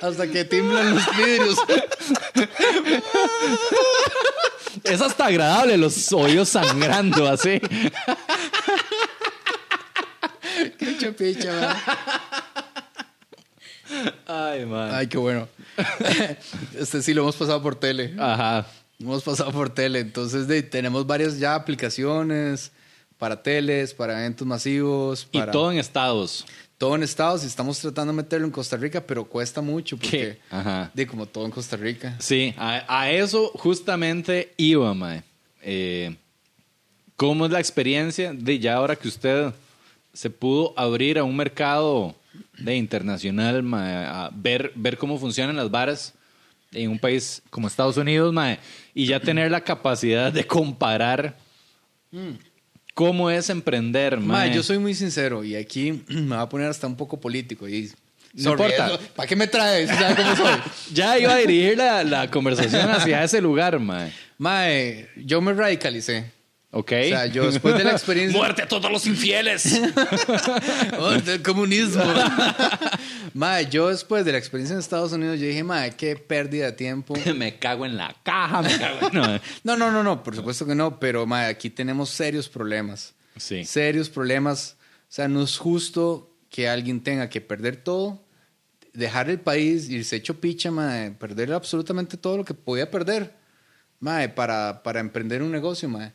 Hasta 0.00 0.26
que 0.26 0.44
tiemblan 0.44 0.94
los 0.94 1.16
vidrios. 1.16 1.58
Es 4.84 5.00
hasta 5.00 5.26
agradable 5.26 5.78
los 5.78 6.12
oídos 6.12 6.50
sangrando 6.50 7.26
así. 7.26 7.58
¡Qué 10.78 10.98
chapicha, 10.98 11.52
man. 11.52 11.76
Ay, 14.26 14.66
man. 14.66 14.94
Ay, 14.94 15.06
qué 15.06 15.16
bueno. 15.16 15.48
Este 16.78 17.02
sí 17.02 17.14
lo 17.14 17.22
hemos 17.22 17.36
pasado 17.36 17.62
por 17.62 17.76
tele. 17.76 18.14
Ajá. 18.18 18.66
Hemos 19.00 19.22
pasado 19.22 19.50
por 19.52 19.70
tele. 19.70 20.00
Entonces, 20.00 20.46
de, 20.48 20.62
tenemos 20.62 21.06
varias 21.06 21.38
ya 21.38 21.54
aplicaciones 21.54 22.70
para 23.18 23.42
teles, 23.42 23.94
para 23.94 24.20
eventos 24.20 24.46
masivos. 24.46 25.26
Y 25.32 25.38
Para... 25.38 25.52
todo 25.52 25.72
en 25.72 25.78
estados. 25.78 26.44
Todo 26.84 26.96
en 26.96 27.02
Estados 27.02 27.42
y 27.44 27.46
estamos 27.46 27.78
tratando 27.78 28.12
de 28.12 28.18
meterlo 28.18 28.44
en 28.44 28.52
Costa 28.52 28.76
Rica, 28.76 29.00
pero 29.00 29.24
cuesta 29.24 29.62
mucho 29.62 29.96
porque, 29.96 30.38
de 30.92 31.06
como 31.06 31.24
todo 31.24 31.46
en 31.46 31.50
Costa 31.50 31.78
Rica. 31.78 32.14
Sí, 32.18 32.52
a, 32.58 32.84
a 33.00 33.10
eso 33.10 33.50
justamente 33.54 34.52
iba, 34.58 34.92
mae. 34.92 35.22
Eh, 35.62 36.14
¿Cómo 37.16 37.46
es 37.46 37.52
la 37.52 37.58
experiencia 37.58 38.34
de 38.34 38.58
ya 38.58 38.74
ahora 38.74 38.96
que 38.96 39.08
usted 39.08 39.54
se 40.12 40.28
pudo 40.28 40.74
abrir 40.76 41.18
a 41.18 41.24
un 41.24 41.34
mercado 41.34 42.14
de 42.58 42.76
internacional, 42.76 43.62
mae, 43.62 44.04
a 44.04 44.30
ver, 44.34 44.70
ver 44.74 44.98
cómo 44.98 45.18
funcionan 45.18 45.56
las 45.56 45.70
varas 45.70 46.12
en 46.70 46.90
un 46.90 46.98
país 46.98 47.40
como 47.48 47.66
Estados 47.66 47.96
Unidos, 47.96 48.30
mae, 48.30 48.58
y 48.92 49.06
ya 49.06 49.20
tener 49.20 49.50
la 49.50 49.62
capacidad 49.62 50.30
de 50.30 50.46
comparar 50.46 51.34
cómo 52.94 53.30
es 53.30 53.50
emprender, 53.50 54.18
mae? 54.18 54.48
Ma, 54.48 54.54
yo 54.54 54.62
soy 54.62 54.78
muy 54.78 54.94
sincero 54.94 55.44
y 55.44 55.56
aquí 55.56 56.02
me 56.08 56.36
va 56.36 56.42
a 56.42 56.48
poner 56.48 56.68
hasta 56.68 56.86
un 56.86 56.96
poco 56.96 57.20
político 57.20 57.68
y 57.68 57.92
No 58.34 58.52
importa. 58.52 58.98
¿Para 59.14 59.28
qué 59.28 59.36
me 59.36 59.46
traes? 59.46 59.90
¿Sabe 59.90 60.14
cómo 60.16 60.36
soy? 60.36 60.54
Ya 60.94 61.18
iba 61.18 61.34
a 61.34 61.36
dirigir 61.38 61.76
la, 61.76 62.02
la 62.04 62.30
conversación 62.30 62.88
hacia 62.90 63.22
ese 63.22 63.40
lugar, 63.40 63.78
mae. 63.78 64.12
Mae, 64.38 65.08
yo 65.16 65.40
me 65.40 65.52
radicalicé. 65.52 66.32
Ok. 66.76 66.90
O 66.90 67.08
sea, 67.08 67.26
yo 67.26 67.48
después 67.48 67.78
de 67.78 67.84
la 67.84 67.92
experiencia... 67.92 68.36
¡Muerte 68.36 68.62
a 68.62 68.68
todos 68.68 68.90
los 68.90 69.06
infieles! 69.06 69.80
Oh, 70.98 71.10
del 71.12 71.42
comunismo. 71.42 72.02
Mae, 73.34 73.68
yo 73.70 73.88
después 73.88 74.24
de 74.24 74.32
la 74.32 74.38
experiencia 74.38 74.74
en 74.74 74.80
Estados 74.80 75.12
Unidos, 75.12 75.38
yo 75.38 75.46
dije, 75.46 75.62
mae, 75.62 75.94
qué 75.96 76.16
pérdida 76.16 76.66
de 76.66 76.72
tiempo. 76.72 77.14
me 77.36 77.58
cago 77.58 77.86
en 77.86 77.96
la 77.96 78.14
caja, 78.22 78.62
me 78.62 78.76
cago 78.76 79.08
en... 79.08 79.14
No. 79.14 79.40
No, 79.64 79.76
no, 79.76 79.90
no, 79.90 80.02
no, 80.02 80.22
por 80.22 80.34
supuesto 80.34 80.66
que 80.66 80.74
no, 80.74 80.98
pero 80.98 81.26
mae, 81.26 81.46
aquí 81.46 81.70
tenemos 81.70 82.10
serios 82.10 82.48
problemas. 82.48 83.14
Sí. 83.36 83.64
Serios 83.64 84.08
problemas. 84.08 84.76
O 85.02 85.12
sea, 85.14 85.28
no 85.28 85.42
es 85.42 85.58
justo 85.58 86.36
que 86.48 86.68
alguien 86.68 87.02
tenga 87.02 87.28
que 87.28 87.40
perder 87.40 87.76
todo, 87.76 88.24
dejar 88.92 89.30
el 89.30 89.40
país, 89.40 89.88
irse 89.88 90.16
hecho 90.16 90.40
picha, 90.40 90.70
mae, 90.70 91.12
perder 91.12 91.52
absolutamente 91.52 92.16
todo 92.16 92.38
lo 92.38 92.44
que 92.44 92.54
podía 92.54 92.90
perder, 92.90 93.34
mae, 94.00 94.28
para, 94.28 94.82
para 94.82 95.00
emprender 95.00 95.42
un 95.42 95.52
negocio, 95.52 95.88
mae. 95.88 96.12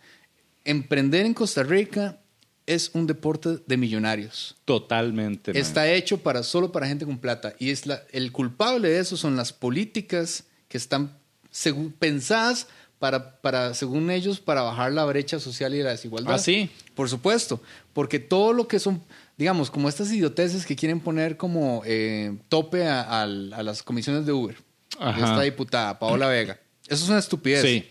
Emprender 0.66 1.26
en 1.26 1.34
Costa 1.34 1.64
Rica 1.64 2.20
es 2.66 2.92
un 2.94 3.08
deporte 3.08 3.60
de 3.66 3.78
millonarios. 3.78 4.56
Totalmente. 4.66 5.58
Está 5.58 5.92
hecho 5.92 6.20
para 6.20 6.44
solo 6.44 6.72
para 6.72 6.88
gente 6.88 7.06
con 7.06 7.18
plata. 7.18 7.54
Y 7.58 7.72
es 7.72 7.86
la, 7.88 8.04
el 8.12 8.32
culpable 8.32 8.90
de 8.90 9.00
eso 9.00 9.18
son 9.18 9.36
las 9.36 9.54
políticas 9.54 10.44
que 10.68 10.78
están 10.78 11.18
segu- 11.52 11.92
pensadas 11.98 12.68
para, 13.00 13.42
para, 13.42 13.74
según 13.74 14.12
ellos, 14.12 14.40
para 14.40 14.62
bajar 14.62 14.92
la 14.92 15.06
brecha 15.06 15.40
social 15.40 15.74
y 15.74 15.82
la 15.82 15.92
desigualdad. 15.92 16.36
Ah, 16.36 16.38
sí. 16.38 16.70
Por 16.94 17.10
supuesto. 17.10 17.62
Porque 17.94 18.20
todo 18.20 18.54
lo 18.54 18.68
que 18.68 18.78
son, 18.78 19.02
digamos, 19.38 19.72
como 19.72 19.90
estas 19.90 20.12
idioteces 20.12 20.66
que 20.66 20.76
quieren 20.76 21.00
poner 21.00 21.38
como 21.38 21.82
eh, 21.86 22.38
tope 22.50 22.86
a, 22.86 23.26
las 23.26 23.82
comisiones 23.82 24.26
de 24.28 24.34
Uber. 24.34 24.58
Ajá. 25.00 25.18
Esta 25.20 25.42
diputada, 25.42 25.98
Paola 25.98 26.28
Vega. 26.28 26.60
Eso 26.88 27.04
es 27.04 27.10
una 27.10 27.20
estupidez. 27.20 27.64
Sí. 27.64 27.90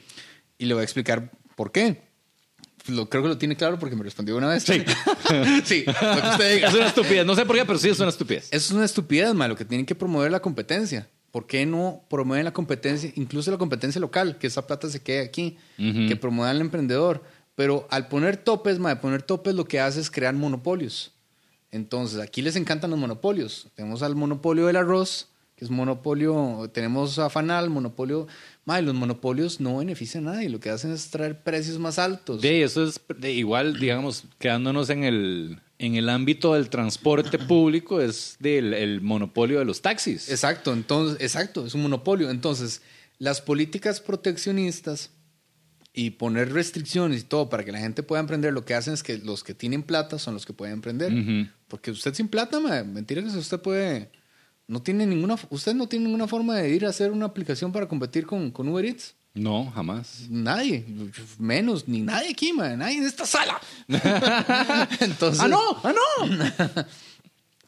Y 0.59 0.67
le 0.67 0.75
voy 0.75 0.83
a 0.83 0.85
explicar 0.85 1.33
por 1.57 1.73
qué. 1.73 2.07
Lo, 2.89 3.09
creo 3.09 3.23
que 3.23 3.29
lo 3.29 3.39
tiene 3.39 3.57
claro 3.57 3.79
porque 3.79 3.97
me 3.97 4.03
respondió 4.03 4.37
una 4.37 4.49
vez. 4.49 4.65
Sí. 4.65 4.83
sí, 5.65 5.85
lo 5.87 5.93
que 5.95 6.29
usted 6.29 6.55
diga. 6.55 6.69
Es 6.69 6.75
una 6.75 6.87
estupidez. 6.87 7.27
No 7.27 7.35
sé 7.35 7.45
por 7.45 7.57
qué, 7.57 7.65
pero 7.65 7.79
sí 7.79 7.89
es 7.89 8.01
una 8.01 8.09
estupidez. 8.09 8.49
Es 8.51 8.71
una 8.71 8.85
estupidez, 8.85 9.35
malo, 9.35 9.57
que 9.57 9.65
tienen 9.65 9.87
que 9.87 9.95
promover 9.95 10.31
la 10.31 10.41
competencia. 10.41 11.09
¿Por 11.31 11.47
qué 11.47 11.67
no 11.67 12.03
promueven 12.09 12.45
la 12.45 12.53
competencia, 12.53 13.13
incluso 13.15 13.51
la 13.51 13.59
competencia 13.59 14.01
local, 14.01 14.39
que 14.39 14.47
esa 14.47 14.67
plata 14.67 14.89
se 14.89 15.01
quede 15.01 15.21
aquí, 15.21 15.59
que 15.77 16.17
promuevan 16.17 16.57
al 16.57 16.63
emprendedor? 16.63 17.23
Pero 17.55 17.87
al 17.91 18.09
poner 18.09 18.37
topes, 18.37 18.79
mae, 18.79 18.97
poner 18.97 19.23
topes 19.23 19.55
lo 19.55 19.67
que 19.67 19.81
hace 19.81 20.01
es 20.01 20.11
crear 20.11 20.35
monopolios. 20.35 21.13
Entonces, 21.71 22.21
aquí 22.21 22.41
les 22.41 22.57
encantan 22.57 22.91
los 22.91 22.99
monopolios. 22.99 23.69
Tenemos 23.75 24.03
al 24.03 24.15
monopolio 24.15 24.67
del 24.67 24.77
arroz, 24.77 25.29
que 25.55 25.65
es 25.65 25.71
monopolio, 25.71 26.71
tenemos 26.73 27.19
a 27.19 27.29
Fanal, 27.29 27.69
monopolio. 27.69 28.27
Mae, 28.69 28.83
los 28.83 28.95
monopolios 28.95 29.61
no 29.61 29.79
benefician 29.79 30.29
a 30.29 30.33
nadie, 30.33 30.51
lo 30.51 30.61
que 30.61 30.69
hacen 30.69 30.93
es 30.93 31.09
traer 31.09 31.43
precios 31.43 31.79
más 31.79 31.99
altos. 31.99 32.43
De 32.43 32.63
eso 32.63 32.85
es 32.85 33.01
de 33.17 33.33
igual, 33.33 33.81
digamos, 33.81 34.25
quedándonos 34.39 34.91
en 34.91 35.05
el, 35.05 35.63
en 35.79 35.95
el 35.95 36.11
ámbito 36.11 36.53
del 36.53 36.69
transporte 36.69 37.39
público, 37.49 38.03
es 38.03 38.37
del 38.41 38.75
el 38.75 39.01
monopolio 39.01 39.59
de 39.59 39.65
los 39.65 39.81
taxis. 39.81 40.29
Exacto, 40.29 40.75
entonces, 40.75 41.17
exacto, 41.23 41.65
es 41.65 41.73
un 41.73 41.81
monopolio. 41.81 42.29
Entonces, 42.29 42.83
las 43.19 43.41
políticas 43.41 44.03
proteccionistas 44.03 45.13
y 45.95 46.11
poner 46.11 46.53
restricciones 46.53 47.23
y 47.23 47.25
todo 47.25 47.49
para 47.49 47.65
que 47.65 47.73
la 47.73 47.79
gente 47.79 48.03
pueda 48.03 48.21
emprender, 48.21 48.53
lo 48.53 48.67
que 48.67 48.75
hacen 48.75 48.93
es 48.93 49.03
que 49.03 49.17
los 49.17 49.45
que 49.45 49.55
tienen 49.55 49.83
plata 49.83 50.19
son 50.19 50.35
los 50.35 50.45
que 50.45 50.53
pueden 50.53 50.75
emprender. 50.75 51.11
Ujú. 51.11 51.51
Porque 51.69 51.91
usted 51.91 52.13
sin 52.13 52.29
plata, 52.29 52.61
ma, 52.61 52.85
mentira 52.85 53.23
que 53.23 53.29
usted 53.29 53.61
puede, 53.61 54.11
no 54.69 54.81
tiene 54.83 55.07
ninguna, 55.07 55.37
usted 55.51 55.75
no 55.75 55.89
tiene 55.89 56.05
ninguna 56.05 56.29
forma 56.29 56.57
de 56.57 56.69
ir 56.71 56.87
a 56.87 56.91
hacer 56.91 57.11
una 57.11 57.27
aplicación 57.27 57.73
para 57.73 57.89
competir 57.89 58.27
con, 58.27 58.51
con 58.51 58.69
Uber 58.69 58.85
Eats. 58.85 59.15
No, 59.35 59.71
jamás. 59.71 60.27
Nadie, 60.29 60.85
menos, 61.39 61.89
ni 61.89 62.01
nadie 62.03 62.31
aquí, 62.31 62.53
ma, 62.53 62.69
nadie 62.77 62.99
en 62.99 63.05
esta 63.07 63.25
sala. 63.27 63.61
entonces, 65.01 65.41
¡Ah, 65.41 65.49
no! 65.49 65.61
¡Ah, 65.83 65.93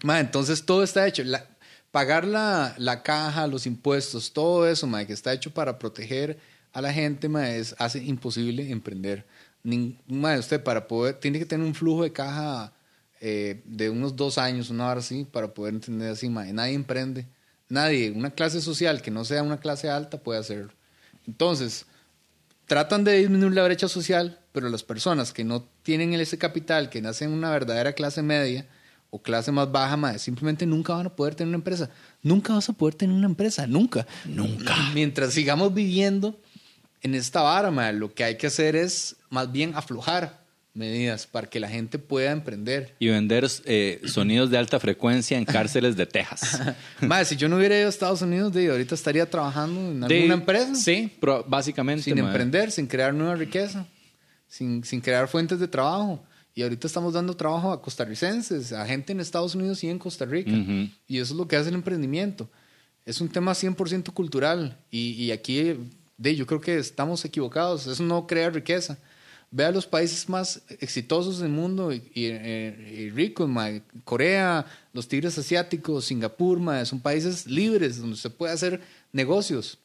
no! 0.02 0.14
Entonces 0.18 0.64
todo 0.64 0.82
está 0.82 1.06
hecho. 1.06 1.22
La- 1.24 1.46
pagar 1.90 2.26
la, 2.26 2.74
la 2.78 3.02
caja, 3.02 3.46
los 3.46 3.66
impuestos, 3.66 4.32
todo 4.32 4.68
eso, 4.68 4.86
ma, 4.86 5.04
que 5.04 5.12
está 5.12 5.32
hecho 5.32 5.50
para 5.52 5.78
proteger 5.78 6.38
a 6.72 6.80
la 6.80 6.92
gente, 6.92 7.28
ma, 7.28 7.50
es, 7.50 7.74
hace 7.78 8.02
imposible 8.04 8.70
emprender. 8.70 9.26
Nin- 9.64 9.96
ma, 10.06 10.36
usted 10.38 10.62
para 10.62 10.86
poder, 10.88 11.14
tiene 11.16 11.38
que 11.38 11.46
tener 11.46 11.66
un 11.66 11.74
flujo 11.74 12.02
de 12.02 12.12
caja 12.12 12.72
eh, 13.20 13.62
de 13.66 13.90
unos 13.90 14.16
dos 14.16 14.38
años, 14.38 14.70
una 14.70 14.88
hora 14.88 15.00
así, 15.00 15.24
para 15.24 15.52
poder 15.52 15.74
entender 15.74 16.10
así, 16.10 16.30
ma. 16.30 16.46
Nadie 16.46 16.74
emprende. 16.74 17.26
Nadie, 17.68 18.10
una 18.10 18.30
clase 18.30 18.60
social 18.62 19.02
que 19.02 19.10
no 19.10 19.24
sea 19.24 19.42
una 19.42 19.60
clase 19.60 19.90
alta 19.90 20.22
puede 20.22 20.40
hacerlo. 20.40 20.72
Entonces, 21.26 21.84
tratan 22.66 23.04
de 23.04 23.18
disminuir 23.18 23.52
la 23.52 23.64
brecha 23.64 23.88
social, 23.88 24.40
pero 24.52 24.70
las 24.70 24.82
personas 24.82 25.32
que 25.32 25.44
no 25.44 25.68
tienen 25.82 26.14
ese 26.14 26.38
capital, 26.38 26.88
que 26.88 27.02
nacen 27.02 27.28
en 27.28 27.34
una 27.34 27.50
verdadera 27.50 27.92
clase 27.92 28.22
media 28.22 28.66
o 29.10 29.20
clase 29.20 29.52
más 29.52 29.70
baja, 29.70 29.96
mae, 29.96 30.18
simplemente 30.18 30.64
nunca 30.64 30.94
van 30.94 31.06
a 31.06 31.14
poder 31.14 31.34
tener 31.34 31.48
una 31.48 31.58
empresa. 31.58 31.90
Nunca 32.22 32.54
vas 32.54 32.68
a 32.70 32.72
poder 32.72 32.94
tener 32.94 33.14
una 33.14 33.26
empresa, 33.26 33.66
nunca. 33.66 34.06
Nunca. 34.24 34.74
Mientras 34.94 35.34
sigamos 35.34 35.74
viviendo 35.74 36.40
en 37.02 37.14
esta 37.14 37.42
vara, 37.42 37.70
mae, 37.70 37.92
lo 37.92 38.14
que 38.14 38.24
hay 38.24 38.38
que 38.38 38.46
hacer 38.46 38.76
es 38.76 39.16
más 39.28 39.52
bien 39.52 39.74
aflojar 39.74 40.39
medidas 40.80 41.26
para 41.26 41.48
que 41.48 41.60
la 41.60 41.68
gente 41.68 41.98
pueda 41.98 42.32
emprender. 42.32 42.94
Y 42.98 43.08
vender 43.08 43.46
eh, 43.66 44.00
sonidos 44.06 44.50
de 44.50 44.58
alta 44.58 44.80
frecuencia 44.80 45.38
en 45.38 45.44
cárceles 45.56 45.94
de 45.96 46.06
Texas. 46.06 46.60
Mae, 47.00 47.24
si 47.24 47.36
yo 47.36 47.48
no 47.48 47.56
hubiera 47.58 47.76
ido 47.78 47.86
a 47.86 47.90
Estados 47.90 48.22
Unidos, 48.22 48.52
de, 48.52 48.68
ahorita 48.70 48.94
estaría 48.94 49.28
trabajando 49.30 49.78
en 49.80 50.00
De- 50.00 50.16
alguna 50.16 50.34
empresa. 50.34 50.74
Sí, 50.74 51.12
pro- 51.20 51.44
básicamente. 51.46 52.02
sin 52.02 52.14
mae. 52.16 52.24
emprender, 52.26 52.70
sin 52.72 52.86
crear 52.86 53.14
nueva 53.14 53.36
riqueza, 53.36 53.86
sin, 54.48 54.82
sin 54.82 55.00
crear 55.00 55.28
fuentes 55.28 55.60
de 55.60 55.68
trabajo. 55.68 56.24
Y 56.54 56.62
ahorita 56.62 56.86
estamos 56.88 57.14
dando 57.14 57.36
trabajo 57.36 57.70
a 57.72 57.80
costarricenses, 57.80 58.72
a 58.72 58.84
gente 58.84 59.12
en 59.12 59.20
Estados 59.20 59.54
Unidos 59.54 59.84
y 59.84 59.88
en 59.88 59.98
Costa 60.00 60.24
Rica. 60.24 60.50
Ujú. 60.50 60.88
Y 61.06 61.18
eso 61.18 61.32
es 61.32 61.38
lo 61.38 61.46
que 61.46 61.54
hace 61.56 61.68
el 61.68 61.76
emprendimiento. 61.76 62.50
Es 63.06 63.20
un 63.20 63.28
tema 63.28 63.52
100% 63.52 64.12
cultural. 64.12 64.76
Y, 64.90 65.12
y 65.12 65.30
aquí, 65.30 65.76
de, 66.18 66.34
yo 66.36 66.46
creo 66.46 66.60
que 66.60 66.76
estamos 66.78 67.24
equivocados. 67.24 67.86
Eso 67.86 68.02
no 68.02 68.26
crea 68.26 68.50
riqueza. 68.50 68.98
Vea 69.52 69.72
los 69.72 69.86
países 69.86 70.28
más 70.28 70.62
exitosos 70.78 71.40
del 71.40 71.48
mundo 71.50 71.92
y, 71.92 72.02
y- 72.14 72.26
y 72.26 73.10
ricos, 73.10 73.48
mae. 73.48 73.82
Corea, 74.04 74.64
los 74.92 75.08
tigres 75.08 75.36
asiáticos, 75.38 76.04
Singapur, 76.04 76.60
mae, 76.60 76.86
son 76.86 77.00
países 77.00 77.46
libres 77.46 77.98
donde 78.00 78.16
se 78.16 78.30
puede 78.30 78.52
hacer 78.52 78.80
negocios. 79.12 79.78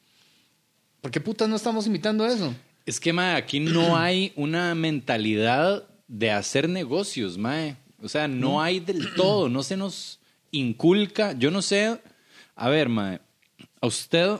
¿Por 1.00 1.10
qué 1.10 1.20
putas 1.20 1.48
no 1.48 1.56
estamos 1.56 1.86
imitando 1.86 2.24
eso? 2.26 2.54
Es 2.84 3.00
que, 3.00 3.12
mae, 3.12 3.34
aquí 3.34 3.58
no 3.58 3.96
hay 3.98 4.32
una 4.36 4.74
mentalidad 4.76 5.82
de 6.06 6.30
hacer 6.30 6.68
negocios, 6.68 7.36
mae. 7.36 7.76
O 8.00 8.08
sea, 8.08 8.28
no 8.28 8.62
hay 8.62 8.78
del 8.78 9.14
todo, 9.14 9.48
no 9.48 9.64
se 9.64 9.76
nos 9.76 10.20
inculca. 10.52 11.32
Yo 11.32 11.50
no 11.50 11.60
sé, 11.60 11.98
a 12.54 12.68
ver, 12.68 12.88
mae, 12.88 13.20
a 13.80 13.86
usted, 13.88 14.36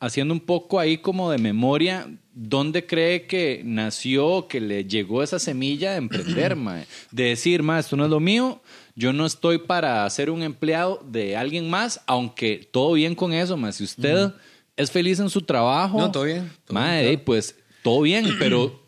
haciendo 0.00 0.34
un 0.34 0.40
poco 0.40 0.78
ahí 0.80 0.98
como 0.98 1.30
de 1.30 1.38
memoria, 1.38 2.08
¿dónde 2.34 2.86
cree 2.86 3.26
que 3.26 3.62
nació, 3.64 4.46
que 4.48 4.60
le 4.60 4.84
llegó 4.84 5.22
esa 5.22 5.38
semilla 5.38 5.92
de 5.92 5.98
emprender, 5.98 6.56
mae? 6.56 6.86
De 7.10 7.24
decir, 7.24 7.62
mae, 7.62 7.80
esto 7.80 7.96
no 7.96 8.04
es 8.04 8.10
lo 8.10 8.20
mío, 8.20 8.60
yo 8.94 9.12
no 9.12 9.26
estoy 9.26 9.58
para 9.58 10.08
ser 10.10 10.30
un 10.30 10.42
empleado 10.42 11.02
de 11.08 11.36
alguien 11.36 11.68
más, 11.70 12.00
aunque 12.06 12.68
todo 12.70 12.92
bien 12.94 13.14
con 13.14 13.32
eso, 13.32 13.56
mae. 13.56 13.72
Si 13.72 13.84
usted 13.84 14.30
es 14.76 14.90
feliz 14.90 15.18
en 15.20 15.30
su 15.30 15.42
trabajo, 15.42 15.98
No, 16.00 16.10
todo 16.12 16.24
bien, 16.24 16.50
todo 16.64 16.74
Mae, 16.74 17.00
bien, 17.02 17.12
claro. 17.14 17.24
pues 17.26 17.56
todo 17.82 18.00
bien, 18.02 18.26
pero 18.38 18.80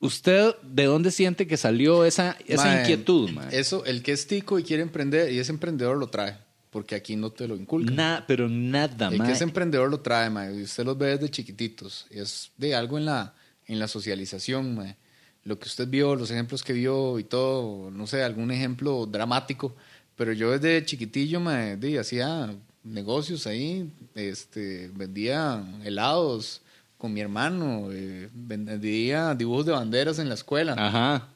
¿usted 0.00 0.54
de 0.62 0.84
dónde 0.84 1.10
siente 1.10 1.46
que 1.46 1.56
salió 1.56 2.04
esa, 2.04 2.36
esa 2.46 2.64
Mae, 2.64 2.80
inquietud? 2.82 3.30
mae? 3.30 3.58
Eso, 3.58 3.84
el 3.84 4.02
que 4.02 4.12
es 4.12 4.26
tico 4.26 4.58
y 4.58 4.62
quiere 4.62 4.82
emprender 4.82 5.32
y 5.32 5.38
es 5.38 5.48
emprendedor 5.50 5.96
lo 5.98 6.08
trae, 6.08 6.36
porque 6.70 6.94
aquí 6.94 7.16
no 7.16 7.30
te 7.30 7.46
lo 7.46 7.56
inculcan. 7.56 7.96
Nada, 7.96 8.24
pero 8.26 8.48
nada, 8.48 9.08
el 9.08 9.18
mae. 9.18 9.28
que 9.28 9.34
es 9.34 9.40
emprendedor 9.40 9.90
lo 9.90 10.00
trae, 10.00 10.30
mae, 10.30 10.54
y 10.56 10.62
usted 10.62 10.84
los 10.84 10.96
ve 10.96 11.08
desde 11.08 11.28
chiquititos. 11.28 12.06
Es 12.10 12.52
de 12.56 12.74
algo 12.74 12.96
en 12.96 13.06
la, 13.06 13.34
en 13.66 13.78
la 13.78 13.88
socialización, 13.88 14.76
mae. 14.76 14.96
Lo 15.44 15.58
que 15.58 15.66
usted 15.66 15.88
vio, 15.88 16.14
los 16.14 16.30
ejemplos 16.30 16.62
que 16.62 16.72
vio 16.72 17.18
y 17.18 17.24
todo, 17.24 17.90
no 17.90 18.06
sé, 18.06 18.22
algún 18.22 18.50
ejemplo 18.50 19.06
dramático. 19.06 19.74
Pero 20.16 20.32
yo 20.32 20.56
desde 20.56 20.84
chiquitillo, 20.84 21.40
mae, 21.40 21.76
de, 21.76 21.98
hacía 21.98 22.54
negocios 22.84 23.46
ahí, 23.46 23.90
este, 24.14 24.90
vendía 24.94 25.64
helados 25.84 26.62
con 26.98 27.12
mi 27.12 27.20
hermano, 27.20 27.88
eh, 27.90 28.28
vendía 28.32 29.34
dibujos 29.34 29.66
de 29.66 29.72
banderas 29.72 30.18
en 30.18 30.28
la 30.28 30.34
escuela. 30.34 30.74
Ajá. 30.78 31.28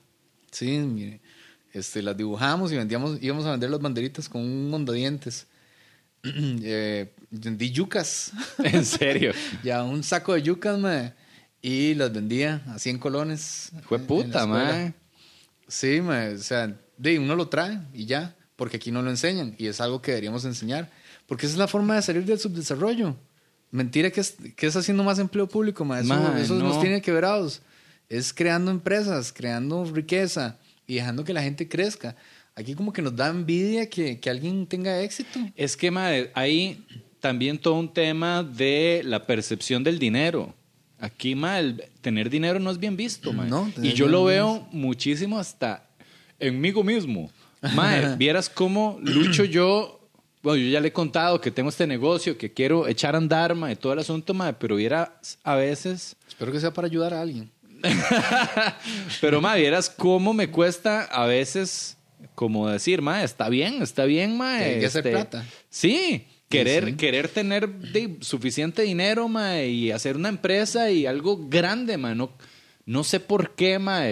Sí, 0.51 0.79
mire, 0.79 1.21
este, 1.75 2.03
las 2.03 2.17
dibujamos 2.17 2.73
y 2.73 2.77
vendíamos, 2.77 3.19
íbamos 3.21 3.45
a 3.47 3.51
vender 3.51 3.69
las 3.69 3.81
banderitas 3.81 4.29
con 4.29 4.43
un 4.43 4.71
mondadientes. 4.71 5.49
eh, 6.23 7.13
vendí 7.31 7.71
yucas, 7.73 8.33
En 8.59 8.85
serio. 8.85 9.33
ya 9.65 9.83
un 9.83 10.05
saco 10.05 10.35
de 10.35 10.43
yucas, 10.43 10.79
mae, 10.79 11.13
y 11.61 11.95
las 11.95 12.13
vendía 12.13 12.63
a 12.69 12.79
100 12.79 12.99
colones. 12.99 13.73
Fue 13.89 13.99
puta, 13.99 14.47
mae. 14.47 14.95
Sí, 15.67 16.01
mae, 16.01 16.35
o 16.35 16.39
sea, 16.39 16.75
de, 16.97 17.19
uno 17.19 17.35
lo 17.35 17.49
trae 17.49 17.81
y 17.93 18.07
ya, 18.07 18.37
porque 18.55 18.77
aquí 18.77 18.93
no 18.93 19.03
lo 19.03 19.11
enseñan 19.11 19.57
y 19.59 19.67
es 19.67 19.81
algo 19.81 20.01
que 20.01 20.13
deberíamos 20.13 20.45
enseñar, 20.45 20.91
porque 21.27 21.47
esa 21.47 21.55
es 21.55 21.59
la 21.59 21.67
forma 21.67 21.97
de 21.97 22.03
salir 22.03 22.25
del 22.25 22.39
subdesarrollo. 22.39 23.17
Mentira 23.73 24.11
que 24.11 24.21
es, 24.21 24.37
que 24.55 24.69
es 24.69 24.77
haciendo 24.77 25.03
más 25.03 25.19
empleo 25.19 25.49
público, 25.49 25.85
mae. 25.85 26.05
Eso, 26.05 26.15
Mae, 26.15 26.41
eso 26.41 26.55
no. 26.55 26.69
nos 26.69 26.81
tiene 26.81 27.03
quebrados. 27.03 27.63
es 28.09 28.33
creando 28.33 28.71
empresas, 28.71 29.33
creando 29.33 29.85
riqueza 29.87 30.61
y 30.87 30.95
dejando 30.97 31.25
que 31.25 31.33
la 31.33 31.43
gente 31.43 31.69
crezca. 31.69 32.17
Aquí 32.55 32.75
como 32.75 32.93
que 32.93 33.03
nos 33.03 33.17
da 33.17 33.29
envidia 33.29 33.89
que, 33.89 34.21
que 34.21 34.31
alguien 34.31 34.67
tenga 34.67 35.01
éxito. 35.01 35.41
Es 35.57 35.77
que, 35.77 35.91
madre, 35.91 36.31
hay 36.35 36.85
también 37.21 37.59
todo 37.59 37.75
un 37.75 37.93
tema 37.93 38.43
de 38.43 39.03
la 39.05 39.27
percepción 39.27 39.83
del 39.83 39.99
dinero. 39.99 40.55
Aquí, 40.99 41.35
madre, 41.35 41.91
tener 42.01 42.31
dinero 42.31 42.61
no 42.61 42.71
es 42.71 42.79
bien 42.79 42.97
visto, 42.97 43.33
madre. 43.33 43.51
No, 43.51 43.73
y 43.83 43.93
yo 43.93 44.07
lo 44.07 44.25
veo 44.25 44.67
muchísimo 44.71 45.39
hasta 45.39 45.89
en 46.39 46.61
mí 46.61 46.73
mismo. 46.73 47.31
Madre, 47.75 48.17
vieras 48.17 48.51
cómo 48.51 48.99
lucho 49.01 49.45
yo. 49.45 49.99
Bueno, 50.43 50.63
yo 50.63 50.69
ya 50.69 50.81
le 50.81 50.89
he 50.89 50.93
contado 50.93 51.41
que 51.41 51.51
tengo 51.51 51.71
este 51.71 51.87
negocio, 51.87 52.37
que 52.37 52.53
quiero 52.53 52.87
echar 52.87 53.15
a 53.15 53.19
andar, 53.19 53.55
madre, 53.55 53.77
todo 53.77 53.95
el 53.95 54.01
asunto, 54.01 54.35
madre, 54.35 54.55
pero 54.61 54.77
vieras 54.77 55.39
a 55.43 55.55
veces 55.55 56.15
Espero 56.35 56.51
que 56.51 56.59
sea 56.59 56.73
para 56.73 56.87
ayudar 56.87 57.15
a 57.15 57.21
alguien. 57.21 57.49
Pero, 59.21 59.41
ma, 59.41 59.55
vieras 59.55 59.91
cómo 59.91 60.33
me 60.35 60.51
cuesta 60.51 61.03
a 61.05 61.27
veces, 61.27 61.97
como 62.35 62.69
decir, 62.69 63.03
ma, 63.03 63.23
está 63.23 63.49
bien, 63.49 63.83
está 63.83 64.05
bien, 64.05 64.37
ma. 64.37 64.59
Que 64.59 64.65
hay 64.65 64.81
que 64.81 64.87
hacer 64.87 65.11
plata. 65.11 65.45
Sí, 65.71 66.27
querer, 66.49 66.87
sí. 66.87 66.93
querer 66.95 67.29
tener 67.29 67.69
de- 67.69 68.17
suficiente 68.21 68.83
dinero, 68.83 69.29
ma, 69.29 69.61
y 69.63 69.91
hacer 69.91 70.17
una 70.17 70.29
empresa 70.29 70.91
y 70.91 71.07
algo 71.07 71.49
grande, 71.49 71.97
ma. 71.97 72.15
No, 72.15 72.33
no 72.87 73.05
sé 73.05 73.21
por 73.21 73.55
qué, 73.55 73.79
ma. 73.79 74.05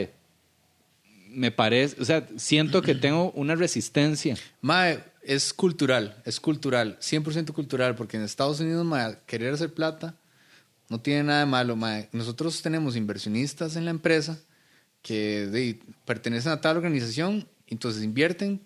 Me 1.29 1.51
parece, 1.51 2.01
o 2.01 2.05
sea, 2.05 2.29
siento 2.37 2.83
que 2.83 2.95
tengo 2.95 3.31
una 3.33 3.55
resistencia. 3.55 4.37
Mae, 4.61 5.03
es 5.23 5.55
cultural, 5.55 6.16
es 6.27 6.41
cultural, 6.41 6.99
100% 7.01 7.53
cultural, 7.53 7.95
porque 7.95 8.18
en 8.18 8.23
Estados 8.25 8.61
Unidos, 8.61 8.85
mae, 8.85 9.16
querer 9.27 9.55
hacer 9.55 9.73
plata 9.73 10.14
no 10.93 11.01
tiene 11.01 11.24
nada 11.24 11.40
de 11.40 11.47
malo, 11.47 11.74
mae. 11.74 12.11
Nosotros 12.12 12.61
tenemos 12.61 12.97
inversionistas 12.97 13.76
en 13.76 13.86
la 13.86 13.90
empresa 13.90 14.38
que 15.01 15.47
de, 15.47 15.80
pertenecen 16.05 16.53
a 16.53 16.61
tal 16.61 16.76
organización, 16.76 17.49
entonces 17.66 18.03
invierten 18.03 18.61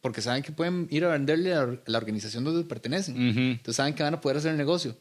porque 0.00 0.22
saben 0.22 0.44
que 0.44 0.52
pueden 0.52 0.86
ir 0.90 1.04
a 1.04 1.08
venderle 1.08 1.52
a 1.52 1.66
la 1.86 1.98
organización 1.98 2.44
donde 2.44 2.62
pertenecen. 2.62 3.14
Ujú. 3.14 3.40
Entonces 3.40 3.74
saben 3.74 3.92
que 3.92 4.04
van 4.04 4.14
a 4.14 4.20
poder 4.20 4.38
hacer 4.38 4.52
el 4.52 4.56
negocio. 4.56 4.96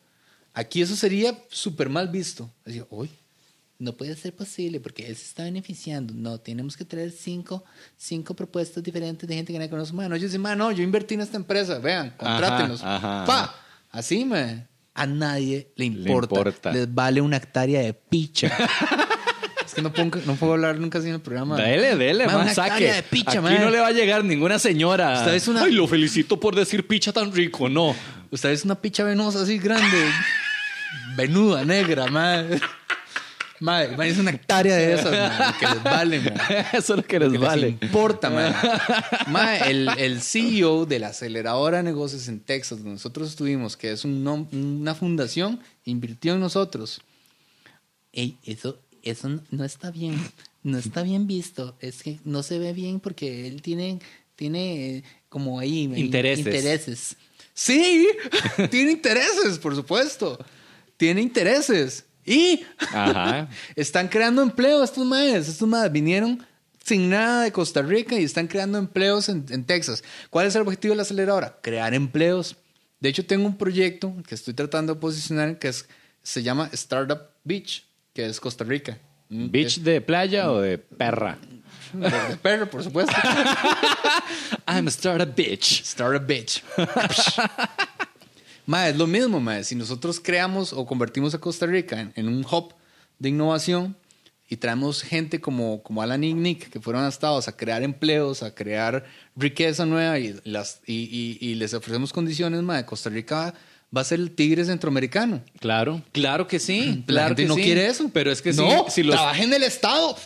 Aquí 0.51 0.81
eso 0.81 0.95
sería 0.95 1.37
súper 1.49 1.89
mal 1.89 2.07
visto. 2.07 2.49
Así, 2.65 2.81
hoy 2.89 3.11
no 3.77 3.93
puede 3.93 4.15
ser 4.15 4.35
posible 4.35 4.79
porque 4.79 5.05
él 5.05 5.15
se 5.15 5.25
está 5.25 5.43
beneficiando. 5.43 6.11
No, 6.15 6.39
tenemos 6.39 6.75
que 6.75 6.85
traer 6.85 7.11
cinco, 7.11 7.63
cinco 7.97 8.33
propuestas 8.33 8.83
diferentes 8.83 9.29
de 9.29 9.35
gente 9.35 9.53
que 9.53 9.59
no 9.59 9.69
conoce. 9.69 9.93
Mano, 9.93 10.15
yo 10.15 10.23
dice, 10.23 10.39
no, 10.39 10.71
yo 10.71 10.81
invertí 10.81 11.13
en 11.13 11.21
esta 11.21 11.37
empresa. 11.37 11.77
Vean, 11.77 12.15
contrátenos. 12.17 12.81
ajá, 12.83 13.25
Pa. 13.25 13.43
ajá. 13.43 13.55
Así, 13.91 14.25
man. 14.25 14.67
A 14.95 15.05
nadie 15.05 15.71
le 15.75 15.85
importa. 15.85 16.35
importa. 16.35 16.71
Les 16.71 16.93
vale 16.93 17.19
una 17.21 17.37
hectárea 17.37 17.81
de 17.81 17.93
picha. 17.93 18.47
es 19.65 19.73
que 19.73 19.81
no 19.81 19.91
puedo, 19.91 20.11
no 20.25 20.35
puedo 20.35 20.53
hablar 20.53 20.77
nunca 20.79 20.99
así 20.99 21.07
en 21.07 21.15
el 21.15 21.21
programa. 21.21 21.57
Dele, 21.57 21.95
dele, 21.95 22.25
Man, 22.27 22.35
man, 22.35 22.43
una 22.45 22.53
saque. 22.53 22.67
hectárea 22.69 22.95
de 22.95 23.03
picha, 23.03 23.31
Aquí 23.31 23.39
man. 23.39 23.61
no 23.61 23.69
le 23.71 23.79
va 23.79 23.87
a 23.87 23.91
llegar 23.91 24.23
ninguna 24.23 24.59
señora. 24.59 25.19
Usted 25.19 25.33
es 25.33 25.47
una- 25.47 25.63
Ay, 25.63 25.71
lo 25.71 25.87
felicito 25.87 26.39
por 26.39 26.55
decir 26.55 26.85
picha 26.87 27.11
tan 27.11 27.33
rico. 27.33 27.69
No. 27.69 27.95
Usted 28.29 28.51
es 28.51 28.65
una 28.65 28.75
picha 28.75 29.03
venosa 29.03 29.41
así 29.41 29.57
grande. 29.57 29.87
Venuda, 31.15 31.65
negra, 31.65 32.07
madre. 32.07 32.59
Madre, 33.63 34.09
es 34.09 34.17
una 34.17 34.31
hectárea 34.31 34.75
de 34.75 34.93
esas, 34.93 35.11
man, 35.39 35.53
que 35.59 35.65
les 35.67 35.83
vale, 35.83 36.19
man. 36.19 36.33
Eso 36.73 36.93
es 36.93 36.97
lo 36.97 37.03
que 37.03 37.17
les 37.19 37.31
que 37.31 37.37
vale. 37.37 37.61
les 37.71 37.81
importa, 37.83 38.29
man. 38.29 38.53
Man, 39.27 39.57
el, 39.69 39.89
el 39.97 40.21
CEO 40.21 40.85
de 40.85 40.99
la 40.99 41.07
aceleradora 41.07 41.77
de 41.77 41.83
negocios 41.83 42.27
en 42.27 42.41
Texas, 42.41 42.79
donde 42.79 42.91
nosotros 42.91 43.29
estuvimos, 43.29 43.77
que 43.77 43.91
es 43.91 44.03
un 44.03 44.23
nom- 44.25 44.47
una 44.51 44.93
fundación, 44.95 45.61
invirtió 45.85 46.33
en 46.33 46.41
nosotros. 46.41 47.01
Ey, 48.11 48.37
eso, 48.45 48.77
eso 49.01 49.29
no- 49.49 49.63
está 49.63 49.91
bien. 49.91 50.19
No 50.63 50.77
está 50.77 51.01
bien 51.03 51.25
visto. 51.27 51.75
Es 51.79 52.03
que 52.03 52.19
no 52.25 52.43
se 52.43 52.59
ve 52.59 52.73
bien 52.73 52.99
porque 52.99 53.47
él 53.47 53.61
tiene, 53.61 53.99
tiene 54.35 54.97
eh, 54.97 55.03
como 55.29 55.59
ahí, 55.59 55.83
Intereses. 55.95 56.45
intereses. 56.45 57.15
Sí, 57.53 58.07
tiene 58.71 58.91
intereses, 58.91 59.57
por 59.59 59.73
supuesto. 59.75 60.37
Tiene 60.97 61.21
intereses. 61.21 62.05
Y 62.25 62.63
Ajá. 62.77 63.47
están 63.75 64.07
creando 64.07 64.41
empleo 64.41 64.83
estos 64.83 65.05
madres. 65.05 65.47
Estos 65.47 65.67
madres 65.67 65.91
vinieron 65.91 66.45
sin 66.83 67.09
nada 67.09 67.43
de 67.43 67.51
Costa 67.51 67.81
Rica 67.81 68.19
y 68.19 68.23
están 68.23 68.47
creando 68.47 68.77
empleos 68.77 69.29
en, 69.29 69.45
en 69.49 69.63
Texas. 69.63 70.03
¿Cuál 70.29 70.47
es 70.47 70.55
el 70.55 70.61
objetivo 70.61 70.93
de 70.93 70.97
la 70.97 71.03
aceleradora? 71.03 71.57
Crear 71.61 71.93
empleos. 71.93 72.57
De 72.99 73.09
hecho, 73.09 73.25
tengo 73.25 73.45
un 73.45 73.57
proyecto 73.57 74.13
que 74.27 74.35
estoy 74.35 74.53
tratando 74.53 74.93
de 74.93 74.99
posicionar 74.99 75.59
que 75.59 75.69
es, 75.69 75.87
se 76.21 76.43
llama 76.43 76.69
Startup 76.73 77.19
Beach, 77.43 77.85
que 78.13 78.25
es 78.25 78.39
Costa 78.39 78.63
Rica. 78.63 78.97
Mm, 79.29 79.51
¿Beach 79.51 79.79
de 79.79 79.99
playa 80.01 80.51
o 80.51 80.61
de 80.61 80.77
perra? 80.77 81.37
De, 81.91 82.09
de 82.09 82.37
perro, 82.37 82.69
por 82.69 82.83
supuesto. 82.83 83.13
I'm 84.67 84.87
a 84.87 84.89
startup 84.89 85.35
bitch. 85.35 85.81
Startup 85.83 86.25
Beach. 86.25 86.63
Ma, 88.65 88.87
es 88.89 88.95
lo 88.97 89.07
mismo, 89.07 89.39
ma. 89.39 89.63
Si 89.63 89.75
nosotros 89.75 90.19
creamos 90.19 90.73
o 90.73 90.85
convertimos 90.85 91.33
a 91.33 91.39
Costa 91.39 91.65
Rica 91.65 91.99
en, 91.99 92.13
en 92.15 92.27
un 92.27 92.45
hub 92.49 92.73
de 93.19 93.29
innovación 93.29 93.95
y 94.49 94.57
traemos 94.57 95.01
gente 95.01 95.39
como, 95.41 95.81
como 95.83 96.01
Alan 96.01 96.23
y 96.23 96.33
Nick, 96.33 96.69
que 96.69 96.79
fueron 96.79 97.03
a 97.03 97.07
Estados 97.09 97.47
a 97.47 97.55
crear 97.57 97.81
empleos, 97.83 98.43
a 98.43 98.53
crear 98.53 99.05
riqueza 99.35 99.85
nueva 99.85 100.19
y, 100.19 100.35
las, 100.43 100.81
y, 100.85 100.93
y- 101.41 101.45
y 101.45 101.55
les 101.55 101.73
ofrecemos 101.73 102.13
condiciones, 102.13 102.61
ma, 102.61 102.85
Costa 102.85 103.09
Rica 103.09 103.53
va 103.95 104.01
a 104.01 104.03
ser 104.03 104.19
el 104.19 104.31
tigre 104.31 104.65
centroamericano. 104.65 105.41
Claro, 105.59 106.01
claro 106.11 106.47
que 106.47 106.59
sí. 106.59 107.03
La 107.05 107.05
Claro 107.05 107.27
gente 107.29 107.43
que 107.43 107.47
no 107.47 107.55
sí. 107.55 107.61
quiere 107.61 107.85
eso. 107.87 108.09
Pero 108.11 108.31
es 108.31 108.41
que 108.41 108.51
no, 108.53 108.85
si, 108.87 108.91
si 108.91 109.03
los, 109.03 109.15
trabajen 109.15 109.43
en 109.49 109.53
el 109.53 109.63
Estado. 109.63 110.17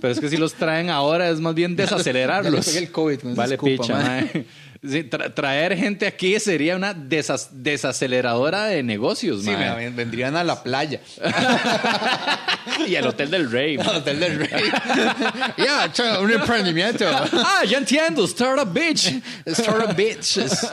pero 0.00 0.12
es 0.12 0.18
que 0.18 0.28
si 0.28 0.36
los 0.36 0.54
traen 0.54 0.90
ahora 0.90 1.30
es 1.30 1.38
más 1.40 1.54
bien 1.54 1.76
desacelerarlos. 1.76 2.72
Ya 2.72 2.80
el 2.80 2.90
COVID 2.90 3.18
Vale, 3.34 3.54
escupa, 3.54 3.70
picha, 3.82 3.94
mae. 3.94 4.46
mae. 4.82 4.90
Sí, 4.92 5.08
tra- 5.08 5.32
traer 5.32 5.76
gente 5.76 6.06
aquí 6.06 6.38
sería 6.40 6.76
una 6.76 6.94
desas- 6.94 7.50
desaceleradora 7.52 8.64
de 8.64 8.82
negocios, 8.82 9.42
Sí, 9.44 9.50
mae. 9.50 9.90
vendrían 9.90 10.36
a 10.36 10.44
la 10.44 10.62
playa. 10.62 11.00
y 12.86 12.94
el 12.94 13.06
Hotel 13.06 13.30
del 13.30 13.50
Rey. 13.50 13.76
Al 13.78 13.96
Hotel 13.96 14.20
del 14.20 14.38
Rey. 14.38 14.64
ya, 15.58 15.90
cha, 15.92 16.20
un 16.20 16.30
emprendimiento. 16.30 17.04
ah, 17.32 17.62
ya 17.68 17.78
entiendo, 17.78 18.24
Startup 18.24 18.70
Bitch. 18.72 19.20
Startup 19.46 19.94
Bitches. 19.94 20.66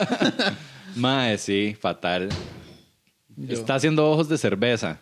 Mae, 0.96 1.38
sí, 1.38 1.76
fatal. 1.80 2.28
Yo. 3.36 3.54
Está 3.54 3.76
haciendo 3.76 4.08
ojos 4.10 4.28
de 4.28 4.36
cerveza. 4.36 4.98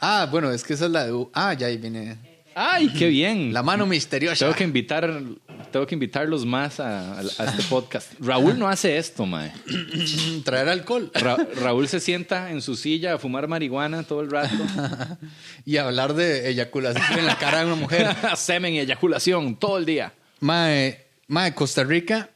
Ah, 0.00 0.26
bueno, 0.30 0.50
es 0.50 0.62
que 0.64 0.74
esa 0.74 0.86
es 0.86 0.90
la 0.90 1.04
de... 1.06 1.26
Ah, 1.34 1.52
ya 1.54 1.66
ahí 1.66 1.76
viene. 1.76 2.16
Ay, 2.54 2.88
qué 2.88 3.08
bien. 3.08 3.52
La 3.52 3.62
mano 3.62 3.86
misteriosa. 3.86 4.44
Tengo 4.44 4.54
que 4.56 4.64
invitar, 4.64 5.20
tengo 5.70 5.86
que 5.86 5.94
invitarlos 5.94 6.44
más 6.46 6.80
a, 6.80 7.18
a- 7.18 7.20
a 7.20 7.44
este 7.44 7.62
podcast. 7.68 8.12
Raúl 8.20 8.58
no 8.58 8.68
hace 8.68 8.96
esto, 8.96 9.26
mae. 9.26 9.52
Traer 10.44 10.68
alcohol. 10.68 11.10
Ra- 11.14 11.36
Raúl 11.56 11.88
se 11.88 12.00
sienta 12.00 12.50
en 12.50 12.60
su 12.62 12.76
silla 12.76 13.14
a 13.14 13.18
fumar 13.18 13.48
marihuana 13.48 14.02
todo 14.02 14.20
el 14.22 14.30
rato. 14.30 14.54
y 15.66 15.76
hablar 15.76 16.14
de 16.14 16.48
eyaculación 16.50 17.18
en 17.18 17.26
la 17.26 17.38
cara 17.38 17.60
de 17.60 17.66
una 17.66 17.74
mujer. 17.76 18.08
Semen 18.36 18.74
y 18.74 18.80
eyaculación 18.80 19.56
todo 19.56 19.78
el 19.78 19.84
día. 19.86 20.12
Mae, 20.40 21.06
mae, 21.28 21.54
Costa 21.54 21.84
Rica... 21.84 22.28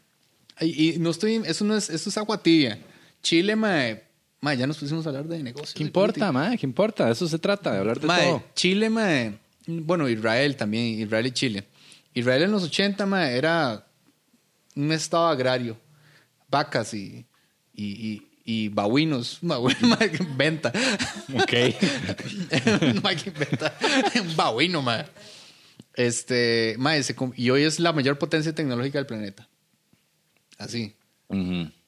Y, 0.60 0.94
y 0.94 0.98
no 0.98 1.10
estoy... 1.10 1.42
Eso 1.44 1.64
no 1.64 1.76
es... 1.76 1.90
Eso 1.90 2.08
es 2.08 2.16
agua 2.16 2.42
tibia. 2.42 2.78
Chile, 3.22 3.56
mae... 3.56 4.02
Mae, 4.40 4.56
ya 4.56 4.66
nos 4.66 4.78
pusimos 4.78 5.04
a 5.06 5.08
hablar 5.10 5.24
de 5.26 5.42
negocios. 5.42 5.74
¿Qué 5.74 5.82
importa, 5.82 6.30
mae? 6.32 6.56
¿Qué 6.56 6.66
importa? 6.66 7.06
De 7.06 7.12
eso 7.12 7.26
se 7.26 7.38
trata, 7.38 7.72
de 7.72 7.78
hablar 7.78 7.98
de 8.00 8.06
Mae, 8.06 8.24
todo. 8.26 8.44
Chile, 8.54 8.88
mae. 8.90 9.34
Bueno, 9.66 10.08
Israel 10.08 10.54
también, 10.56 11.00
Israel 11.00 11.26
y 11.26 11.30
Chile. 11.32 11.64
Israel 12.16 12.44
en 12.44 12.50
los 12.50 12.62
80, 12.62 13.04
mae, 13.04 13.36
era 13.36 13.86
un 14.74 14.90
estado 14.90 15.28
agrario. 15.28 15.78
Vacas 16.48 16.94
y, 16.94 17.26
y, 17.74 17.84
y, 17.84 18.28
y 18.44 18.68
babuinos. 18.68 19.38
Venta. 20.36 20.72
Ok. 21.34 21.46
que 21.50 23.30
venta. 23.38 23.78
Un 24.18 24.34
babuino, 24.34 24.80
mae. 24.80 25.04
Este, 25.92 26.76
com- 27.14 27.34
y 27.36 27.50
hoy 27.50 27.64
es 27.64 27.78
la 27.80 27.92
mayor 27.92 28.18
potencia 28.18 28.54
tecnológica 28.54 28.98
del 28.98 29.06
planeta. 29.06 29.46
Así. 30.56 30.94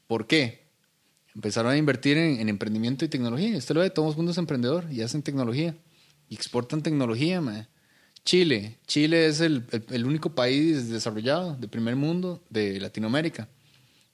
¿Por 0.06 0.26
qué? 0.26 0.68
Empezaron 1.34 1.72
a 1.72 1.76
invertir 1.78 2.18
en, 2.18 2.38
en 2.40 2.50
emprendimiento 2.50 3.06
y 3.06 3.08
tecnología. 3.08 3.56
Usted 3.56 3.74
lo 3.74 3.80
ve, 3.80 3.88
todo 3.88 4.10
el 4.10 4.16
mundo 4.16 4.32
es 4.32 4.38
emprendedor 4.38 4.92
y 4.92 5.00
hacen 5.00 5.22
tecnología. 5.22 5.74
Y 6.28 6.34
exportan 6.34 6.82
tecnología, 6.82 7.40
mae. 7.40 7.66
Chile. 8.32 8.76
Chile 8.86 9.26
es 9.26 9.40
el, 9.40 9.64
el- 9.72 9.84
el 9.90 10.04
único 10.04 10.34
país 10.34 10.90
desarrollado 10.90 11.56
de 11.58 11.66
primer 11.66 11.96
mundo 11.96 12.42
de 12.50 12.78
Latinoamérica. 12.78 13.48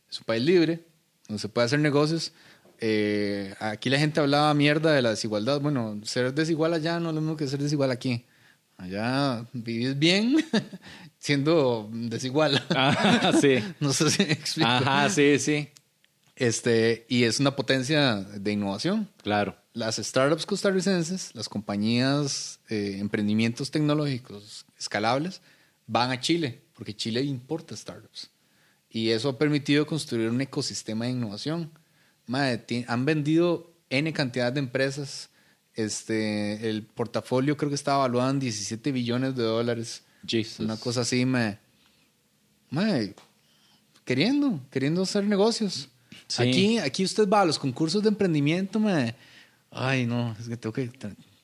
Es 0.09 0.21
un 0.21 0.25
país 0.25 0.41
libre, 0.45 0.85
donde 1.27 1.41
se 1.41 1.49
puede 1.49 1.65
hacer 1.65 1.81
negocios. 1.81 2.31
Eh, 2.79 3.53
aquí 3.59 3.91
la 3.91 3.99
gente 3.99 4.21
hablaba 4.21 4.55
mierda 4.55 4.93
de 4.93 5.03
la 5.03 5.11
desigualdad. 5.11 5.61
Bueno, 5.61 5.99
ser 6.05 6.33
desigual 6.33 6.75
allá 6.75 7.01
no 7.01 7.09
es 7.09 7.15
lo 7.17 7.21
mismo 7.23 7.37
que 7.37 7.49
ser 7.49 7.59
desigual 7.61 7.91
aquí. 7.91 8.25
Allá 8.77 9.47
vivís 9.53 9.99
bien 9.99 10.37
siendo 11.19 11.91
desigual. 11.93 12.63
Ajá, 12.69 13.33
sí. 13.41 13.57
no 13.81 13.93
sé 13.93 14.11
si 14.11 14.23
me 14.25 14.33
explico. 14.33 14.69
Ajá, 14.71 15.11
sí, 15.11 15.41
sí. 15.41 15.71
Este, 16.37 17.07
y 17.09 17.25
es 17.25 17.39
una 17.39 17.55
potencia 17.55 18.17
de 18.17 18.53
innovación. 18.53 19.09
Claro. 19.23 19.57
Las 19.73 19.97
startups 19.97 20.47
costarricenses, 20.47 21.35
las 21.35 21.49
compañías, 21.49 22.61
eh, 22.69 22.97
emprendimientos 22.99 23.71
tecnológicos 23.71 24.67
escalables, 24.79 25.41
van 25.87 26.11
a 26.11 26.21
Chile, 26.21 26.63
porque 26.75 26.95
Chile 26.95 27.23
importa 27.23 27.77
startups. 27.77 28.31
Y 28.89 29.11
eso 29.11 29.31
ha 29.31 29.39
permitido 29.39 29.87
construir 29.87 30.29
un 30.29 30.41
ecosistema 30.41 31.05
de 31.07 31.13
innovación. 31.13 31.73
Madre, 32.27 32.85
han 32.87 33.05
vendido 33.05 33.73
N 33.91 34.13
cantidad 34.13 34.53
de 34.53 34.61
empresas. 34.61 35.31
Este, 35.75 36.69
el 36.69 36.85
portafolio 36.85 37.57
creo 37.57 37.69
que 37.69 37.75
está 37.75 37.95
evaluado 37.95 38.31
en 38.31 38.39
17 38.39 38.93
billones 38.93 39.35
de 39.35 39.43
dólares. 39.43 40.05
Jesus. 40.27 40.61
Una 40.61 40.77
cosa 40.77 41.01
así, 41.01 41.25
mae. 41.25 41.59
Mae, 42.71 43.15
queriendo, 44.05 44.61
queriendo 44.71 45.03
hacer 45.03 45.25
negocios. 45.25 45.89
Sí. 46.29 46.43
Aquí, 46.43 46.79
aquí 46.79 47.05
usted 47.05 47.29
va 47.29 47.43
a 47.43 47.45
los 47.45 47.59
concursos 47.59 48.03
de 48.03 48.09
emprendimiento, 48.09 48.79
mae. 48.81 49.15
Ay, 49.71 50.07
no, 50.07 50.35
es 50.41 50.49
que 50.49 50.57
tengo 50.57 50.73
que... 50.73 50.91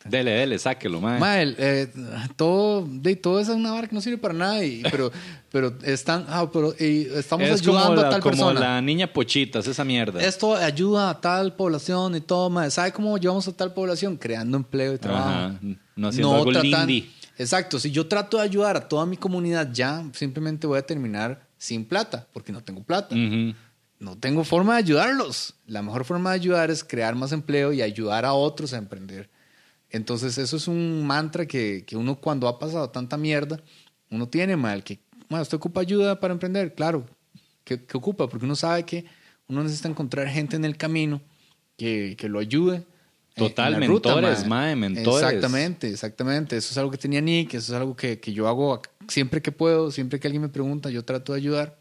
Dele, 0.05 0.31
dele, 0.31 0.59
sáquelo, 0.59 0.99
mae. 1.01 1.20
Mae, 1.20 1.55
eh, 1.59 1.93
todo, 2.37 2.87
de 2.91 3.16
todo 3.16 3.39
es 3.39 3.49
una 3.51 3.72
vara 3.72 3.87
que 3.87 3.95
no 3.95 4.01
sirve 4.01 4.16
para 4.16 4.33
nada, 4.33 4.64
y- 4.64 4.83
pero, 4.91 5.12
pero 5.53 5.76
están, 5.83 6.24
ah, 6.28 6.49
pero 6.51 6.72
estamos 6.78 7.47
es 7.47 7.61
ayudando 7.61 8.01
la, 8.01 8.09
a 8.09 8.11
tal 8.12 8.20
como 8.22 8.33
persona. 8.37 8.61
la 8.61 8.81
niña 8.81 9.12
pochitas, 9.12 9.66
esa 9.66 9.85
mierda. 9.85 10.22
Esto 10.24 10.57
ayuda 10.57 11.11
a 11.11 11.20
tal 11.20 11.55
población 11.55 12.16
y 12.16 12.20
todo, 12.22 12.49
mae. 12.49 12.70
¿Sabe 12.70 12.93
cómo 12.93 13.18
llevamos 13.18 13.47
a 13.49 13.53
tal 13.53 13.74
población? 13.74 14.16
Creando 14.16 14.57
empleo 14.57 14.95
y 14.95 14.99
trabajo. 14.99 15.28
Ajá, 15.28 15.59
no 15.97 16.09
haciendo 16.09 16.35
algo 16.35 16.51
tratan- 16.53 16.87
lindy. 16.87 17.11
Exacto, 17.37 17.78
si 17.78 17.91
yo 17.91 18.07
trato 18.07 18.37
de 18.39 18.43
ayudar 18.45 18.76
a 18.76 18.89
toda 18.89 19.05
mi 19.07 19.16
comunidad 19.18 19.70
ya, 19.72 20.03
simplemente 20.14 20.66
voy 20.66 20.78
a 20.78 20.83
terminar 20.83 21.47
sin 21.59 21.85
plata, 21.85 22.26
porque 22.33 22.53
no 22.53 22.62
tengo 22.62 22.83
plata. 22.83 23.14
Ujú. 23.14 23.55
No 24.01 24.16
tengo 24.16 24.44
forma 24.44 24.72
de 24.72 24.78
ayudarlos. 24.78 25.55
La 25.66 25.82
mejor 25.82 26.05
forma 26.05 26.30
de 26.30 26.36
ayudar 26.36 26.70
es 26.70 26.82
crear 26.82 27.14
más 27.14 27.32
empleo 27.32 27.72
y 27.72 27.82
ayudar 27.82 28.24
a 28.24 28.32
otros 28.32 28.72
a 28.72 28.78
emprender. 28.78 29.28
Entonces, 29.90 30.38
eso 30.38 30.57
es 30.57 30.66
un 30.68 31.07
mantra 31.07 31.46
que, 31.46 31.84
que 31.86 31.96
uno 31.96 32.16
cuando 32.16 32.48
ha 32.48 32.59
pasado 32.59 32.88
tanta 32.90 33.18
mierda, 33.18 33.61
uno 34.11 34.26
tiene 34.26 34.57
mal, 34.57 34.82
que, 34.82 35.01
bueno, 35.28 35.42
usted 35.42 35.57
ocupa 35.57 35.80
ayuda 35.80 36.18
para 36.18 36.32
emprender, 36.32 36.74
claro, 36.74 37.05
que, 37.62 37.84
que 37.84 37.96
ocupa, 37.96 38.28
porque 38.28 38.46
uno 38.46 38.57
sabe 38.57 38.84
que 38.84 39.05
uno 39.48 39.62
necesita 39.62 39.88
encontrar 39.88 40.28
gente 40.28 40.57
en 40.57 40.64
el 40.64 40.76
camino 40.76 41.20
que, 41.76 42.16
que 42.16 42.28
lo 42.28 42.38
ayude. 42.38 42.84
Total, 43.34 43.74
en 43.74 43.88
ruta, 43.88 44.14
mentores, 44.14 44.46
mae. 44.46 44.74
mae, 44.74 44.76
mentores. 44.76 45.22
Exactamente, 45.22 45.90
exactamente. 45.90 46.57
Eso 46.57 46.72
es 46.72 46.78
algo 46.78 46.90
que 46.90 46.98
tenía 46.98 47.20
Nick, 47.20 47.55
eso 47.55 47.72
es 47.72 47.80
algo 47.80 47.96
que, 47.96 48.18
que 48.18 48.32
yo 48.32 48.48
hago 48.48 48.80
siempre 49.09 49.42
que 49.42 49.53
puedo, 49.53 49.90
siempre 49.90 50.18
que 50.18 50.28
alguien 50.28 50.42
me 50.42 50.48
pregunta, 50.48 50.88
yo 50.90 51.05
trato 51.05 51.32
de 51.32 51.38
ayudar. 51.38 51.80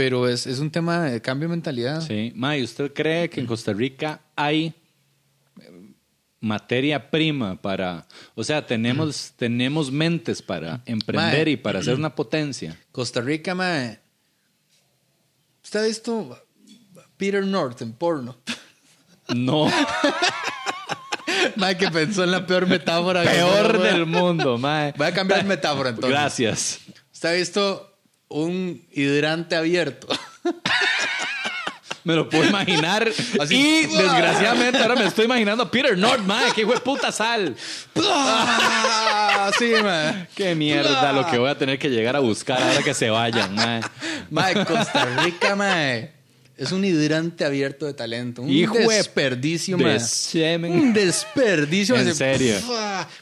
Pero 0.00 0.26
es, 0.26 0.46
es 0.46 0.60
un 0.60 0.70
tema 0.70 1.02
de 1.02 1.20
cambio 1.20 1.46
de 1.46 1.50
mentalidad. 1.50 2.00
Sí. 2.00 2.32
Mae, 2.34 2.62
¿usted 2.62 2.90
cree 2.94 3.28
que 3.28 3.38
en 3.38 3.46
Costa 3.46 3.74
Rica 3.74 4.22
hay 4.34 4.72
eh, 5.60 5.92
materia 6.40 7.10
prima 7.10 7.60
para... 7.60 8.06
O 8.34 8.42
sea, 8.42 8.64
tenemos, 8.64 9.34
tenemos 9.36 9.92
mentes 9.92 10.40
para 10.40 10.80
emprender 10.86 11.44
Mae. 11.44 11.52
y 11.52 11.56
para 11.58 11.82
ser 11.82 11.96
una 11.96 12.14
potencia? 12.14 12.78
Costa 12.92 13.20
Rica, 13.20 13.54
mae. 13.54 14.00
¿Usted 15.62 15.80
ha 15.80 15.84
visto 15.84 16.46
Peter 17.18 17.44
North 17.44 17.82
en 17.82 17.92
porno? 17.92 18.38
No, 19.34 19.70
mae, 21.56 21.76
que 21.76 21.90
pensó 21.90 22.24
en 22.24 22.30
la 22.30 22.46
peor 22.46 22.66
metáfora. 22.66 23.22
peor 23.22 23.78
Mae. 23.78 23.92
del 23.92 24.06
mundo, 24.06 24.56
mae. 24.56 24.94
Voy 24.96 25.08
a 25.08 25.12
cambiar 25.12 25.42
de 25.42 25.48
metáfora 25.48 25.90
entonces. 25.90 26.10
Gracias. 26.10 26.80
¿Usted 27.12 27.28
ha 27.28 27.32
visto 27.32 27.89
un 28.30 28.82
hidrante 28.92 29.56
abierto? 29.56 30.08
Me 32.02 32.14
lo 32.14 32.30
puedo 32.30 32.44
imaginar. 32.46 33.06
Así. 33.38 33.54
y 33.54 33.86
desgraciadamente 33.86 34.78
ahora 34.78 34.94
me 34.96 35.04
estoy 35.04 35.26
imaginando 35.26 35.64
a 35.64 35.70
Peter 35.70 35.98
North, 35.98 36.22
mae. 36.24 36.50
¡Qué 36.54 36.62
hijo 36.62 36.72
de 36.72 36.80
puta 36.80 37.12
sal! 37.12 37.54
Sí, 39.58 39.72
mae. 39.82 40.28
¡Qué 40.34 40.54
mierda 40.54 41.12
lo 41.12 41.26
que 41.26 41.36
voy 41.36 41.50
a 41.50 41.58
tener 41.58 41.78
que 41.78 41.90
llegar 41.90 42.16
a 42.16 42.20
buscar 42.20 42.62
ahora 42.62 42.82
que 42.82 42.94
se 42.94 43.10
vayan, 43.10 43.54
mae! 43.54 43.80
Mae, 44.30 44.54
Costa 44.64 45.06
Rica, 45.24 45.56
mae. 45.56 46.12
Es 46.56 46.72
un 46.72 46.84
hidrante 46.84 47.44
abierto 47.44 47.84
de 47.86 47.94
talento. 47.94 48.42
Un 48.42 48.50
Hijo 48.50 48.74
de- 48.78 48.86
desperdicio, 48.86 49.76
de. 49.76 49.84
Un 50.68 50.92
desperdicio. 50.92 51.96
En 51.96 52.14
serio. 52.14 52.56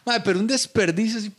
mae, 0.04 0.20
pero 0.20 0.38
un 0.38 0.46
desperdicio 0.46 1.18
así. 1.18 1.32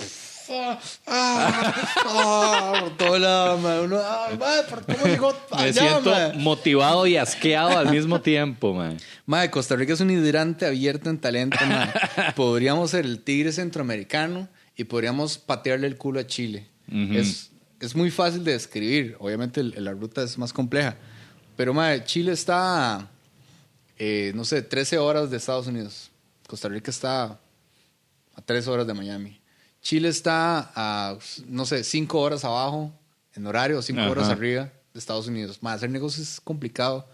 Ah, 0.52 0.80
ah, 1.08 1.74
ah, 2.06 2.74
por 2.82 2.98
todo 2.98 3.20
lado, 3.20 3.58
mae. 3.60 3.82
Uno, 3.82 3.98
ah, 4.02 4.30
mae, 4.40 4.64
¿por 4.64 4.86
cómo 4.86 5.06
llegó 5.06 5.34
Me 5.60 5.74
siento 5.74 6.14
motivado 6.36 7.06
y 7.08 7.18
asqueado 7.18 7.78
al 7.78 7.90
mismo 7.92 8.22
tiempo, 8.22 8.74
mae. 8.74 8.98
Mae, 9.26 9.50
Costa 9.52 9.76
Rica 9.76 9.94
es 9.94 10.02
un 10.02 10.12
hidrante 10.12 10.66
abierto 10.66 11.10
en 11.10 11.20
talento. 11.20 11.58
Podríamos 12.36 12.92
ser 12.92 13.06
el 13.06 13.20
tigre 13.22 13.52
centroamericano 13.52 14.48
y 14.76 14.84
podríamos 14.86 15.38
patearle 15.38 15.88
el 15.88 15.98
culo 15.98 16.20
a 16.20 16.28
Chile. 16.28 16.68
Ujú. 16.88 17.14
es, 17.14 17.52
es 17.80 17.96
muy 17.96 18.10
fácil 18.12 18.44
de 18.44 18.54
describir. 18.54 19.16
Obviamente 19.20 19.62
el- 19.62 19.76
la 19.84 19.92
ruta 19.92 20.24
es 20.24 20.38
más 20.38 20.52
compleja. 20.54 20.96
Pero, 21.56 21.74
mae, 21.74 22.04
Chile 22.06 22.32
está, 22.32 23.10
eh, 23.98 24.32
no 24.36 24.46
sé, 24.46 24.62
13 24.62 24.98
horas 24.98 25.30
de 25.30 25.38
Estados 25.38 25.68
Unidos. 25.68 26.10
Costa 26.48 26.70
Rica 26.70 26.90
está 26.90 27.24
a 28.36 28.42
3 28.46 28.68
horas 28.68 28.88
de 28.88 28.94
Miami. 28.94 29.39
Chile 29.82 30.10
está 30.10 30.72
a, 30.76 31.18
no 31.48 31.66
sé, 31.66 31.84
5 31.84 32.20
horas 32.20 32.44
abajo 32.46 32.92
en 33.34 33.46
horario, 33.48 33.82
5 33.82 34.00
Ajá. 34.00 34.10
horas 34.12 34.30
arriba 34.30 34.72
de 34.94 35.00
Estados 35.00 35.28
Unidos. 35.28 35.60
Hacer 35.64 35.90
negocios 35.90 36.28
es 36.34 36.42
complicado. 36.42 37.08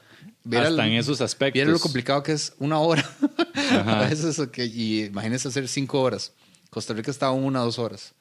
Hasta 0.46 0.68
al- 0.68 0.80
en 0.80 0.94
esos 0.94 1.22
aspectos. 1.22 1.54
Viera 1.54 1.70
lo 1.72 1.80
complicado 1.80 2.24
que 2.24 2.32
es 2.32 2.54
una 2.60 2.80
hora. 2.80 3.08
A 3.86 4.08
veces, 4.10 4.40
ok, 4.40 4.58
y 4.60 5.04
imagínense 5.06 5.48
hacer 5.48 5.68
cinco 5.68 6.02
horas. 6.02 6.32
Costa 6.70 6.94
Rica 6.94 7.10
está 7.12 7.28
a 7.28 7.32
una 7.32 7.62
o 7.62 7.66
dos 7.66 7.80
horas. 7.80 8.14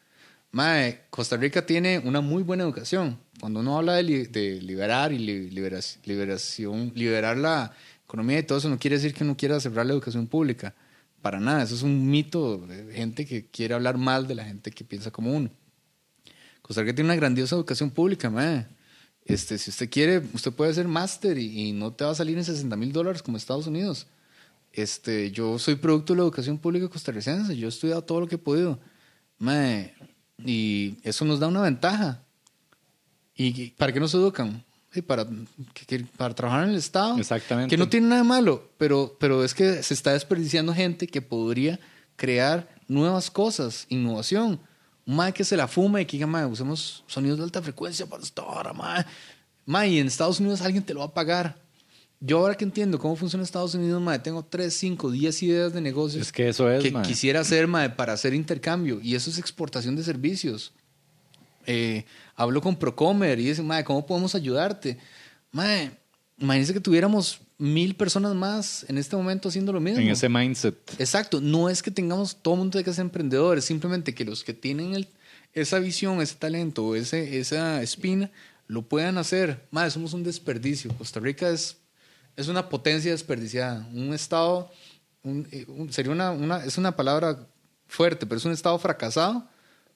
Mae, 0.53 1.01
Costa 1.11 1.37
Rica 1.37 1.67
tiene 1.67 1.99
una 1.99 2.21
muy 2.21 2.43
buena 2.43 2.63
educación. 2.63 3.19
Cuando 3.41 3.61
uno 3.61 3.77
habla 3.79 3.95
de, 3.95 4.03
li- 4.05 4.27
de 4.27 4.61
liberar 4.63 5.13
y 5.13 5.19
li- 5.19 5.51
liberac- 5.51 5.99
liberación, 6.05 6.93
liberar 6.95 7.37
la 7.37 7.73
economía 8.05 8.39
y 8.39 8.43
todo 8.45 8.59
eso, 8.59 8.69
no 8.69 8.79
quiere 8.79 8.97
decir 8.97 9.13
que 9.13 9.25
uno 9.25 9.37
quiera 9.37 9.59
cerrar 9.59 9.87
la 9.87 9.93
educación 9.93 10.27
pública. 10.27 10.75
Para 11.25 11.41
nada, 11.41 11.63
eso 11.63 11.75
es 11.75 11.81
un 11.81 12.11
mito 12.11 12.59
de 12.59 12.93
gente 12.93 13.25
que 13.25 13.47
quiere 13.47 13.73
hablar 13.73 13.97
mal 13.97 14.27
de 14.27 14.35
la 14.35 14.45
gente 14.45 14.71
que 14.71 14.85
piensa 14.85 15.11
como 15.11 15.33
uno. 15.33 15.49
Costa 16.61 16.83
Rica 16.83 16.95
tiene 16.95 17.09
una 17.09 17.17
grandiosa 17.17 17.57
educación 17.57 17.91
pública, 17.91 18.29
mae. 18.29 18.67
Este, 19.25 19.57
si 19.57 19.71
usted 19.71 19.89
quiere, 19.89 20.19
usted 20.35 20.53
puede 20.53 20.73
hacer 20.73 20.87
máster 20.87 21.39
y, 21.39 21.73
no 21.73 21.95
te 21.95 22.05
va 22.05 22.11
a 22.11 22.15
salir 22.15 22.37
en 22.37 22.45
60 22.45 22.77
mil 22.77 22.93
dólares 22.93 23.23
como 23.23 23.39
Estados 23.39 23.67
Unidos. 23.67 24.07
Este, 24.71 25.31
yo 25.31 25.59
soy 25.59 25.77
producto 25.77 26.13
de 26.13 26.19
la 26.19 26.25
educación 26.25 26.59
pública 26.59 26.91
costarricense. 26.91 27.57
Yo 27.57 27.69
he 27.69 27.71
estudiado 27.71 28.03
todo 28.03 28.21
lo 28.21 28.27
que 28.27 28.35
he 28.35 28.39
podido. 28.39 28.79
Mae, 29.39 29.95
y 30.45 30.99
eso 31.05 31.25
nos 31.25 31.41
da 31.41 31.49
una 31.49 31.63
ventaja. 31.63 32.23
¿Y 33.35 33.71
para 33.71 33.95
qué 33.95 33.99
nos 33.99 34.13
educan? 34.13 34.63
Para, 35.03 35.27
que- 35.75 35.87
que- 35.87 36.05
para 36.17 36.35
trabajar 36.35 36.65
en 36.65 36.71
el 36.71 36.77
Estado. 36.77 37.19
Exactamente. 37.19 37.71
Que 37.71 37.77
no 37.79 37.89
tiene 37.89 38.09
nada 38.09 38.23
de 38.23 38.29
malo, 38.29 38.71
pero, 38.79 39.17
pero 39.19 39.45
es 39.45 39.55
que 39.55 39.83
se 39.83 39.95
está 39.95 40.13
desperdiciando 40.13 40.75
gente 40.75 41.07
que 41.07 41.21
podría 41.23 41.79
crear 42.17 42.69
nuevas 42.89 43.31
cosas, 43.31 43.87
innovación. 43.89 44.61
Un 45.07 45.17
mae 45.17 45.33
que 45.33 45.45
se 45.45 45.57
la 45.57 45.69
fuma 45.69 46.01
y 46.01 46.07
que 46.07 46.17
diga, 46.17 46.27
mae, 46.27 46.47
usemos 46.47 47.05
sonidos 47.07 47.39
de 47.39 47.45
alta 47.45 47.61
frecuencia 47.61 48.07
para 48.07 48.23
esta 48.23 48.43
hora, 48.43 48.73
mae. 48.73 49.05
Mae, 49.67 49.89
y 49.91 49.99
en 49.99 50.07
Estados 50.07 50.41
Unidos 50.41 50.61
alguien 50.63 50.83
te 50.83 50.95
lo 50.95 51.01
va 51.01 51.07
a 51.07 51.15
pagar. 51.15 51.57
Yo 52.21 52.39
ahora 52.39 52.55
que 52.55 52.65
entiendo 52.65 52.99
cómo 52.99 53.17
funciona 53.17 53.43
Estados 53.45 53.75
Unidos, 53.75 54.01
mae, 54.01 54.19
tengo 54.19 54.43
3, 54.45 54.73
5, 54.73 55.11
10 55.11 55.43
ideas 55.43 55.73
de 55.75 55.81
negocios 55.83 56.23
Es 56.29 56.33
que 56.33 56.49
eso 56.49 56.71
es, 56.71 56.83
que 56.83 56.91
mae. 56.91 57.03
quisiera 57.03 57.41
hacer, 57.41 57.67
mae, 57.67 57.91
para 57.91 58.15
hacer 58.15 58.33
intercambio. 58.33 58.99
Y 59.03 59.15
eso 59.15 59.29
es 59.29 59.37
exportación 59.39 59.95
de 59.97 60.05
servicios. 60.05 60.73
Eh, 61.67 62.05
hablo 62.37 62.61
con 62.61 62.77
Procomer 62.77 63.39
y 63.39 63.47
dicen, 63.49 63.67
mae, 63.67 63.85
¿cómo 63.85 64.07
podemos 64.07 64.35
ayudarte? 64.35 64.99
Mae, 65.53 65.91
imagínense 66.39 66.73
que 66.75 66.81
tuviéramos 66.81 67.41
mil 67.59 67.95
personas 67.95 68.35
más 68.35 68.85
en 68.89 68.99
este 68.99 69.17
momento 69.17 69.49
haciendo 69.49 69.73
lo 69.73 69.81
mismo. 69.81 70.01
En 70.01 70.09
ese 70.09 70.29
mindset. 70.29 70.77
Exacto, 70.99 71.41
no 71.41 71.69
es 71.69 71.83
que 71.83 71.91
tengamos 71.91 72.37
todo 72.37 72.55
el 72.55 72.59
mundo 72.61 72.79
de 72.79 72.85
que 72.85 72.93
ser 72.93 73.03
emprendedores, 73.03 73.65
simplemente 73.65 74.15
que 74.15 74.25
los 74.25 74.43
que 74.43 74.53
tienen 74.55 74.95
el- 74.95 75.09
esa 75.53 75.79
visión, 75.79 76.21
ese 76.21 76.35
talento, 76.35 76.97
ese, 76.97 77.39
esa 77.39 77.81
espina, 77.83 78.31
lo 78.67 78.83
puedan 78.83 79.19
hacer. 79.19 79.65
Madre, 79.71 79.91
somos 79.93 80.13
un 80.15 80.25
desperdicio. 80.25 80.93
Costa 80.99 81.21
Rica 81.21 81.49
es, 81.49 81.77
es 82.37 82.49
una 82.49 82.69
potencia 82.69 83.13
desperdiciada. 83.13 83.87
Un 83.95 84.13
estado, 84.15 84.71
un- 85.23 85.47
eh, 85.53 85.65
un- 85.69 85.93
sería 85.93 86.11
una, 86.11 86.33
una, 86.33 86.65
es 86.65 86.77
una 86.77 86.97
palabra 86.97 87.47
fuerte, 87.87 88.27
pero 88.27 88.39
es 88.39 88.45
un 88.45 88.53
estado 88.53 88.77
fracasado 88.81 89.47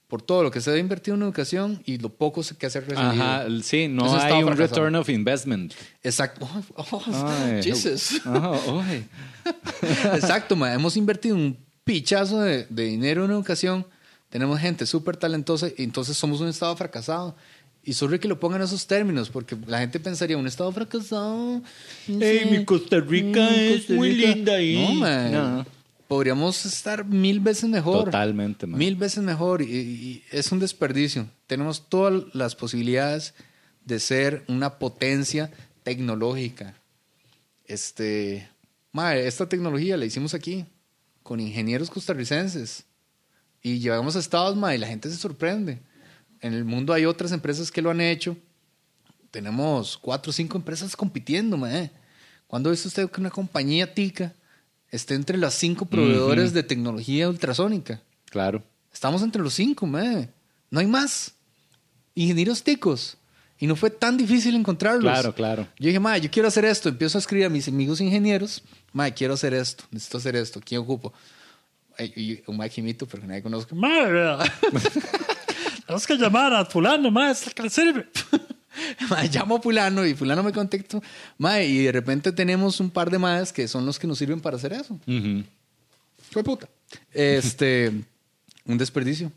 por 0.09 0.23
todo 0.23 0.43
lo 0.43 0.51
que 0.51 0.61
se 0.63 0.71
ha 0.71 0.79
invertido 0.79 1.17
en 1.17 1.23
educación 1.23 1.83
y 1.85 1.99
lo 1.99 2.09
poco 2.09 2.43
que 2.59 2.67
hace 2.67 2.81
recibido. 2.81 3.03
Ajá, 3.11 3.47
sí, 3.63 3.89
no 3.89 4.11
un 4.11 4.19
hay 4.19 4.33
un 4.43 4.49
fracasado. 4.49 4.57
return 4.57 4.95
of 4.97 5.09
investment. 5.11 5.75
Exacto. 6.03 6.49
Oh, 6.77 6.85
oh, 6.91 7.03
Ay, 7.07 7.63
Jesus. 7.63 8.21
Exacto, 10.15 10.57
ma. 10.57 10.73
hemos 10.73 10.97
invertido 10.97 11.37
un 11.37 11.57
pichazo 11.85 12.41
de, 12.41 12.67
de 12.69 12.85
dinero 12.85 13.25
en 13.25 13.31
educación, 13.31 13.87
tenemos 14.31 14.59
gente 14.61 14.87
súper 14.87 15.17
talentosa 15.17 15.69
y 15.77 15.83
entonces 15.85 16.17
somos 16.17 16.41
un 16.41 16.49
estado 16.49 16.77
fracasado. 16.77 17.37
Y 17.85 17.95
sorry 17.95 18.19
que 18.19 18.29
lo 18.29 18.39
pongan 18.39 18.61
en 18.61 18.67
esos 18.67 18.87
términos, 18.87 19.31
porque 19.31 19.57
la 19.67 19.79
gente 19.79 19.99
pensaría, 19.99 20.37
un 20.37 20.47
estado 20.47 20.71
fracasado. 20.73 21.63
no 22.09 22.21
Ey, 22.25 22.51
mi 22.51 22.65
Costa 22.65 23.01
Rica 23.01 23.41
mm, 23.41 23.55
es 23.55 23.77
Costa 23.79 23.93
muy 23.95 24.13
Rica". 24.13 24.35
linda 24.35 24.53
ahí. 24.57 24.87
No, 24.87 24.95
man. 24.95 25.33
No. 25.33 25.67
Podríamos 26.09 26.65
estar 26.65 27.05
mil 27.05 27.39
veces 27.39 27.69
mejor. 27.69 28.07
Totalmente, 28.07 28.67
man. 28.67 28.79
Mil 28.79 28.97
veces 28.97 29.23
mejor. 29.23 29.63
Y, 29.63 29.67
y 29.67 30.25
es 30.31 30.51
un 30.51 30.59
desperdicio. 30.59 31.29
Tenemos 31.47 31.89
todas 31.89 32.25
las 32.35 32.57
posibilidades 32.57 33.35
de 33.85 34.01
ser 34.01 34.45
una 34.49 34.79
potencia 34.79 35.51
tecnológica. 35.83 36.75
Este, 37.67 38.49
mae, 38.93 39.27
esta 39.27 39.47
tecnología 39.49 39.97
la 39.97 40.07
hicimos 40.07 40.33
aquí 40.35 40.65
con 41.23 41.41
ingenieros 41.41 41.91
costarricenses 41.91 42.85
y 43.63 43.79
llevamos 43.79 44.17
a 44.17 44.19
estados, 44.19 44.57
mae, 44.57 44.77
y 44.77 44.79
la 44.79 44.87
gente 44.87 45.11
se 45.11 45.17
sorprende. 45.17 45.79
En 46.41 46.55
el 46.55 46.65
mundo 46.65 46.93
hay 46.95 47.05
otras 47.05 47.33
empresas 47.33 47.71
que 47.71 47.83
lo 47.83 47.91
han 47.91 48.01
hecho. 48.01 48.37
Tenemos 49.31 49.99
cuatro 49.99 50.31
o 50.31 50.33
cinco 50.33 50.57
empresas 50.57 50.97
compitiendo, 50.97 51.59
mae. 51.59 51.91
¿Cuándo 52.47 52.71
ha 52.71 52.73
visto 52.73 52.89
usted 52.89 53.11
que 53.11 53.21
una 53.21 53.31
compañía 53.31 53.93
tica 53.93 54.33
esté 54.91 55.15
entre 55.15 55.39
las 55.39 55.55
cinco 55.55 55.87
proveedores 55.87 56.53
de 56.53 56.63
tecnología 56.63 57.29
ultrasónica? 57.29 58.03
Claro. 58.27 58.63
Estamos 58.93 59.23
entre 59.23 59.43
los 59.43 59.55
cinco, 59.55 59.87
mae. 59.87 60.29
No 60.71 60.81
hay 60.81 60.87
más. 60.87 61.35
Ingenieros 62.15 62.63
ticos. 62.63 63.17
Y 63.61 63.67
no 63.67 63.75
fue 63.75 63.91
tan 63.91 64.17
difícil 64.17 64.55
encontrarlos. 64.55 65.03
Claro, 65.03 65.35
claro. 65.35 65.69
Yo 65.79 65.89
dije, 65.89 66.01
mae, 66.01 66.21
yo 66.21 66.31
quiero 66.31 66.49
hacer 66.49 66.65
esto. 66.65 66.89
Empiezo 66.89 67.19
a 67.19 67.21
escribir 67.21 67.47
a 67.47 67.51
mis 67.51 67.67
amigos 67.69 68.01
ingenieros. 68.01 68.63
Mae, 68.93 69.13
quiero 69.13 69.35
hacer 69.35 69.53
esto. 69.55 69.85
Necesito 69.91 70.19
hacer 70.19 70.37
esto. 70.37 70.61
¿Quién 70.65 70.81
ocupo? 70.81 71.13
Y 71.99 72.41
un 72.47 72.57
mae 72.57 72.71
que 72.71 72.81
imito, 72.81 73.07
pero 73.07 73.23
que 73.23 73.29
nadie 73.29 73.43
conozco. 73.43 73.75
Madre, 73.75 74.37
tenemos 75.85 76.07
que 76.07 76.17
llamar 76.17 76.55
a 76.55 76.65
fulano, 76.65 77.11
más 77.11 77.53
que 77.53 77.63
le 77.63 77.71
sirve. 77.71 78.09
Mae, 79.11 79.29
llamo 79.29 79.57
a 79.57 79.61
fulano 79.63 80.05
y 80.07 80.15
fulano 80.15 80.43
me 80.43 80.53
contactó. 80.53 81.03
Mae, 81.39 81.67
y 81.67 81.85
de 81.85 81.93
repente 81.93 82.33
tenemos 82.33 82.81
un 82.81 82.91
par 82.91 83.11
de 83.11 83.19
maes 83.19 83.53
que 83.53 83.67
son 83.69 83.85
los 83.87 83.99
que 83.99 84.07
nos 84.07 84.19
sirven 84.19 84.41
para 84.41 84.57
hacer 84.57 84.73
eso. 84.73 84.95
Ujú. 85.07 85.45
Fue 86.31 86.45
puta. 86.45 86.69
Este, 87.13 87.93
un 88.67 88.79
desperdicio. 88.79 89.33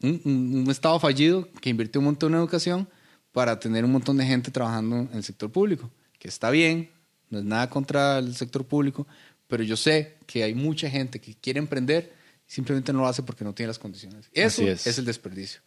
Un, 0.00 0.20
un- 0.24 0.58
un 0.64 0.70
estado 0.70 0.98
fallido 1.00 1.48
que 1.60 1.70
invirtió 1.70 2.00
un 2.00 2.04
montón 2.06 2.32
en 2.34 2.38
educación 2.38 2.88
para 3.32 3.58
tener 3.58 3.84
un 3.84 3.92
montón 3.92 4.16
de 4.16 4.24
gente 4.26 4.50
trabajando 4.50 4.96
en 4.96 5.10
el 5.14 5.24
sector 5.24 5.50
público. 5.50 5.90
Que 6.18 6.28
está 6.28 6.50
bien, 6.50 6.90
no 7.30 7.38
es 7.40 7.44
nada 7.44 7.68
contra 7.68 8.18
el 8.18 8.34
sector 8.36 8.64
público, 8.64 9.06
pero 9.48 9.62
yo 9.62 9.76
sé 9.76 10.16
que 10.26 10.42
hay 10.44 10.54
mucha 10.54 10.88
gente 10.90 11.20
que 11.20 11.34
quiere 11.34 11.58
emprender 11.58 12.12
y 12.48 12.52
simplemente 12.52 12.92
no 12.92 13.00
lo 13.00 13.06
hace 13.08 13.22
porque 13.22 13.44
no 13.44 13.52
tiene 13.54 13.68
las 13.68 13.78
condiciones. 13.78 14.26
Eso 14.32 14.62
es. 14.62 14.86
es. 14.86 14.98
el 14.98 15.04
desperdicio. 15.04 15.60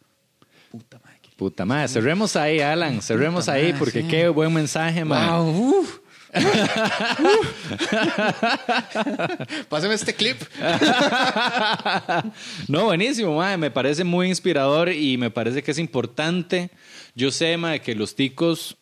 Puta 0.70 0.98
madre. 1.04 1.18
Puta 1.36 1.64
madre, 1.64 1.88
cerremos 1.88 2.36
ahí, 2.36 2.60
Alan, 2.60 3.02
cerremos 3.02 3.46
Puta 3.46 3.54
ahí, 3.54 3.72
madre, 3.72 3.78
porque 3.78 4.02
sí. 4.02 4.08
qué 4.08 4.28
buen 4.28 4.52
mensaje, 4.52 5.04
man. 5.04 5.28
Wow, 5.28 5.78
uf. 5.78 5.98
Pásame 9.68 9.94
este 9.94 10.14
clip. 10.14 10.38
no, 12.68 12.84
buenísimo, 12.86 13.36
mae. 13.36 13.58
Me 13.58 13.70
parece 13.70 14.02
muy 14.02 14.28
inspirador 14.28 14.90
y 14.90 15.18
me 15.18 15.30
parece 15.30 15.62
que 15.62 15.72
es 15.72 15.78
importante. 15.78 16.70
Yo 17.14 17.30
sé, 17.30 17.58
mae, 17.58 17.82
que 17.82 17.94
los 17.94 18.14
ticos 18.14 18.78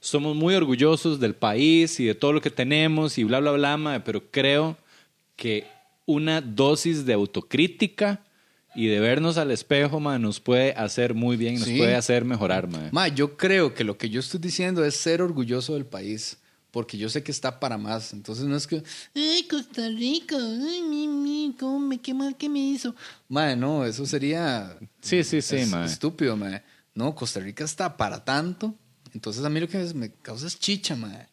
somos 0.00 0.34
muy 0.34 0.54
orgullosos 0.54 1.20
del 1.20 1.34
país 1.34 2.00
y 2.00 2.06
de 2.06 2.14
todo 2.14 2.32
lo 2.32 2.40
que 2.40 2.50
tenemos 2.50 3.18
y 3.18 3.24
bla, 3.24 3.40
bla, 3.40 3.52
bla, 3.52 3.76
mae, 3.76 4.00
pero 4.00 4.22
creo 4.30 4.78
que 5.36 5.66
una 6.06 6.40
dosis 6.40 7.04
de 7.04 7.12
autocrítica 7.12 8.22
y 8.74 8.86
de 8.86 9.00
vernos 9.00 9.36
al 9.38 9.50
espejo, 9.50 10.00
mae, 10.00 10.18
nos 10.18 10.40
puede 10.40 10.72
hacer 10.72 11.14
muy 11.14 11.36
bien, 11.36 11.54
nos 11.56 11.64
Sí. 11.68 11.76
puede 11.78 11.94
hacer 11.94 12.24
mejorar, 12.24 12.68
mae. 12.68 12.90
Ma, 12.92 13.08
yo 13.08 13.36
creo 13.36 13.74
que 13.74 13.84
lo 13.84 13.98
que 13.98 14.08
yo 14.10 14.20
estoy 14.20 14.40
diciendo 14.40 14.84
es 14.84 14.96
ser 14.96 15.20
orgulloso 15.22 15.74
del 15.74 15.84
país, 15.86 16.38
porque 16.70 16.96
yo 16.96 17.08
sé 17.10 17.22
que 17.22 17.30
está 17.32 17.60
para 17.60 17.76
más. 17.76 18.12
Entonces 18.14 18.46
no 18.46 18.56
es 18.56 18.66
que, 18.66 18.82
ay, 19.14 19.46
Costa 19.48 19.86
Rica, 19.88 20.36
ay, 20.38 20.82
mi, 20.82 21.06
mi, 21.06 21.54
cómo 21.58 21.78
me, 21.78 22.00
qué 22.00 22.14
mal 22.14 22.34
que 22.36 22.48
me 22.48 22.60
hizo. 22.60 22.94
Ma, 23.28 23.54
no, 23.54 23.84
eso 23.84 24.06
sería 24.06 24.76
Sí, 25.02 25.22
sí, 25.22 25.42
sí, 25.42 25.56
es- 25.56 25.68
mae. 25.68 25.84
estúpido, 25.86 26.36
ma. 26.36 26.62
No, 26.94 27.14
Costa 27.14 27.40
Rica 27.40 27.64
está 27.64 27.96
para 27.96 28.24
tanto. 28.24 28.74
Entonces 29.14 29.44
a 29.44 29.50
mí 29.50 29.60
lo 29.60 29.68
que 29.68 29.78
me 29.94 30.10
causa 30.22 30.46
es 30.46 30.58
chicha, 30.58 30.96
ma. 30.96 31.26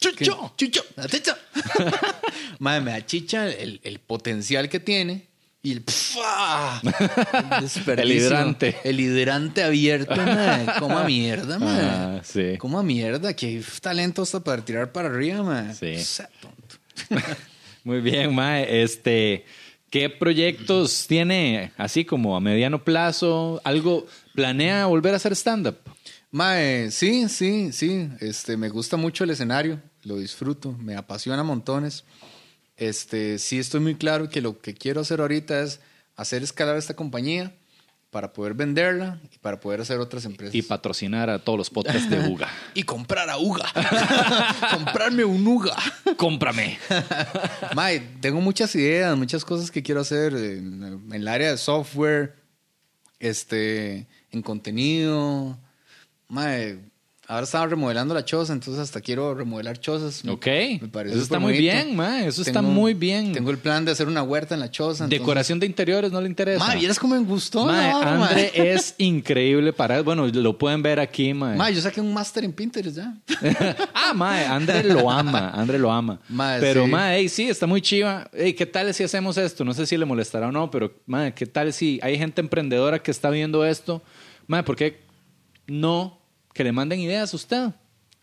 ¡Chucho! 0.00 0.54
Que- 0.56 0.66
Chucho, 0.70 0.82
chicha. 1.06 1.36
ma, 2.58 2.80
me 2.80 2.92
da 2.92 3.04
chicha 3.04 3.48
el, 3.48 3.80
el 3.82 3.98
potencial 4.00 4.68
que 4.68 4.80
tiene. 4.80 5.27
Y 5.68 5.72
el. 5.72 5.84
El 7.98 8.12
hidrante. 8.12 8.76
El 8.84 9.00
hidrante 9.00 9.62
abierto, 9.62 10.16
ma. 10.16 10.76
Como 10.78 10.98
a 10.98 11.04
mierda, 11.04 11.58
ma. 11.58 11.68
Ah, 12.18 12.20
sí. 12.24 12.56
Como 12.58 12.78
a 12.78 12.82
mierda, 12.82 13.34
que 13.34 13.46
hay 13.46 13.64
talento 13.80 14.22
hasta 14.22 14.40
para 14.40 14.64
tirar 14.64 14.92
para 14.92 15.08
arriba, 15.08 15.42
ma. 15.42 15.74
Sí. 15.74 15.98
Sea 15.98 16.28
tonto. 16.40 16.76
Muy 17.84 18.00
bien, 18.00 18.34
Mae. 18.34 18.82
Este, 18.82 19.44
¿qué 19.90 20.08
proyectos 20.08 21.06
tiene 21.06 21.72
así 21.76 22.04
como 22.04 22.36
a 22.36 22.40
mediano 22.40 22.82
plazo? 22.82 23.60
¿Algo 23.64 24.06
planea 24.34 24.86
volver 24.86 25.12
a 25.12 25.16
hacer 25.16 25.32
stand-up? 25.32 25.76
Mae, 26.30 26.90
sí, 26.90 27.28
sí, 27.28 27.72
sí. 27.72 28.08
Este, 28.20 28.56
me 28.56 28.70
gusta 28.70 28.96
mucho 28.96 29.24
el 29.24 29.30
escenario, 29.30 29.80
lo 30.04 30.16
disfruto, 30.16 30.72
me 30.72 30.96
apasiona 30.96 31.42
montones. 31.42 32.04
Este, 32.78 33.40
sí 33.40 33.58
estoy 33.58 33.80
muy 33.80 33.96
claro 33.96 34.30
que 34.30 34.40
lo 34.40 34.60
que 34.60 34.72
quiero 34.72 35.00
hacer 35.00 35.20
ahorita 35.20 35.60
es 35.60 35.80
hacer 36.16 36.44
escalar 36.44 36.76
esta 36.76 36.94
compañía 36.94 37.52
para 38.10 38.32
poder 38.32 38.54
venderla 38.54 39.20
y 39.34 39.38
para 39.38 39.60
poder 39.60 39.80
hacer 39.80 39.98
otras 39.98 40.24
empresas. 40.24 40.54
Y 40.54 40.62
patrocinar 40.62 41.28
a 41.28 41.40
todos 41.40 41.58
los 41.58 41.70
podcasts 41.70 42.08
de 42.08 42.28
Uga. 42.28 42.48
Y 42.74 42.84
comprar 42.84 43.28
a 43.28 43.36
Uga. 43.36 43.66
Comprarme 44.72 45.24
un 45.24 45.44
Uga. 45.46 45.76
¡Cómprame! 46.16 46.78
Mae, 47.74 48.00
tengo 48.20 48.40
muchas 48.40 48.74
ideas, 48.76 49.16
muchas 49.18 49.44
cosas 49.44 49.72
que 49.72 49.82
quiero 49.82 50.00
hacer 50.00 50.32
en, 50.34 50.82
en 50.84 51.12
el 51.12 51.28
área 51.28 51.50
de 51.50 51.58
software, 51.58 52.36
este, 53.18 54.06
en 54.30 54.40
contenido. 54.40 55.58
Mae, 56.28 56.78
ahora 57.30 57.44
estaba 57.44 57.66
remodelando 57.66 58.14
la 58.14 58.24
choza, 58.24 58.54
entonces 58.54 58.82
hasta 58.82 59.02
quiero 59.02 59.34
remodelar 59.34 59.78
chozas. 59.78 60.24
Ok. 60.26 60.46
me 60.80 60.88
parece 60.90 61.14
Eso 61.14 61.22
está 61.24 61.38
muy 61.38 61.52
bonito. 61.52 61.74
bien, 61.74 61.94
mae. 61.94 62.26
Eso 62.26 62.40
está 62.40 62.62
muy 62.62 62.94
bien. 62.94 63.32
Tengo 63.32 63.50
el 63.50 63.58
plan 63.58 63.84
de 63.84 63.92
hacer 63.92 64.08
una 64.08 64.22
huerta 64.22 64.54
en 64.54 64.60
la 64.60 64.70
choza. 64.70 65.04
entonces- 65.04 65.20
Decoración 65.20 65.60
de 65.60 65.66
interiores 65.66 66.10
no 66.10 66.22
le 66.22 66.26
interesa. 66.26 66.66
Mae, 66.66 66.78
¿vieras 66.78 66.98
cómo 66.98 67.14
me 67.14 67.20
gustó? 67.22 67.66
Vara, 67.66 68.16
mae? 68.18 68.28
Andre 68.30 68.72
es 68.72 68.94
increíble 68.96 69.74
para 69.74 70.00
Bueno, 70.00 70.26
lo 70.26 70.56
pueden 70.56 70.82
ver 70.82 70.98
aquí, 70.98 71.34
mae. 71.34 71.54
Mae, 71.54 71.74
yo 71.74 71.82
saqué 71.82 72.00
un 72.00 72.14
máster 72.14 72.44
en 72.44 72.52
Pinterest 72.54 72.96
ya. 72.96 73.14
ah, 73.94 74.14
mae, 74.14 74.46
Andre 74.46 74.82
lo 74.84 75.10
ama, 75.10 75.50
Andre 75.50 75.78
lo 75.78 75.92
ama. 75.92 76.18
Mae, 76.30 76.60
pero, 76.60 76.86
sí. 76.86 76.90
mae, 76.90 77.18
ey, 77.18 77.28
sí, 77.28 77.48
está 77.50 77.66
muy 77.66 77.82
chiva. 77.82 78.30
Ey, 78.32 78.54
¿qué 78.54 78.64
tal 78.64 78.92
si 78.94 79.04
hacemos 79.04 79.36
esto? 79.36 79.66
No 79.66 79.74
sé 79.74 79.86
si 79.86 79.98
le 79.98 80.06
molestará 80.06 80.48
o 80.48 80.52
no, 80.52 80.70
pero, 80.70 80.94
mae, 81.04 81.34
¿qué 81.34 81.44
tal 81.44 81.74
si 81.74 82.00
hay 82.02 82.16
gente 82.16 82.40
emprendedora 82.40 83.00
que 83.02 83.10
está 83.10 83.28
viendo 83.28 83.66
esto? 83.66 84.02
Mae, 84.46 84.62
¿por 84.62 84.74
qué 84.76 85.00
no 85.66 86.17
que 86.58 86.64
le 86.64 86.72
manden 86.72 86.98
ideas 86.98 87.32
a 87.32 87.36
usted? 87.36 87.68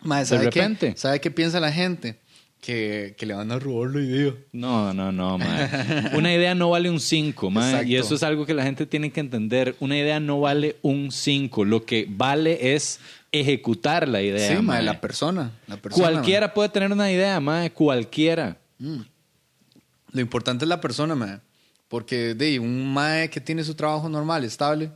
Mae, 0.02 0.20
De 0.20 0.26
¿sabe 0.26 0.50
qué? 0.50 0.60
repente. 0.60 0.94
¿Sabe 0.98 1.22
qué 1.22 1.32
piensa 1.32 1.62
la 1.62 1.72
gente? 1.72 2.20
Que, 2.60 3.16
que 3.18 3.26
le 3.26 3.34
van 3.34 3.50
a 3.50 3.58
robar 3.60 3.92
la 3.96 4.02
idea. 4.02 4.34
No, 4.52 4.94
no, 4.94 5.10
no, 5.14 5.38
mae. 5.40 6.12
Una 6.18 6.34
idea 6.34 6.54
no 6.54 6.70
vale 6.72 6.90
un 6.90 7.00
5, 7.00 7.50
mae. 7.50 7.70
Exacto. 7.70 7.88
Y 7.88 7.96
eso 7.96 8.14
es 8.16 8.24
algo 8.24 8.46
que 8.46 8.54
la 8.54 8.64
gente 8.64 8.86
tiene 8.86 9.10
que 9.10 9.22
entender. 9.22 9.78
Una 9.80 9.98
idea 9.98 10.20
no 10.20 10.42
vale 10.42 10.76
un 10.82 11.14
5. 11.14 11.64
Lo 11.64 11.86
que 11.86 12.08
vale 12.10 12.74
es 12.76 13.00
ejecutar 13.32 14.06
la 14.10 14.22
idea. 14.22 14.58
sí, 14.58 14.62
mae. 14.62 14.84
la 14.84 15.00
persona. 15.00 15.52
La 15.68 15.78
persona 15.78 16.10
Cualquiera 16.12 16.54
puede 16.54 16.68
tener 16.68 16.92
una 16.92 17.10
idea, 17.10 17.40
mae. 17.40 17.72
Cualquiera. 17.72 18.58
Lo 18.80 20.20
importante 20.20 20.66
es 20.66 20.70
la 20.70 20.82
persona, 20.82 21.16
mae. 21.16 21.40
Porque 21.88 22.36
de 22.36 22.60
un 22.60 22.94
mae 22.94 23.30
que 23.30 23.40
tiene 23.40 23.64
su 23.64 23.76
trabajo 23.76 24.10
normal, 24.10 24.44
estable, 24.44 24.92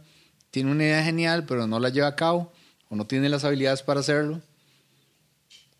tiene 0.51 0.71
una 0.71 0.83
idea 0.83 1.01
genial, 1.05 1.45
pero 1.45 1.67
no 1.67 1.79
la 1.79 1.87
lleva 1.87 2.07
a 2.07 2.15
cabo 2.17 2.51
o 2.89 2.95
no 2.95 3.05
tiene 3.07 3.29
las 3.29 3.43
habilidades 3.43 3.81
para 3.81 4.01
hacerlo. 4.01 4.41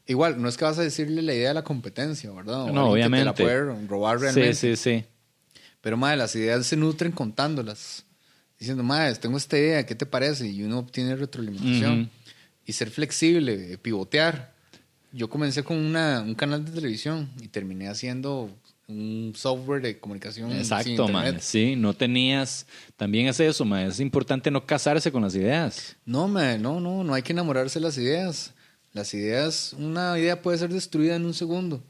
Igual, 0.08 0.42
no 0.42 0.50
es 0.50 0.58
que 0.58 0.66
vas 0.66 0.80
a 0.80 0.82
decirle 0.84 1.22
la 1.22 1.34
idea 1.34 1.50
de 1.50 1.54
la 1.54 1.64
competencia, 1.64 2.32
¿verdad? 2.32 2.64
O 2.64 2.72
No, 2.72 2.94
alguien 2.94 3.12
que 3.12 3.18
te 3.20 3.24
la 3.26 3.32
obviamente. 3.32 3.44
puede 3.44 3.88
robar 3.88 4.20
realmente. 4.20 4.56
Sí, 4.56 4.76
sí, 4.76 5.02
sí. 5.02 5.06
Pero, 5.82 5.98
mae, 5.98 6.18
las 6.18 6.36
ideas 6.36 6.66
se 6.66 6.76
nutren 6.76 7.12
contándolas. 7.12 8.04
Diciendo, 8.58 8.84
mae, 8.84 9.14
tengo 9.16 9.38
esta 9.38 9.58
idea, 9.58 9.86
¿qué 9.86 9.96
te 9.96 10.06
parece? 10.06 10.48
Y 10.48 10.64
uno 10.64 10.80
obtiene 10.80 11.16
retroalimentación. 11.16 12.10
Y 12.66 12.74
ser 12.74 12.90
flexible, 12.90 13.78
pivotear. 13.78 14.54
Yo 15.12 15.30
comencé 15.30 15.64
con 15.64 15.78
una, 15.78 16.22
un 16.22 16.36
canal 16.36 16.66
de 16.66 16.72
televisión 16.72 17.30
y 17.42 17.48
terminé 17.48 17.88
haciendo 17.88 18.50
un 18.90 19.34
software 19.36 19.82
de 19.82 20.00
comunicación. 20.00 20.52
Exacto, 20.52 21.08
mae. 21.08 21.40
Sí, 21.40 21.76
no 21.76 21.94
tenías. 21.94 22.66
También 22.98 23.28
es 23.28 23.40
eso, 23.40 23.64
mae. 23.64 23.88
Es 23.88 24.00
importante 24.00 24.50
no 24.50 24.66
casarse 24.66 25.12
con 25.12 25.22
las 25.22 25.36
ideas. 25.36 25.96
No, 26.06 26.28
mae, 26.28 26.58
no, 26.58 26.80
no, 26.80 27.04
no 27.04 27.14
hay 27.14 27.22
que 27.22 27.32
enamorarse 27.32 27.80
de 27.80 27.86
las 27.86 27.98
ideas. 27.98 28.54
Las 28.92 29.14
ideas, 29.14 29.74
una 29.78 30.18
idea 30.18 30.42
puede 30.42 30.58
ser 30.58 30.74
destruida 30.74 31.16
en 31.16 31.26
un 31.26 31.36
segundo, 31.36 31.84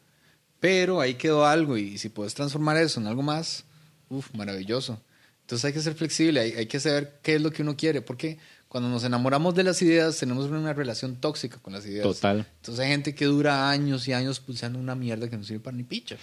pero 0.59 0.99
ahí 0.99 1.13
quedó 1.13 1.45
algo 1.45 1.77
y 1.77 1.97
si 1.97 2.09
puedes 2.09 2.33
transformar 2.33 2.75
eso 2.75 2.99
en 2.99 3.07
algo 3.07 3.21
más, 3.21 3.63
uff, 4.09 4.33
maravilloso. 4.35 5.01
Entonces 5.41 5.65
hay 5.65 5.73
que 5.73 5.79
ser 5.79 5.95
flexible, 5.95 6.41
hay, 6.41 6.51
hay 6.51 6.65
que 6.65 6.79
saber 6.79 7.19
qué 7.23 7.35
es 7.35 7.41
lo 7.41 7.51
que 7.51 7.61
uno 7.61 7.77
quiere, 7.77 8.01
porque 8.01 8.37
cuando 8.67 8.89
nos 8.89 9.03
enamoramos 9.05 9.55
de 9.55 9.63
las 9.63 9.81
ideas, 9.81 10.17
tenemos 10.17 10.47
una 10.47 10.73
relación 10.73 11.15
tóxica 11.15 11.57
con 11.57 11.73
las 11.73 11.85
ideas. 11.85 12.03
Total. 12.03 12.45
Entonces 12.57 12.83
hay 12.83 12.91
gente 12.91 13.15
que 13.15 13.25
dura 13.25 13.69
años 13.69 14.07
y 14.07 14.13
años 14.13 14.39
pulsando 14.39 14.77
una 14.77 14.93
mierda 14.93 15.29
que 15.29 15.37
no 15.37 15.43
sirve 15.43 15.61
para 15.61 15.75
ni 15.75 15.83
picha. 15.83 16.17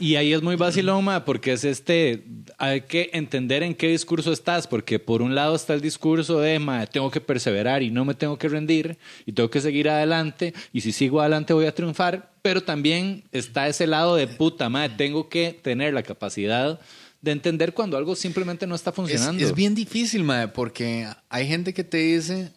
Y 0.00 0.16
ahí 0.16 0.32
es 0.32 0.42
muy 0.42 0.56
vacilón, 0.56 1.04
ma, 1.04 1.24
porque 1.24 1.52
es 1.52 1.64
este, 1.64 2.24
hay 2.58 2.82
que 2.82 3.10
entender 3.12 3.62
en 3.62 3.74
qué 3.74 3.88
discurso 3.88 4.32
estás, 4.32 4.66
porque 4.66 4.98
por 4.98 5.22
un 5.22 5.34
lado 5.34 5.54
está 5.56 5.74
el 5.74 5.80
discurso 5.80 6.38
de, 6.38 6.58
ma, 6.58 6.86
tengo 6.86 7.10
que 7.10 7.20
perseverar 7.20 7.82
y 7.82 7.90
no 7.90 8.04
me 8.04 8.14
tengo 8.14 8.38
que 8.38 8.48
rendir 8.48 8.98
y 9.26 9.32
tengo 9.32 9.50
que 9.50 9.60
seguir 9.60 9.88
adelante 9.88 10.54
y 10.72 10.80
si 10.82 10.92
sigo 10.92 11.20
adelante 11.20 11.52
voy 11.52 11.66
a 11.66 11.74
triunfar, 11.74 12.32
pero 12.42 12.62
también 12.62 13.24
está 13.32 13.66
ese 13.68 13.86
lado 13.86 14.16
de 14.16 14.26
puta, 14.28 14.68
ma, 14.68 14.96
tengo 14.96 15.28
que 15.28 15.58
tener 15.60 15.92
la 15.94 16.02
capacidad 16.02 16.78
de 17.20 17.30
entender 17.30 17.72
cuando 17.72 17.96
algo 17.96 18.14
simplemente 18.16 18.66
no 18.66 18.74
está 18.74 18.90
Es, 18.90 18.96
funcionando. 18.96 19.44
es 19.44 19.54
bien 19.54 19.74
difícil, 19.74 20.24
mae, 20.24 20.48
porque 20.48 21.08
hay 21.28 21.46
gente 21.46 21.72
que 21.72 21.84
te 21.84 21.98
dice, 21.98 22.50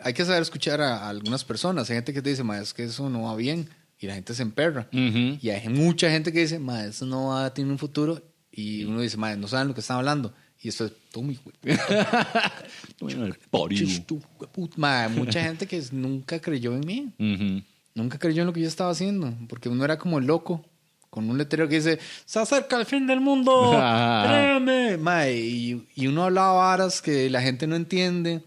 hay 0.00 0.12
que 0.12 0.24
saber 0.24 0.42
escuchar 0.42 0.80
a, 0.80 0.98
a 0.98 1.08
algunas 1.08 1.44
personas. 1.44 1.88
Hay 1.88 1.96
gente 1.96 2.12
que 2.12 2.20
te 2.20 2.30
dice, 2.30 2.42
mae, 2.42 2.62
es 2.62 2.74
que 2.74 2.84
eso 2.84 3.08
no 3.08 3.22
va 3.22 3.36
bien. 3.36 3.68
Y 4.02 4.08
la 4.08 4.14
gente 4.14 4.34
se 4.34 4.42
emperra. 4.42 4.88
Ujú. 4.92 5.38
Y 5.40 5.50
hay 5.50 5.68
mucha 5.68 6.10
gente 6.10 6.32
que 6.32 6.40
dice, 6.40 6.58
mae, 6.58 6.88
eso 6.88 7.06
no 7.06 7.28
va 7.28 7.46
a 7.46 7.54
tener 7.54 7.70
un 7.70 7.78
futuro. 7.78 8.20
Y 8.50 8.82
uno 8.82 9.00
dice, 9.00 9.16
mae, 9.16 9.36
no 9.36 9.46
saben 9.46 9.68
lo 9.68 9.74
que 9.74 9.80
están 9.80 9.98
hablando. 9.98 10.34
Y 10.60 10.68
esto 10.68 10.86
es, 10.86 10.92
tú, 11.12 11.22
mi 11.22 11.38
mucha 15.14 15.40
gente 15.44 15.68
que 15.68 15.80
nunca 15.92 16.40
creyó 16.40 16.74
en 16.74 16.80
mí. 16.80 17.12
Ujú. 17.16 17.62
Nunca 17.94 18.18
creyó 18.18 18.42
en 18.42 18.48
lo 18.48 18.52
que 18.52 18.62
yo 18.62 18.66
estaba 18.66 18.90
haciendo. 18.90 19.32
Porque 19.48 19.68
uno 19.68 19.84
era 19.84 19.96
como 19.98 20.18
el 20.18 20.26
loco. 20.26 20.66
Con 21.08 21.30
un 21.30 21.38
letrero 21.38 21.68
que 21.68 21.76
dice, 21.76 22.00
Se 22.24 22.40
acerca 22.40 22.80
el 22.80 22.86
fin 22.86 23.06
del 23.06 23.20
mundo. 23.20 23.70
Créeme. 24.26 24.96
Mae, 24.96 25.38
y, 25.38 25.86
y 25.94 26.08
uno 26.08 26.24
hablaba 26.24 26.54
varas 26.54 27.00
que 27.00 27.30
la 27.30 27.40
gente 27.40 27.68
no 27.68 27.76
entiende 27.76 28.42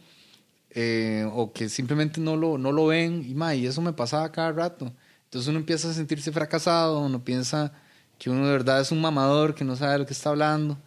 eh, 0.71 1.25
o 1.31 1.53
que 1.53 1.69
simplemente 1.69 2.19
no 2.19 2.35
lo, 2.35 2.57
no 2.57 2.73
lo 2.73 2.87
ven. 2.87 3.23
Y, 3.25 3.33
mae, 3.33 3.59
y 3.59 3.67
eso 3.67 3.81
me 3.81 3.93
pasaba 3.93 4.29
cada 4.33 4.51
rato. 4.51 4.91
Entonces 5.35 5.49
uno 5.49 5.59
empieza 5.59 5.89
a 5.89 5.93
sentirse 5.93 6.31
fracasado, 6.31 6.97
uno 6.99 7.21
piensa 7.21 7.73
que 8.17 8.29
uno 8.29 8.45
de 8.45 8.53
verdad 8.53 8.79
es 8.79 8.93
un 8.93 9.01
mamador, 9.01 9.53
que 9.53 9.65
no 9.65 9.75
sabe 9.75 9.91
de 9.91 9.99
lo 9.99 10.05
que 10.05 10.13
está 10.13 10.29
hablando, 10.29 10.77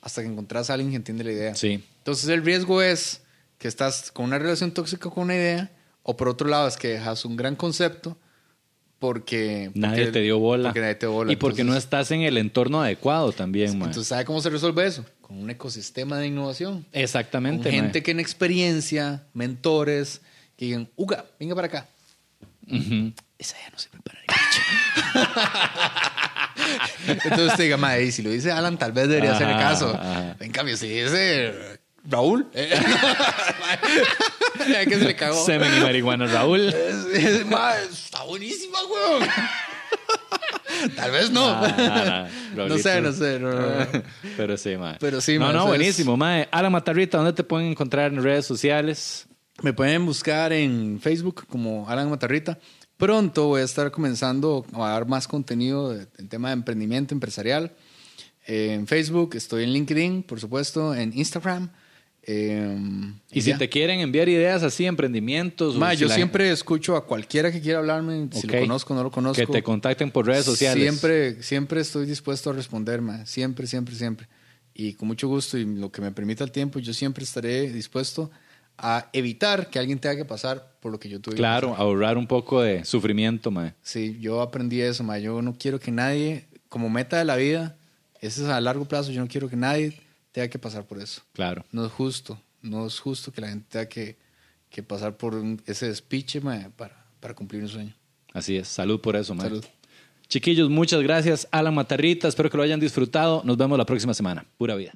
hasta 0.00 0.22
que 0.22 0.26
encontrás 0.26 0.70
a 0.70 0.74
alguien 0.74 0.90
que 0.90 0.96
entiende 0.96 1.22
la 1.22 1.30
idea. 1.30 1.54
Sí. 1.54 1.84
Entonces 1.98 2.28
el 2.28 2.44
riesgo 2.44 2.82
es 2.82 3.20
que 3.58 3.68
estás 3.68 4.10
con 4.10 4.24
una 4.24 4.40
relación 4.40 4.72
tóxica 4.72 5.08
con 5.08 5.22
una 5.22 5.36
idea, 5.36 5.70
o 6.02 6.16
por 6.16 6.26
otro 6.26 6.48
lado 6.48 6.66
es 6.66 6.76
que 6.76 6.88
dejas 6.88 7.24
un 7.24 7.36
gran 7.36 7.54
concepto 7.54 8.18
porque... 8.98 9.70
Nadie 9.74 10.06
porque- 10.06 10.12
te 10.14 10.20
dio 10.22 10.40
bola. 10.40 10.70
Porque 10.70 10.80
nadie 10.80 10.96
te 10.96 11.06
bola. 11.06 11.32
Y 11.32 11.36
porque 11.36 11.62
no 11.62 11.76
estás 11.76 12.10
en 12.10 12.22
el 12.22 12.38
entorno 12.38 12.82
adecuado 12.82 13.30
también, 13.30 13.78
ma. 13.78 13.84
entonces, 13.84 14.08
¿sabe 14.08 14.24
cómo 14.24 14.40
se 14.40 14.50
resuelve 14.50 14.84
eso? 14.84 15.04
Con 15.20 15.38
un 15.38 15.48
ecosistema 15.48 16.18
de 16.18 16.26
innovación. 16.26 16.84
Exactamente, 16.90 17.70
Con 17.70 17.72
gente 17.72 18.02
que 18.02 18.10
en 18.10 18.18
experiencia, 18.18 19.22
mentores, 19.32 20.22
que 20.56 20.64
digan, 20.64 20.88
Uga, 20.96 21.24
venga 21.38 21.54
para 21.54 21.68
acá. 21.68 21.86
Esa 23.38 23.56
ya 23.58 23.70
no 23.70 23.78
sirve 23.78 23.98
para 24.04 24.20
ni 24.20 24.26
picha. 24.26 24.62
Entonces 27.24 27.56
te 27.56 27.62
diga, 27.64 27.76
madre, 27.76 28.10
si 28.12 28.22
lo 28.22 28.30
dice 28.30 28.52
Alan, 28.52 28.78
tal 28.78 28.92
vez 28.92 29.08
debería 29.08 29.34
hacerle 29.34 29.54
Ajá, 29.54 29.62
caso. 29.62 29.88
ajá. 29.98 30.36
En 30.40 30.52
cambio, 30.52 30.76
si 30.76 30.88
dice 30.88 31.78
Raúl, 32.04 32.48
eh, 32.54 32.70
que 34.88 34.98
se 34.98 35.04
le 35.04 35.16
cagó. 35.16 35.44
Semen 35.44 35.76
y 35.76 35.80
marihuana, 35.80 36.26
Raúl. 36.26 36.68
Es- 36.68 37.06
es- 37.24 37.46
madre, 37.46 37.84
está 37.90 38.22
buenísima, 38.24 38.78
weón. 38.84 39.28
Tal 40.96 41.10
vez 41.10 41.30
no. 41.30 41.60
No 42.56 42.78
sé, 42.78 43.00
no 43.00 43.12
sé. 43.12 43.38
no, 43.38 43.52
no, 43.52 43.60
no. 43.60 43.86
Pero 44.36 44.56
sí, 44.56 44.76
mae. 44.76 44.96
Pero 45.00 45.20
sí, 45.20 45.38
No, 45.38 45.52
no, 45.52 45.66
buenísimo, 45.66 46.16
mae. 46.16 46.48
Alan 46.50 46.72
Matarrita, 46.72 47.18
¿dónde 47.18 47.32
te 47.32 47.44
pueden 47.44 47.68
encontrar 47.68 48.12
en 48.12 48.22
redes 48.22 48.46
sociales? 48.46 49.26
Me 49.62 49.72
pueden 49.72 50.04
buscar 50.06 50.52
en 50.52 50.98
Facebook 51.00 51.46
como 51.48 51.88
Alan 51.88 52.10
Matarrita. 52.10 52.58
Pronto 52.96 53.46
voy 53.48 53.60
a 53.62 53.64
estar 53.64 53.90
comenzando 53.90 54.64
a 54.74 54.88
dar 54.90 55.06
más 55.06 55.26
contenido 55.28 55.94
en 56.18 56.28
tema 56.28 56.48
de 56.48 56.54
emprendimiento 56.54 57.14
empresarial. 57.14 57.72
Eh, 58.46 58.74
en 58.74 58.86
Facebook, 58.86 59.34
estoy 59.36 59.64
en 59.64 59.72
LinkedIn, 59.72 60.22
por 60.24 60.40
supuesto, 60.40 60.94
en 60.94 61.16
Instagram. 61.16 61.70
eh, 62.24 62.76
Y 63.32 63.40
si 63.42 63.52
te 63.54 63.68
quieren 63.68 63.98
enviar 64.00 64.28
ideas 64.28 64.62
así, 64.62 64.84
emprendimientos. 64.86 65.76
Ma, 65.76 65.92
si 65.92 65.98
yo 66.02 66.08
la- 66.08 66.14
siempre 66.14 66.50
escucho 66.52 66.94
a 66.96 67.04
cualquiera 67.06 67.50
que 67.50 67.60
quiera 67.60 67.80
hablarme, 67.80 68.28
si 68.32 68.46
lo 68.46 68.60
conozco 68.60 68.94
o 68.94 68.96
no 68.96 69.02
lo 69.04 69.10
conozco. 69.10 69.44
Que 69.44 69.50
te 69.52 69.62
contacten 69.62 70.10
por 70.12 70.26
redes 70.26 70.44
sociales. 70.44 70.82
Siempre, 70.82 71.42
siempre 71.42 71.80
estoy 71.80 72.06
dispuesto 72.06 72.50
a 72.50 72.52
responder, 72.52 73.00
ma. 73.00 73.26
Siempre, 73.26 73.66
siempre, 73.66 73.94
siempre. 73.96 74.28
Y 74.74 74.92
con 74.94 75.08
mucho 75.08 75.26
gusto 75.28 75.58
y 75.58 75.64
lo 75.64 75.90
que 75.90 76.00
me 76.00 76.12
permita 76.12 76.44
el 76.44 76.52
tiempo, 76.52 76.78
yo 76.78 76.94
siempre 76.94 77.24
estaré 77.24 77.72
dispuesto 77.72 78.30
a 78.32 78.51
evitar 79.12 79.68
que 79.70 79.78
alguien 79.78 79.98
tenga 79.98 80.16
que 80.16 80.24
pasar 80.24 80.72
por 80.80 80.90
lo 80.92 80.98
que 80.98 81.08
yo 81.08 81.20
tuve. 81.20 81.34
que 81.34 81.38
Claro, 81.40 81.70
pasar. 81.70 81.82
ahorrar 81.82 82.18
un 82.18 82.26
poco 82.26 82.60
de 82.62 82.84
sufrimiento, 82.84 83.50
mae. 83.50 83.74
Sí, 83.82 84.18
yo 84.20 84.40
aprendí 84.40 84.80
eso, 84.80 85.04
ma. 85.04 85.18
Yo 85.18 85.40
no 85.42 85.54
quiero 85.58 85.78
que 85.78 85.90
nadie, 85.90 86.46
como 86.68 86.90
meta 86.90 87.18
de 87.18 87.24
la 87.24 87.36
vida, 87.36 87.76
ese 88.20 88.42
es 88.42 88.48
a 88.48 88.60
largo 88.60 88.84
plazo, 88.84 89.12
yo 89.12 89.20
no 89.20 89.28
quiero 89.28 89.48
que 89.48 89.56
nadie 89.56 89.98
tenga 90.32 90.48
que 90.48 90.58
pasar 90.58 90.84
por 90.84 90.98
eso. 91.00 91.22
Claro. 91.32 91.64
No 91.72 91.84
es 91.86 91.92
justo. 91.92 92.40
No 92.62 92.86
es 92.86 92.98
justo 93.00 93.32
que 93.32 93.40
la 93.40 93.48
gente 93.48 93.66
tenga 93.68 93.86
que, 93.86 94.16
que 94.70 94.82
pasar 94.82 95.16
por 95.16 95.40
ese 95.66 95.88
despiche, 95.88 96.40
ma, 96.40 96.68
para, 96.76 97.04
para 97.20 97.34
cumplir 97.34 97.62
un 97.62 97.68
sueño. 97.68 97.94
Así 98.32 98.56
es. 98.56 98.68
Salud 98.68 99.00
por 99.00 99.14
eso, 99.16 99.34
mae. 99.34 99.48
Salud. 99.48 99.64
Chiquillos, 100.28 100.70
muchas 100.70 101.02
gracias. 101.02 101.46
Alan 101.50 101.74
Matarrita, 101.74 102.26
espero 102.26 102.48
que 102.48 102.56
lo 102.56 102.62
hayan 102.62 102.80
disfrutado. 102.80 103.42
Nos 103.44 103.58
vemos 103.58 103.76
la 103.76 103.84
próxima 103.84 104.14
semana. 104.14 104.46
Pura 104.56 104.74
vida. 104.76 104.92